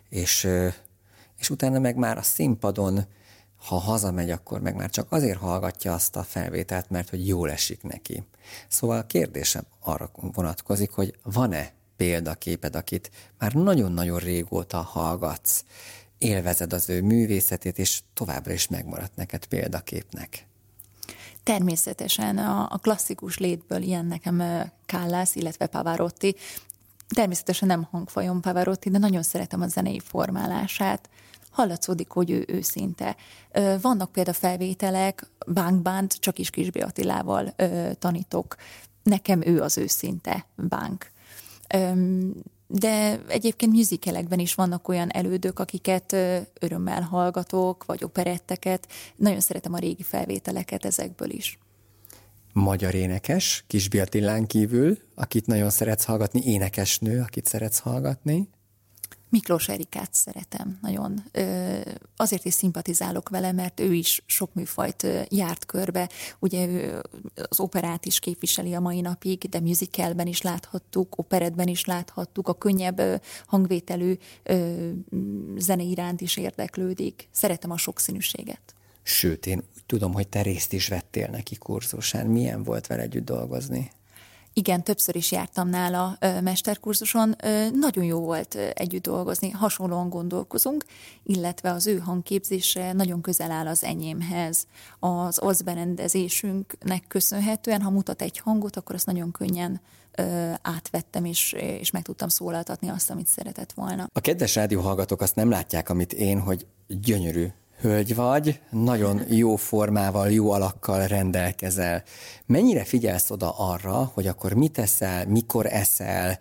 és, 0.09 0.49
és 1.39 1.51
utána 1.51 1.79
meg 1.79 1.97
már 1.97 2.19
a 2.19 2.23
színpadon, 2.23 3.05
ha 3.57 3.77
hazamegy, 3.77 4.31
akkor 4.31 4.61
meg 4.61 4.75
már 4.75 4.91
csak 4.91 5.13
azért 5.13 5.39
hallgatja 5.39 5.93
azt 5.93 6.17
a 6.17 6.23
felvételt, 6.23 6.91
mert 6.91 7.11
hogy 7.11 7.27
jól 7.27 7.51
esik 7.51 7.83
neki. 7.83 8.25
Szóval 8.69 8.99
a 8.99 9.07
kérdésem 9.07 9.65
arra 9.81 10.11
vonatkozik, 10.15 10.91
hogy 10.91 11.15
van-e 11.23 11.73
példaképed, 12.03 12.77
akit 12.77 13.11
már 13.39 13.53
nagyon-nagyon 13.53 14.19
régóta 14.19 14.81
hallgatsz, 14.81 15.65
élvezed 16.19 16.73
az 16.73 16.89
ő 16.89 17.03
művészetét, 17.03 17.79
és 17.79 18.01
továbbra 18.15 18.53
is 18.53 18.69
megmaradt 18.69 19.17
neked 19.17 19.47
példaképnek. 19.47 20.47
Természetesen 21.43 22.39
a, 22.39 22.79
klasszikus 22.79 23.39
létből 23.39 23.83
ilyen 23.83 24.07
nekem 24.07 24.43
Kállász, 24.87 25.35
illetve 25.35 25.67
Pavarotti. 25.67 26.37
Természetesen 27.15 27.69
nem 27.69 27.83
hangfajom 27.91 28.41
Pavarotti, 28.41 28.91
de 28.91 28.99
nagyon 28.99 29.23
szeretem 29.23 29.61
a 29.61 29.67
zenei 29.67 30.01
formálását. 30.01 31.09
Hallatszódik, 31.51 32.11
hogy 32.11 32.31
ő 32.31 32.45
őszinte. 32.49 33.17
Vannak 33.81 34.13
például 34.13 34.37
felvételek, 34.37 35.27
Bánk 35.47 35.83
Bánt, 35.83 36.15
csak 36.15 36.39
is 36.39 36.51
Kisbi 36.51 36.81
Attilával 36.81 37.55
tanítok. 37.99 38.57
Nekem 39.03 39.43
ő 39.47 39.61
az 39.61 39.79
őszinte 39.79 40.47
Bánk. 40.57 41.12
De 42.67 43.21
egyébként 43.29 43.73
musicalekben 43.73 44.39
is 44.39 44.55
vannak 44.55 44.89
olyan 44.89 45.11
elődök, 45.11 45.59
akiket 45.59 46.17
örömmel 46.61 47.03
hallgatok, 47.03 47.85
vagy 47.85 48.05
operetteket. 48.05 48.89
Nagyon 49.17 49.41
szeretem 49.41 49.73
a 49.73 49.79
régi 49.79 50.03
felvételeket 50.03 50.85
ezekből 50.85 51.31
is. 51.31 51.59
magyar 52.53 52.95
énekes, 52.95 53.65
Kisbi 53.67 53.99
Attillán 53.99 54.47
kívül, 54.47 54.99
akit 55.15 55.47
nagyon 55.47 55.71
szeretsz 55.71 56.05
hallgatni, 56.05 56.43
énekesnő, 56.45 57.21
akit 57.21 57.47
szeretsz 57.47 57.79
hallgatni. 57.79 58.49
Miklós 59.33 59.69
Erikát 59.69 60.15
szeretem 60.15 60.79
nagyon. 60.83 61.25
Azért 62.17 62.45
is 62.45 62.55
szimpatizálok 62.55 63.29
vele, 63.29 63.53
mert 63.53 63.81
ő 63.81 63.93
is 63.93 64.23
sok 64.27 64.55
műfajt 64.55 65.07
járt 65.29 65.67
körbe. 65.67 66.09
Ugye 66.39 66.67
ő 66.67 67.03
az 67.49 67.61
operát 67.61 68.07
is 68.07 68.19
képviseli 68.19 68.75
a 68.75 68.81
mai 68.81 69.01
napig, 69.01 69.49
de 69.49 69.61
musicalben 69.61 70.27
is 70.27 70.43
láthattuk, 70.43 71.19
operetben 71.19 71.69
is 71.69 71.85
láthattuk, 71.85 72.49
a 72.49 72.55
könnyebb 72.55 73.23
hangvételű 73.47 74.15
zene 75.57 75.83
iránt 75.83 76.21
is 76.21 76.37
érdeklődik. 76.37 77.29
Szeretem 77.31 77.71
a 77.71 77.77
sokszínűséget. 77.77 78.75
Sőt, 79.03 79.47
én 79.47 79.63
tudom, 79.87 80.13
hogy 80.13 80.29
te 80.29 80.43
részt 80.43 80.73
is 80.73 80.89
vettél 80.89 81.29
neki 81.29 81.57
kurzusán. 81.57 82.27
Milyen 82.27 82.63
volt 82.63 82.87
vele 82.87 83.03
együtt 83.03 83.25
dolgozni? 83.25 83.91
Igen, 84.53 84.85
többször 84.85 85.17
is 85.17 85.33
jártam 85.33 85.69
nála 85.69 86.19
mesterkurzuson. 86.43 87.37
Nagyon 87.73 88.05
jó 88.05 88.21
volt 88.21 88.55
együtt 88.55 89.03
dolgozni, 89.03 89.51
hasonlóan 89.51 90.09
gondolkozunk, 90.09 90.85
illetve 91.23 91.71
az 91.71 91.87
ő 91.87 91.99
hangképzése 91.99 92.93
nagyon 92.93 93.21
közel 93.21 93.51
áll 93.51 93.67
az 93.67 93.85
enyémhez. 93.85 94.67
Az 94.99 95.39
az 95.43 95.63
berendezésünknek 95.63 97.05
köszönhetően, 97.09 97.83
ha 97.83 97.91
mutat 97.91 98.23
egy 98.23 98.39
hangot, 98.39 98.77
akkor 98.77 98.95
azt 98.95 99.07
nagyon 99.07 99.31
könnyen 99.31 99.81
átvettem, 100.63 101.25
és, 101.25 101.53
és 101.53 101.91
meg 101.91 102.03
tudtam 102.03 102.29
szólaltatni 102.29 102.89
azt, 102.89 103.11
amit 103.11 103.27
szeretett 103.27 103.73
volna. 103.73 104.07
A 104.13 104.21
kedves 104.21 104.55
rádióhallgatók 104.55 105.21
azt 105.21 105.37
nem 105.37 105.51
látják, 105.51 105.89
amit 105.89 106.13
én, 106.13 106.41
hogy 106.41 106.67
gyönyörű 106.87 107.47
hölgy 107.83 108.15
vagy, 108.15 108.61
nagyon 108.71 109.23
jó 109.29 109.57
formával, 109.57 110.31
jó 110.31 110.51
alakkal 110.51 111.07
rendelkezel. 111.07 112.03
Mennyire 112.47 112.85
figyelsz 112.85 113.31
oda 113.31 113.51
arra, 113.51 114.11
hogy 114.15 114.27
akkor 114.27 114.53
mit 114.53 114.79
eszel, 114.79 115.27
mikor 115.27 115.67
eszel, 115.67 116.39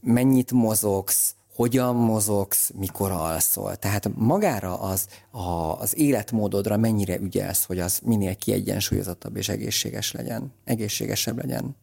mennyit 0.00 0.52
mozogsz, 0.52 1.34
hogyan 1.54 1.96
mozogsz, 1.96 2.70
mikor 2.78 3.10
alszol. 3.10 3.76
Tehát 3.76 4.10
magára 4.14 4.80
az, 4.80 5.06
a, 5.30 5.40
az 5.78 5.98
életmódodra 5.98 6.76
mennyire 6.76 7.18
ügyelsz, 7.18 7.64
hogy 7.64 7.78
az 7.78 8.00
minél 8.04 8.36
kiegyensúlyozottabb 8.36 9.36
és 9.36 9.48
egészséges 9.48 10.12
legyen, 10.12 10.52
egészségesebb 10.64 11.36
legyen? 11.36 11.76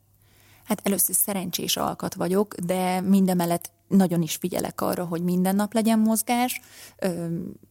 Hát 0.64 0.82
először 0.84 1.16
szerencsés 1.16 1.78
alkat 1.78 2.14
vagyok, 2.14 2.56
de 2.56 3.02
mindemellett 3.02 3.72
nagyon 3.90 4.22
is 4.22 4.36
figyelek 4.36 4.82
arra, 4.82 5.06
hogy 5.06 5.24
minden 5.24 5.56
nap 5.56 5.74
legyen 5.74 6.00
mozgás, 6.00 6.62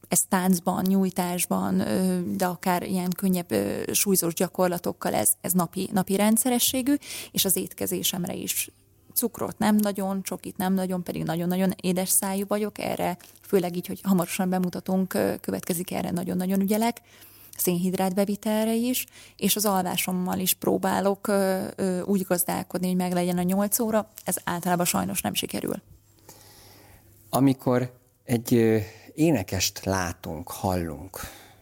ez 0.07 0.21
táncban, 0.29 0.85
nyújtásban, 0.87 1.77
de 2.37 2.45
akár 2.45 2.83
ilyen 2.83 3.09
könnyebb 3.09 3.53
súlyzós 3.91 4.33
gyakorlatokkal 4.33 5.13
ez, 5.13 5.31
ez 5.41 5.53
napi, 5.53 5.89
napi 5.93 6.15
rendszerességű, 6.15 6.93
és 7.31 7.45
az 7.45 7.55
étkezésemre 7.55 8.33
is 8.33 8.69
cukrot 9.13 9.57
nem 9.57 9.75
nagyon, 9.75 10.23
csokit 10.23 10.57
nem 10.57 10.73
nagyon, 10.73 11.03
pedig 11.03 11.23
nagyon-nagyon 11.23 11.73
édes 11.81 12.09
szájú 12.09 12.45
vagyok, 12.47 12.79
erre 12.79 13.17
főleg 13.41 13.75
így, 13.75 13.87
hogy 13.87 14.01
hamarosan 14.03 14.49
bemutatunk, 14.49 15.17
következik 15.41 15.91
erre 15.91 16.11
nagyon-nagyon 16.11 16.61
ügyelek 16.61 17.01
szénhidrát 17.57 18.13
bevitelre 18.13 18.73
is, 18.73 19.05
és 19.35 19.55
az 19.55 19.65
alvásommal 19.65 20.39
is 20.39 20.53
próbálok 20.53 21.31
úgy 22.05 22.21
gazdálkodni, 22.21 22.87
hogy 22.87 22.95
meg 22.95 23.13
legyen 23.13 23.37
a 23.37 23.41
8 23.41 23.79
óra, 23.79 24.09
ez 24.23 24.35
általában 24.43 24.85
sajnos 24.85 25.21
nem 25.21 25.33
sikerül. 25.33 25.81
Amikor 27.29 27.93
egy 28.23 28.81
énekest 29.13 29.85
látunk, 29.85 30.51
hallunk, 30.51 31.19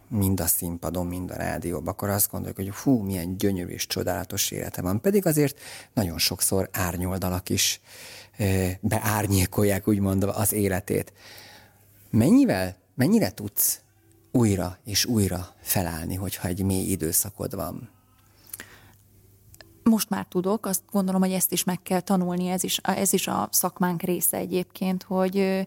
mind 0.07 0.39
a 0.39 0.45
színpadon, 0.45 1.07
mind 1.07 1.31
a 1.31 1.35
rádióban, 1.35 1.87
akkor 1.87 2.09
azt 2.09 2.31
gondoljuk, 2.31 2.57
hogy 2.57 2.69
hú, 2.69 3.01
milyen 3.01 3.37
gyönyörű 3.37 3.71
és 3.71 3.87
csodálatos 3.87 4.51
élete 4.51 4.81
van. 4.81 5.01
Pedig 5.01 5.25
azért 5.25 5.59
nagyon 5.93 6.17
sokszor 6.17 6.69
árnyoldalak 6.71 7.49
is 7.49 7.81
beárnyékolják, 8.79 9.87
úgymond 9.87 10.23
az 10.23 10.53
életét. 10.53 11.13
Mennyivel, 12.09 12.75
mennyire 12.95 13.31
tudsz 13.31 13.81
újra 14.31 14.77
és 14.85 15.05
újra 15.05 15.55
felállni, 15.61 16.15
hogyha 16.15 16.47
egy 16.47 16.63
mély 16.63 16.85
időszakod 16.85 17.55
van? 17.55 17.89
Most 19.87 20.09
már 20.09 20.25
tudok, 20.29 20.65
azt 20.65 20.81
gondolom, 20.91 21.21
hogy 21.21 21.31
ezt 21.31 21.51
is 21.51 21.63
meg 21.63 21.81
kell 21.81 21.99
tanulni, 21.99 22.47
ez 22.47 22.63
is, 22.63 22.77
ez 22.77 23.13
is 23.13 23.27
a 23.27 23.47
szakmánk 23.51 24.01
része 24.01 24.37
egyébként, 24.37 25.03
hogy 25.03 25.65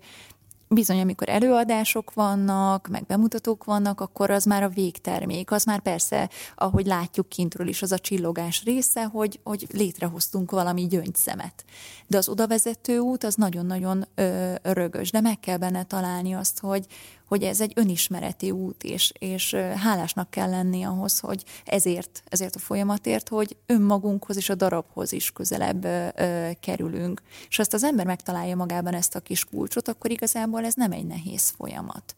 bizony, 0.75 1.01
amikor 1.01 1.29
előadások 1.29 2.15
vannak, 2.15 2.89
meg 2.89 3.07
bemutatók 3.07 3.65
vannak, 3.65 4.01
akkor 4.01 4.31
az 4.31 4.45
már 4.45 4.63
a 4.63 4.69
végtermék, 4.69 5.51
az 5.51 5.65
már 5.65 5.81
persze, 5.81 6.31
ahogy 6.55 6.87
látjuk 6.87 7.29
kintről 7.29 7.69
is, 7.69 7.83
az 7.83 7.93
a 7.93 7.99
csillogás 7.99 8.65
része, 8.65 9.05
hogy, 9.05 9.41
hogy 9.45 9.67
létrehoztunk 9.73 10.51
valami 10.51 10.87
gyöngyszemet. 10.87 11.65
De 12.07 12.17
az 12.17 12.29
odavezető 12.29 12.99
út 12.99 13.25
az 13.25 13.35
nagyon-nagyon 13.35 14.07
ö, 14.15 14.55
rögös, 14.63 15.11
de 15.11 15.21
meg 15.21 15.41
kell 15.41 15.57
benne 15.57 15.83
találni 15.83 16.35
azt, 16.35 16.61
hogy, 16.61 16.87
hogy 17.31 17.43
ez 17.43 17.61
egy 17.61 17.73
önismereti 17.77 18.51
út, 18.51 18.85
és, 18.85 19.13
és 19.19 19.55
hálásnak 19.55 20.31
kell 20.31 20.51
lenni 20.51 20.83
ahhoz, 20.83 21.19
hogy 21.19 21.45
ezért, 21.65 22.23
ezért 22.29 22.55
a 22.57 22.59
folyamatért, 22.59 23.29
hogy 23.29 23.57
önmagunkhoz 23.67 24.37
és 24.37 24.49
a 24.49 24.55
darabhoz 24.55 25.13
is 25.13 25.31
közelebb 25.31 25.85
ö, 25.85 26.49
kerülünk. 26.61 27.23
És 27.49 27.59
azt 27.59 27.75
az 27.75 27.85
ember 27.85 28.07
megtalálja 28.07 28.57
magában 28.57 28.95
ezt 28.95 29.15
a 29.15 29.21
kis 29.21 29.45
kulcsot, 29.45 29.89
akkor 29.89 30.11
igazából 30.11 30.65
ez 30.65 30.75
nem 30.75 30.93
egy 30.93 31.07
nehéz 31.07 31.49
folyamat. 31.57 32.15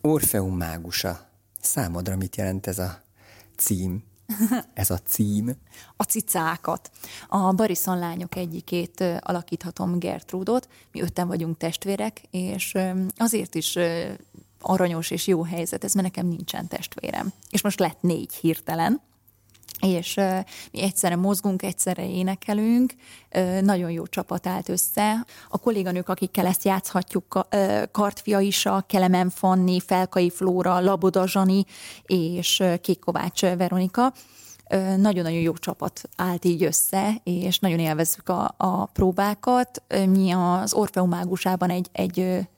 Orfeum 0.00 0.56
mágusa. 0.56 1.28
Számodra 1.60 2.16
mit 2.16 2.36
jelent 2.36 2.66
ez 2.66 2.78
a 2.78 3.02
cím? 3.56 4.04
Ez 4.74 4.90
a 4.90 4.98
cím. 4.98 5.56
A 5.96 6.02
cicákat. 6.02 6.90
A 7.28 7.52
Bariszon 7.52 7.98
lányok 7.98 8.36
egyikét 8.36 9.04
alakíthatom 9.20 9.98
Gertrudot, 9.98 10.68
mi 10.92 11.00
ötten 11.00 11.26
vagyunk 11.26 11.56
testvérek, 11.56 12.22
és 12.30 12.78
azért 13.16 13.54
is 13.54 13.78
aranyos 14.60 15.10
és 15.10 15.26
jó 15.26 15.42
helyzet 15.42 15.84
ez, 15.84 15.94
mert 15.94 16.06
nekem 16.06 16.26
nincsen 16.26 16.68
testvérem. 16.68 17.32
És 17.50 17.62
most 17.62 17.78
lett 17.78 18.00
négy 18.00 18.34
hirtelen, 18.34 19.00
és 19.80 20.14
mi 20.72 20.82
egyszerre 20.82 21.16
mozgunk, 21.16 21.62
egyszerre 21.62 22.08
énekelünk, 22.08 22.92
nagyon 23.60 23.90
jó 23.90 24.06
csapat 24.06 24.46
állt 24.46 24.68
össze. 24.68 25.26
A 25.48 25.58
kolléganők, 25.58 26.08
akikkel 26.08 26.46
ezt 26.46 26.64
játszhatjuk, 26.64 27.46
uh, 27.52 27.82
Kartfia 27.90 28.40
Isa, 28.40 28.84
Kelemen 28.88 29.30
Fanni, 29.30 29.80
Felkai 29.80 30.30
Flóra, 30.30 30.80
Laboda 30.80 31.26
Zsani 31.26 31.64
és 32.06 32.62
Kékkovács 32.80 33.40
Veronika, 33.40 34.12
nagyon-nagyon 34.96 35.40
jó 35.40 35.52
csapat 35.52 36.02
állt 36.16 36.44
így 36.44 36.64
össze, 36.64 37.20
és 37.24 37.58
nagyon 37.58 37.78
élvezzük 37.78 38.28
a, 38.28 38.54
a 38.56 38.86
próbákat. 38.86 39.82
Mi 40.08 40.30
az 40.30 40.74
Orfeum 40.74 41.12
egy, 41.70 41.88
egy 41.92 42.48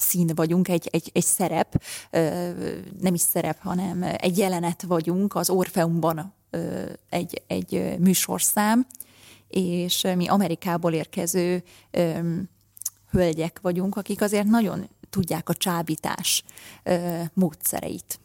szín 0.00 0.30
vagyunk, 0.34 0.68
egy, 0.68 0.88
egy, 0.92 1.10
egy 1.14 1.24
szerep, 1.24 1.82
nem 3.00 3.14
is 3.14 3.20
szerep, 3.20 3.58
hanem 3.60 4.02
egy 4.16 4.38
jelenet 4.38 4.82
vagyunk 4.82 5.34
az 5.34 5.50
Orfeumban 5.50 6.34
egy, 7.08 7.42
egy 7.46 7.96
műsorszám, 7.98 8.86
és 9.48 10.06
mi 10.16 10.28
Amerikából 10.28 10.92
érkező 10.92 11.62
hölgyek 13.10 13.58
vagyunk, 13.62 13.96
akik 13.96 14.20
azért 14.20 14.46
nagyon 14.46 14.88
tudják 15.10 15.48
a 15.48 15.54
csábítás 15.54 16.44
módszereit. 17.34 18.19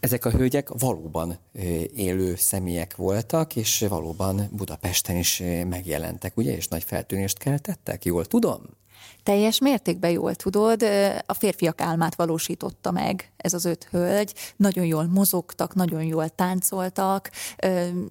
Ezek 0.00 0.24
a 0.24 0.30
hölgyek 0.30 0.68
valóban 0.68 1.38
élő 1.94 2.34
személyek 2.34 2.96
voltak, 2.96 3.56
és 3.56 3.84
valóban 3.88 4.48
Budapesten 4.52 5.16
is 5.16 5.42
megjelentek, 5.68 6.36
ugye, 6.36 6.56
és 6.56 6.68
nagy 6.68 6.84
feltűnést 6.84 7.38
keltettek, 7.38 8.04
jól 8.04 8.24
tudom? 8.24 8.60
Teljes 9.22 9.58
mértékben 9.58 10.10
jól 10.10 10.34
tudod, 10.34 10.82
a 11.26 11.34
férfiak 11.34 11.80
álmát 11.80 12.14
valósította 12.14 12.90
meg 12.90 13.32
ez 13.36 13.54
az 13.54 13.64
öt 13.64 13.88
hölgy. 13.90 14.34
Nagyon 14.56 14.84
jól 14.84 15.04
mozogtak, 15.04 15.74
nagyon 15.74 16.02
jól 16.02 16.28
táncoltak, 16.28 17.30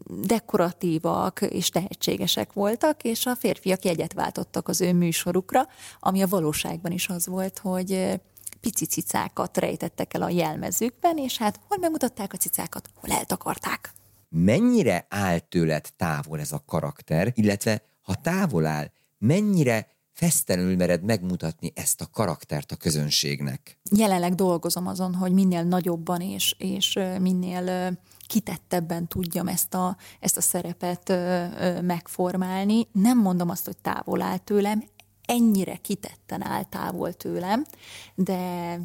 dekoratívak 0.07 1.41
és 1.41 1.69
tehetségesek 1.69 2.53
voltak, 2.53 3.03
és 3.03 3.25
a 3.25 3.35
férfiak 3.35 3.85
jegyet 3.85 4.13
váltottak 4.13 4.67
az 4.67 4.81
ő 4.81 4.93
műsorukra, 4.93 5.67
ami 5.99 6.21
a 6.21 6.27
valóságban 6.27 6.91
is 6.91 7.09
az 7.09 7.27
volt, 7.27 7.59
hogy 7.59 8.19
pici 8.65 8.85
cicákat 8.85 9.57
rejtettek 9.57 10.13
el 10.13 10.21
a 10.21 10.29
jelmezükben, 10.29 11.17
és 11.17 11.37
hát 11.37 11.59
hol 11.67 11.77
bemutatták 11.77 12.33
a 12.33 12.37
cicákat, 12.37 12.89
hol 12.95 13.15
eltakarták. 13.15 13.93
Mennyire 14.29 15.05
áll 15.09 15.39
tőled 15.39 15.85
távol 15.97 16.39
ez 16.39 16.51
a 16.51 16.63
karakter, 16.65 17.31
illetve 17.35 17.81
ha 18.01 18.15
távol 18.15 18.65
áll, 18.65 18.91
mennyire 19.17 19.87
fesztelenül 20.13 20.75
mered 20.75 21.03
megmutatni 21.03 21.71
ezt 21.75 22.01
a 22.01 22.07
karaktert 22.11 22.71
a 22.71 22.75
közönségnek? 22.75 23.77
Jelenleg 23.91 24.35
dolgozom 24.35 24.87
azon, 24.87 25.15
hogy 25.15 25.31
minél 25.31 25.63
nagyobban 25.63 26.21
és, 26.21 26.55
és 26.57 26.99
minél 27.19 27.97
kitettebben 28.27 29.07
tudjam 29.07 29.47
ezt 29.47 29.73
a, 29.73 29.97
ezt 30.19 30.37
a 30.37 30.41
szerepet 30.41 31.13
megformálni. 31.81 32.87
Nem 32.91 33.17
mondom 33.17 33.49
azt, 33.49 33.65
hogy 33.65 33.77
távol 33.77 34.21
áll 34.21 34.37
tőlem, 34.37 34.83
ennyire 35.25 35.75
kitetten 35.75 36.45
áll 36.45 36.63
távol 36.63 37.13
tőlem, 37.13 37.65
de 38.15 38.79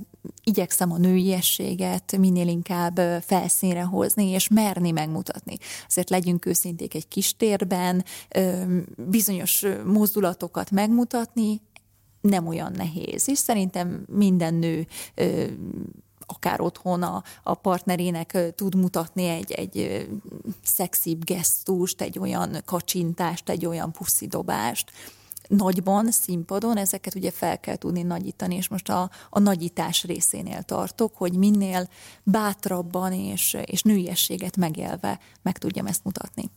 igyekszem 0.45 0.93
a 0.93 0.99
nőiességet 0.99 2.17
minél 2.17 2.49
inkább 2.49 2.99
felszínre 3.23 3.83
hozni, 3.83 4.27
és 4.27 4.49
merni 4.49 4.91
megmutatni. 4.91 5.57
Azért 5.87 6.11
legyünk 6.11 6.47
őszinték 6.47 6.95
egy 6.95 7.09
kis 7.09 7.37
térben, 7.37 8.05
bizonyos 8.97 9.67
mozdulatokat 9.85 10.71
megmutatni, 10.71 11.61
nem 12.21 12.47
olyan 12.47 12.73
nehéz. 12.73 13.29
És 13.29 13.39
szerintem 13.39 14.05
minden 14.09 14.55
nő 14.55 14.87
akár 16.27 16.61
otthon 16.61 17.03
a, 17.03 17.23
a 17.43 17.55
partnerének 17.55 18.39
tud 18.55 18.75
mutatni 18.75 19.27
egy, 19.27 19.53
egy 19.53 20.09
szexibb 20.63 21.25
gesztust, 21.25 22.01
egy 22.01 22.19
olyan 22.19 22.57
kacsintást, 22.65 23.49
egy 23.49 23.67
olyan 23.67 23.93
puszidobást, 23.93 24.91
nagyban, 25.51 26.11
színpadon, 26.11 26.77
ezeket 26.77 27.15
ugye 27.15 27.31
fel 27.31 27.61
kell 27.61 27.77
tudni 27.77 28.03
nagyítani, 28.03 28.55
és 28.55 28.69
most 28.69 28.89
a, 28.89 29.11
a 29.31 29.39
nagyítás 29.39 30.05
részénél 30.05 30.63
tartok, 30.63 31.17
hogy 31.17 31.33
minél 31.33 31.89
bátrabban 32.23 33.13
és, 33.13 33.57
és 33.65 33.83
nőiességet 33.83 34.57
megélve 34.57 35.21
meg 35.43 35.59
tudjam 35.59 35.87
ezt 35.87 36.05
mutatni. 36.05 36.51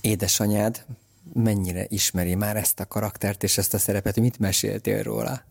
Édesanyád 0.00 0.84
mennyire 1.32 1.86
ismeri 1.88 2.34
már 2.34 2.56
ezt 2.56 2.80
a 2.80 2.86
karaktert 2.86 3.42
és 3.42 3.58
ezt 3.58 3.74
a 3.74 3.78
szerepet, 3.78 4.20
mit 4.20 4.38
meséltél 4.38 5.02
róla? 5.02 5.42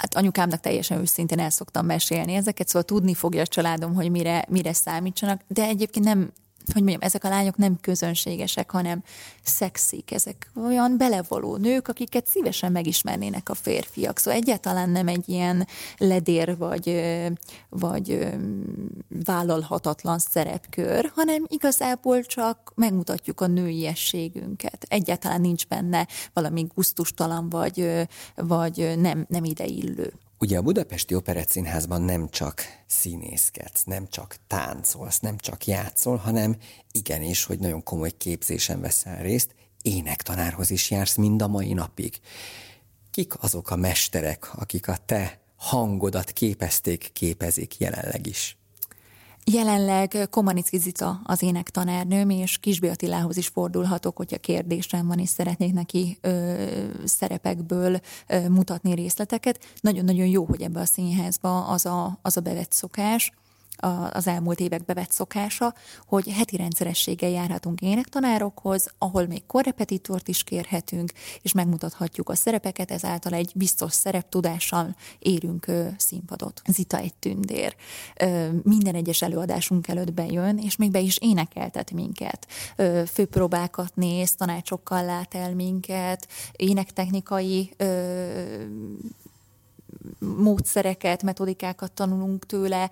hát 0.00 0.14
anyukámnak 0.14 0.60
teljesen 0.60 0.98
őszintén 0.98 1.38
el 1.38 1.50
szoktam 1.50 1.86
mesélni 1.86 2.34
ezeket, 2.34 2.68
szóval 2.68 2.82
tudni 2.82 3.14
fogja 3.14 3.40
a 3.40 3.46
családom, 3.46 3.94
hogy 3.94 4.10
mire, 4.10 4.44
mire 4.48 4.72
számítsanak, 4.72 5.40
de 5.46 5.64
egyébként 5.64 6.04
nem, 6.04 6.32
hogy 6.72 6.82
mondjam, 6.82 7.02
ezek 7.02 7.24
a 7.24 7.28
lányok 7.28 7.56
nem 7.56 7.78
közönségesek, 7.80 8.70
hanem 8.70 9.02
szexik, 9.42 10.12
ezek 10.12 10.50
olyan 10.66 10.96
belevaló 10.98 11.56
nők, 11.56 11.88
akiket 11.88 12.26
szívesen 12.26 12.72
megismernének 12.72 13.48
a 13.48 13.54
férfiak. 13.54 14.18
Szóval 14.18 14.40
egyáltalán 14.40 14.90
nem 14.90 15.08
egy 15.08 15.28
ilyen 15.28 15.66
ledér 15.98 16.56
vagy, 16.56 17.02
vagy 17.68 18.28
vállalhatatlan 19.24 20.18
szerepkör, 20.18 21.12
hanem 21.14 21.44
igazából 21.48 22.22
csak 22.22 22.72
megmutatjuk 22.74 23.40
a 23.40 23.46
nőiességünket. 23.46 24.86
Egyáltalán 24.88 25.40
nincs 25.40 25.66
benne 25.66 26.06
valami 26.32 26.66
guztustalan 26.74 27.48
vagy, 27.48 28.06
vagy 28.34 28.94
nem, 28.98 29.26
nem 29.28 29.44
ideillő. 29.44 30.12
Ugye 30.42 30.58
a 30.58 30.62
Budapesti 30.62 31.14
Operettszínházban 31.14 32.02
nem 32.02 32.28
csak 32.28 32.62
színészkedsz, 32.86 33.84
nem 33.84 34.08
csak 34.08 34.36
táncolsz, 34.46 35.18
nem 35.18 35.38
csak 35.38 35.66
játszol, 35.66 36.16
hanem 36.16 36.56
igenis, 36.92 37.44
hogy 37.44 37.58
nagyon 37.58 37.82
komoly 37.82 38.10
képzésen 38.16 38.80
veszel 38.80 39.22
részt, 39.22 39.54
énektanárhoz 39.82 40.70
is 40.70 40.90
jársz 40.90 41.16
mind 41.16 41.42
a 41.42 41.48
mai 41.48 41.72
napig. 41.72 42.20
Kik 43.10 43.42
azok 43.42 43.70
a 43.70 43.76
mesterek, 43.76 44.54
akik 44.54 44.88
a 44.88 44.96
te 45.06 45.40
hangodat 45.56 46.30
képezték, 46.30 47.10
képezik 47.12 47.78
jelenleg 47.78 48.26
is? 48.26 48.59
Jelenleg 49.44 50.28
Komanicki 50.30 50.78
Zita 50.78 51.20
az 51.24 51.42
énektanárnőm, 51.42 52.30
és 52.30 52.58
Kisbi 52.58 52.88
Attilához 52.88 53.36
is 53.36 53.46
fordulhatok, 53.48 54.16
hogyha 54.16 54.38
kérdésem 54.38 55.06
van, 55.06 55.18
és 55.18 55.28
szeretnék 55.28 55.72
neki 55.72 56.18
ö, 56.20 56.54
szerepekből 57.04 58.00
ö, 58.26 58.48
mutatni 58.48 58.94
részleteket. 58.94 59.58
Nagyon-nagyon 59.80 60.26
jó, 60.26 60.44
hogy 60.44 60.62
ebbe 60.62 60.80
a 60.80 60.84
színházba 60.84 61.66
az 61.66 61.86
a, 61.86 62.18
az 62.22 62.36
a 62.36 62.40
bevett 62.40 62.72
szokás, 62.72 63.32
az 64.12 64.26
elmúlt 64.26 64.60
évek 64.60 64.84
bevett 64.84 65.10
szokása, 65.10 65.74
hogy 66.06 66.32
heti 66.32 66.56
rendszerességgel 66.56 67.30
járhatunk 67.30 67.80
énektanárokhoz, 67.80 68.88
ahol 68.98 69.26
még 69.26 69.46
korrepetitort 69.46 70.28
is 70.28 70.42
kérhetünk, 70.42 71.12
és 71.42 71.52
megmutathatjuk 71.52 72.28
a 72.28 72.34
szerepeket, 72.34 72.90
ezáltal 72.90 73.32
egy 73.32 73.52
biztos 73.54 73.92
szereptudással 73.92 74.96
érünk 75.18 75.66
színpadot. 75.96 76.62
Zita 76.66 76.98
egy 76.98 77.14
tündér. 77.14 77.76
Minden 78.62 78.94
egyes 78.94 79.22
előadásunk 79.22 79.88
előtt 79.88 80.12
bejön, 80.12 80.58
és 80.58 80.76
még 80.76 80.90
be 80.90 81.00
is 81.00 81.18
énekeltet 81.18 81.92
minket. 81.92 82.46
Főpróbákat 83.12 83.94
néz, 83.94 84.34
tanácsokkal 84.34 85.04
lát 85.04 85.34
el 85.34 85.54
minket, 85.54 86.28
énektechnikai 86.52 87.74
módszereket, 90.40 91.22
metodikákat 91.22 91.92
tanulunk 91.92 92.46
tőle, 92.46 92.90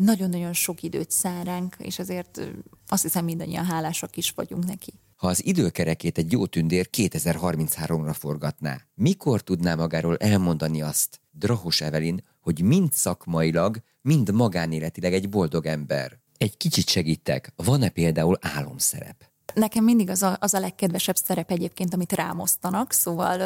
nagyon-nagyon 0.00 0.52
sok 0.52 0.82
időt 0.82 1.10
szán 1.10 1.44
ránk, 1.44 1.76
és 1.78 1.98
ezért 1.98 2.40
azt 2.88 3.02
hiszem 3.02 3.24
mindannyian 3.24 3.64
hálásak 3.64 4.16
is 4.16 4.30
vagyunk 4.30 4.66
neki. 4.66 4.92
Ha 5.16 5.26
az 5.26 5.44
időkerekét 5.44 6.18
egy 6.18 6.32
jó 6.32 6.46
tündér 6.46 6.88
2033-ra 6.96 8.14
forgatná, 8.18 8.80
mikor 8.94 9.40
tudná 9.40 9.74
magáról 9.74 10.16
elmondani 10.16 10.82
azt, 10.82 11.20
Drahos 11.30 11.80
Evelin, 11.80 12.24
hogy 12.40 12.62
mind 12.62 12.92
szakmailag, 12.92 13.82
mind 14.02 14.32
magánéletileg 14.32 15.14
egy 15.14 15.28
boldog 15.28 15.66
ember? 15.66 16.18
Egy 16.36 16.56
kicsit 16.56 16.88
segítek, 16.88 17.52
van-e 17.56 17.88
például 17.88 18.38
álomszerep? 18.40 19.29
Nekem 19.54 19.84
mindig 19.84 20.10
az 20.10 20.22
a, 20.22 20.36
az 20.40 20.54
a 20.54 20.60
legkedvesebb 20.60 21.16
szerep 21.16 21.50
egyébként, 21.50 21.94
amit 21.94 22.12
rámosztanak, 22.12 22.92
szóval 22.92 23.36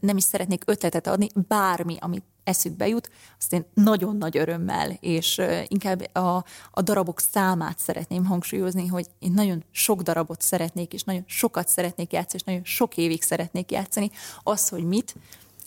nem 0.00 0.16
is 0.16 0.24
szeretnék 0.24 0.62
ötletet 0.66 1.06
adni, 1.06 1.28
bármi, 1.48 1.96
amit 2.00 2.24
eszükbe 2.44 2.88
jut, 2.88 3.10
azt 3.38 3.52
én 3.52 3.64
nagyon 3.74 4.16
nagy 4.16 4.36
örömmel, 4.36 4.90
és 5.00 5.42
inkább 5.66 6.16
a, 6.16 6.44
a 6.70 6.82
darabok 6.82 7.20
számát 7.20 7.78
szeretném 7.78 8.24
hangsúlyozni, 8.24 8.86
hogy 8.86 9.06
én 9.18 9.32
nagyon 9.32 9.64
sok 9.70 10.02
darabot 10.02 10.40
szeretnék, 10.40 10.92
és 10.92 11.02
nagyon 11.02 11.24
sokat 11.26 11.68
szeretnék 11.68 12.12
játszani, 12.12 12.38
és 12.38 12.46
nagyon 12.46 12.64
sok 12.64 12.96
évig 12.96 13.22
szeretnék 13.22 13.70
játszani. 13.70 14.10
Az, 14.42 14.68
hogy 14.68 14.84
mit, 14.84 15.14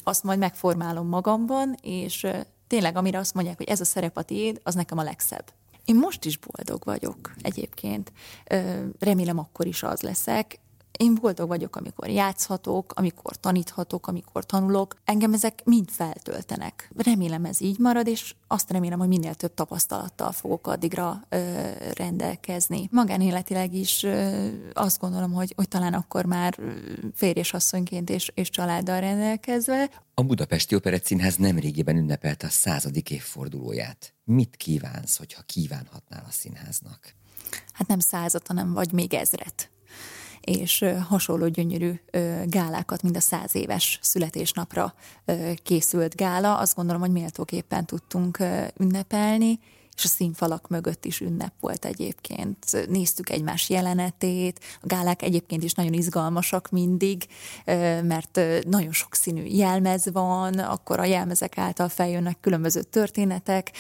azt 0.04 0.24
majd 0.24 0.40
megformálom 0.40 1.08
magamban, 1.08 1.76
és 1.82 2.28
tényleg, 2.68 2.98
amire 2.98 3.18
azt 3.18 3.34
mondják, 3.34 3.58
hogy 3.58 3.68
ez 3.68 3.82
a 3.82 3.86
szerep 3.86 4.18
a 4.18 4.22
tiéd, 4.22 4.60
az 4.64 4.76
nekem 4.76 4.98
a 4.98 5.04
legszebb. 5.04 5.54
Én 5.90 5.96
most 5.96 6.26
is 6.26 6.38
boldog 6.38 6.84
vagyok 6.84 7.34
egyébként. 7.42 8.12
Remélem 9.00 9.40
akkor 9.40 9.66
is 9.66 9.84
az 9.84 10.02
leszek. 10.02 10.60
Én 11.02 11.16
boldog 11.22 11.48
vagyok, 11.48 11.76
amikor 11.76 12.10
játszhatok, 12.10 12.94
amikor 12.96 13.36
taníthatok, 13.36 14.08
amikor 14.08 14.46
tanulok. 14.46 14.96
Engem 15.04 15.34
ezek 15.34 15.62
mind 15.66 15.90
feltöltenek. 15.90 16.92
Remélem 16.98 17.46
ez 17.46 17.62
így 17.62 17.78
marad, 17.78 18.08
és 18.08 18.36
azt 18.48 18.72
remélem, 18.72 19.00
hogy 19.00 19.08
minél 19.08 19.34
több 19.34 19.54
tapasztalattal 19.54 20.32
fogok 20.32 20.68
addigra 20.68 21.24
ö, 21.30 21.70
rendelkezni. 21.94 22.88
Magánéletileg 22.92 23.74
is 23.74 24.04
ö, 24.04 24.48
azt 24.74 25.00
gondolom, 25.00 25.32
hogy, 25.32 25.54
hogy 25.56 25.68
talán 25.68 25.94
akkor 25.94 26.26
már 26.26 26.58
férj 27.14 27.40
és 27.40 27.54
asszonyként 27.54 28.10
és, 28.10 28.32
és 28.36 28.50
családdal 28.50 29.00
rendelkezve. 29.00 29.90
A 30.14 30.24
Budapesti 30.24 30.76
Operett 30.76 31.06
Színház 31.06 31.36
nemrégiben 31.36 31.98
ünnepelte 31.98 32.48
a 32.48 32.50
századik 32.50 33.10
évfordulóját. 33.10 34.14
Mit 34.24 34.56
kívánsz, 34.56 35.18
hogyha 35.18 35.42
kívánhatnál 35.42 36.24
a 36.28 36.32
színháznak? 36.32 37.14
Hát 37.74 37.88
nem 37.88 38.00
százat, 38.00 38.48
hanem 38.48 38.74
vagy 38.74 38.92
még 38.92 39.14
ezret 39.14 39.70
és 40.50 40.86
hasonló 41.08 41.48
gyönyörű 41.48 41.92
gálákat, 42.46 43.02
mint 43.02 43.16
a 43.16 43.20
száz 43.20 43.56
éves 43.56 44.00
születésnapra 44.02 44.94
készült 45.64 46.16
gála. 46.16 46.58
Azt 46.58 46.76
gondolom, 46.76 47.02
hogy 47.02 47.12
méltóképpen 47.12 47.86
tudtunk 47.86 48.38
ünnepelni, 48.78 49.60
és 50.00 50.06
a 50.06 50.08
színfalak 50.08 50.68
mögött 50.68 51.06
is 51.06 51.20
ünnep 51.20 51.54
volt 51.60 51.86
egyébként. 51.86 52.88
Néztük 52.90 53.30
egymás 53.30 53.70
jelenetét, 53.70 54.60
a 54.82 54.86
gálák 54.88 55.22
egyébként 55.22 55.64
is 55.64 55.74
nagyon 55.74 55.94
izgalmasak 55.94 56.70
mindig, 56.70 57.28
mert 58.04 58.40
nagyon 58.68 58.92
sok 58.92 59.16
színű 59.16 59.44
jelmez 59.44 60.12
van, 60.12 60.60
akkor 60.60 61.00
a 61.00 61.06
jelmezek 61.06 61.58
által 61.58 61.90
feljönnek 61.90 62.38
különböző 62.42 62.82
történetek, 62.82 63.72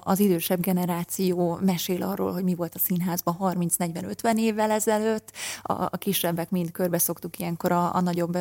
az 0.00 0.20
idősebb 0.20 0.60
generáció 0.60 1.58
mesél 1.60 2.02
arról, 2.02 2.32
hogy 2.32 2.44
mi 2.44 2.54
volt 2.54 2.74
a 2.74 2.78
színházban 2.78 3.36
30-40-50 3.40 4.36
évvel 4.36 4.70
ezelőtt, 4.70 5.32
a 5.62 5.96
kisebbek 5.96 6.50
mind 6.50 6.70
körbe 6.70 6.98
szoktuk 6.98 7.38
ilyenkor 7.38 7.72
a, 7.72 7.94
a 7.94 8.00
nagyobb 8.00 8.38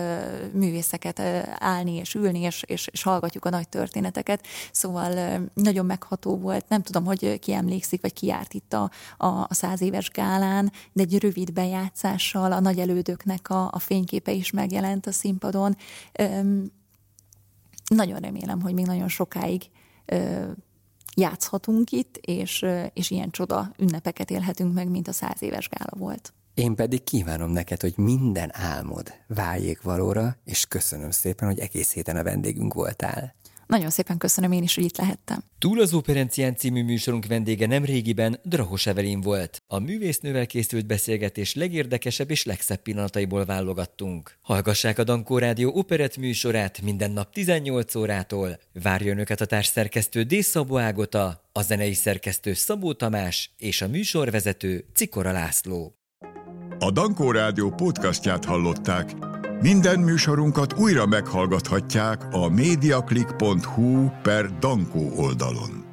művészeket 0.53 1.19
állni 1.59 1.93
és 1.95 2.13
ülni, 2.13 2.39
és, 2.39 2.63
és, 2.65 2.88
és 2.91 3.03
hallgatjuk 3.03 3.45
a 3.45 3.49
nagy 3.49 3.69
történeteket, 3.69 4.45
szóval 4.71 5.39
nagyon 5.53 5.86
megható 5.86 6.38
volt. 6.38 6.69
Nem 6.69 6.82
tudom, 6.82 7.05
hogy 7.05 7.16
hogy 7.20 7.39
ki 7.39 7.53
emlékszik, 7.53 8.01
vagy 8.01 8.13
ki 8.13 8.26
járt 8.26 8.53
itt 8.53 8.74
a, 8.74 8.91
a, 9.18 9.28
a 9.28 9.53
száz 9.53 9.82
éves 9.82 10.09
gálán, 10.09 10.72
de 10.93 11.03
egy 11.03 11.20
rövid 11.20 11.53
bejátszással 11.53 12.51
a 12.51 12.59
nagy 12.59 12.80
elődöknek 12.80 13.49
a, 13.49 13.70
a 13.72 13.80
fényképe 13.80 14.32
is 14.32 14.51
megjelent 14.51 15.05
a 15.05 15.11
színpadon. 15.11 15.76
Öm, 16.20 16.72
nagyon 17.89 18.20
remélem, 18.20 18.61
hogy 18.61 18.74
még 18.74 18.86
nagyon 18.86 19.07
sokáig 19.07 19.61
ö, 20.05 20.45
játszhatunk 21.15 21.91
itt, 21.91 22.18
és, 22.18 22.65
és 22.93 23.09
ilyen 23.09 23.30
csoda 23.30 23.72
ünnepeket 23.78 24.32
élhetünk 24.32 24.74
meg, 24.74 24.89
mint 24.89 25.07
a 25.07 25.11
száz 25.11 25.41
éves 25.41 25.70
gála 25.70 25.93
volt. 25.97 26.34
Én 26.53 26.76
pedig 26.76 27.03
kívánom 27.03 27.51
neked, 27.51 27.82
hogy 27.82 27.93
minden 27.97 28.49
álmod 28.53 29.13
váljék 29.28 29.82
valóra, 29.82 30.38
és 30.43 30.65
köszönöm 30.65 31.11
szépen, 31.11 31.47
hogy 31.47 31.59
egész 31.59 31.91
héten 31.91 32.15
a 32.15 32.24
vendégünk 32.24 32.74
voltál. 32.74 33.36
Nagyon 33.68 33.89
szépen 33.89 34.18
köszönöm 34.18 34.51
én 34.51 34.63
is, 34.63 34.76
hogy 34.76 34.84
itt 34.84 34.97
lehettem. 34.97 35.43
Túl 35.59 35.82
az 35.82 35.93
Operencián 35.93 36.55
című 36.55 36.84
műsorunk 36.84 37.26
vendége 37.26 37.68
nem 37.68 37.86
régiben 37.86 38.39
Drahos 38.43 38.86
Evelin 38.86 39.22
volt. 39.22 39.61
A 39.68 39.80
művésznővel 39.80 40.45
készült 40.45 40.86
beszélgetés 40.86 41.55
legérdekesebb 41.55 42.32
és 42.32 42.45
legszebb 42.45 42.82
pillanataiból 42.82 43.45
válogattunk. 43.45 44.38
Hallgassák 44.41 44.97
a 44.99 45.03
Dankó 45.03 45.38
Rádió 45.38 45.72
operett 45.74 46.18
műsorát 46.18 46.82
minden 46.82 47.11
nap 47.11 47.34
18 47.34 47.95
órától. 47.95 48.59
Várja 48.84 49.11
önöket 49.11 49.41
a 49.41 49.45
társszerkesztő 49.45 50.24
D. 50.24 50.41
Szabó 50.41 50.78
Ágota, 50.78 51.41
a 51.51 51.61
zenei 51.61 51.93
szerkesztő 51.93 52.53
Szabó 52.53 52.93
Tamás 52.93 53.51
és 53.57 53.82
a 53.82 53.88
műsorvezető 53.88 54.86
Cikora 54.93 55.32
László. 55.32 55.95
A 56.80 56.91
Dankó 56.91 57.32
Rádió 57.32 57.70
podcastját 57.70 58.45
hallották. 58.45 59.26
Minden 59.61 59.99
műsorunkat 59.99 60.73
újra 60.73 61.05
meghallgathatják 61.05 62.27
a 62.31 62.49
mediaclick.hu 62.49 64.09
per 64.21 64.59
Dankó 64.59 65.11
oldalon. 65.15 65.86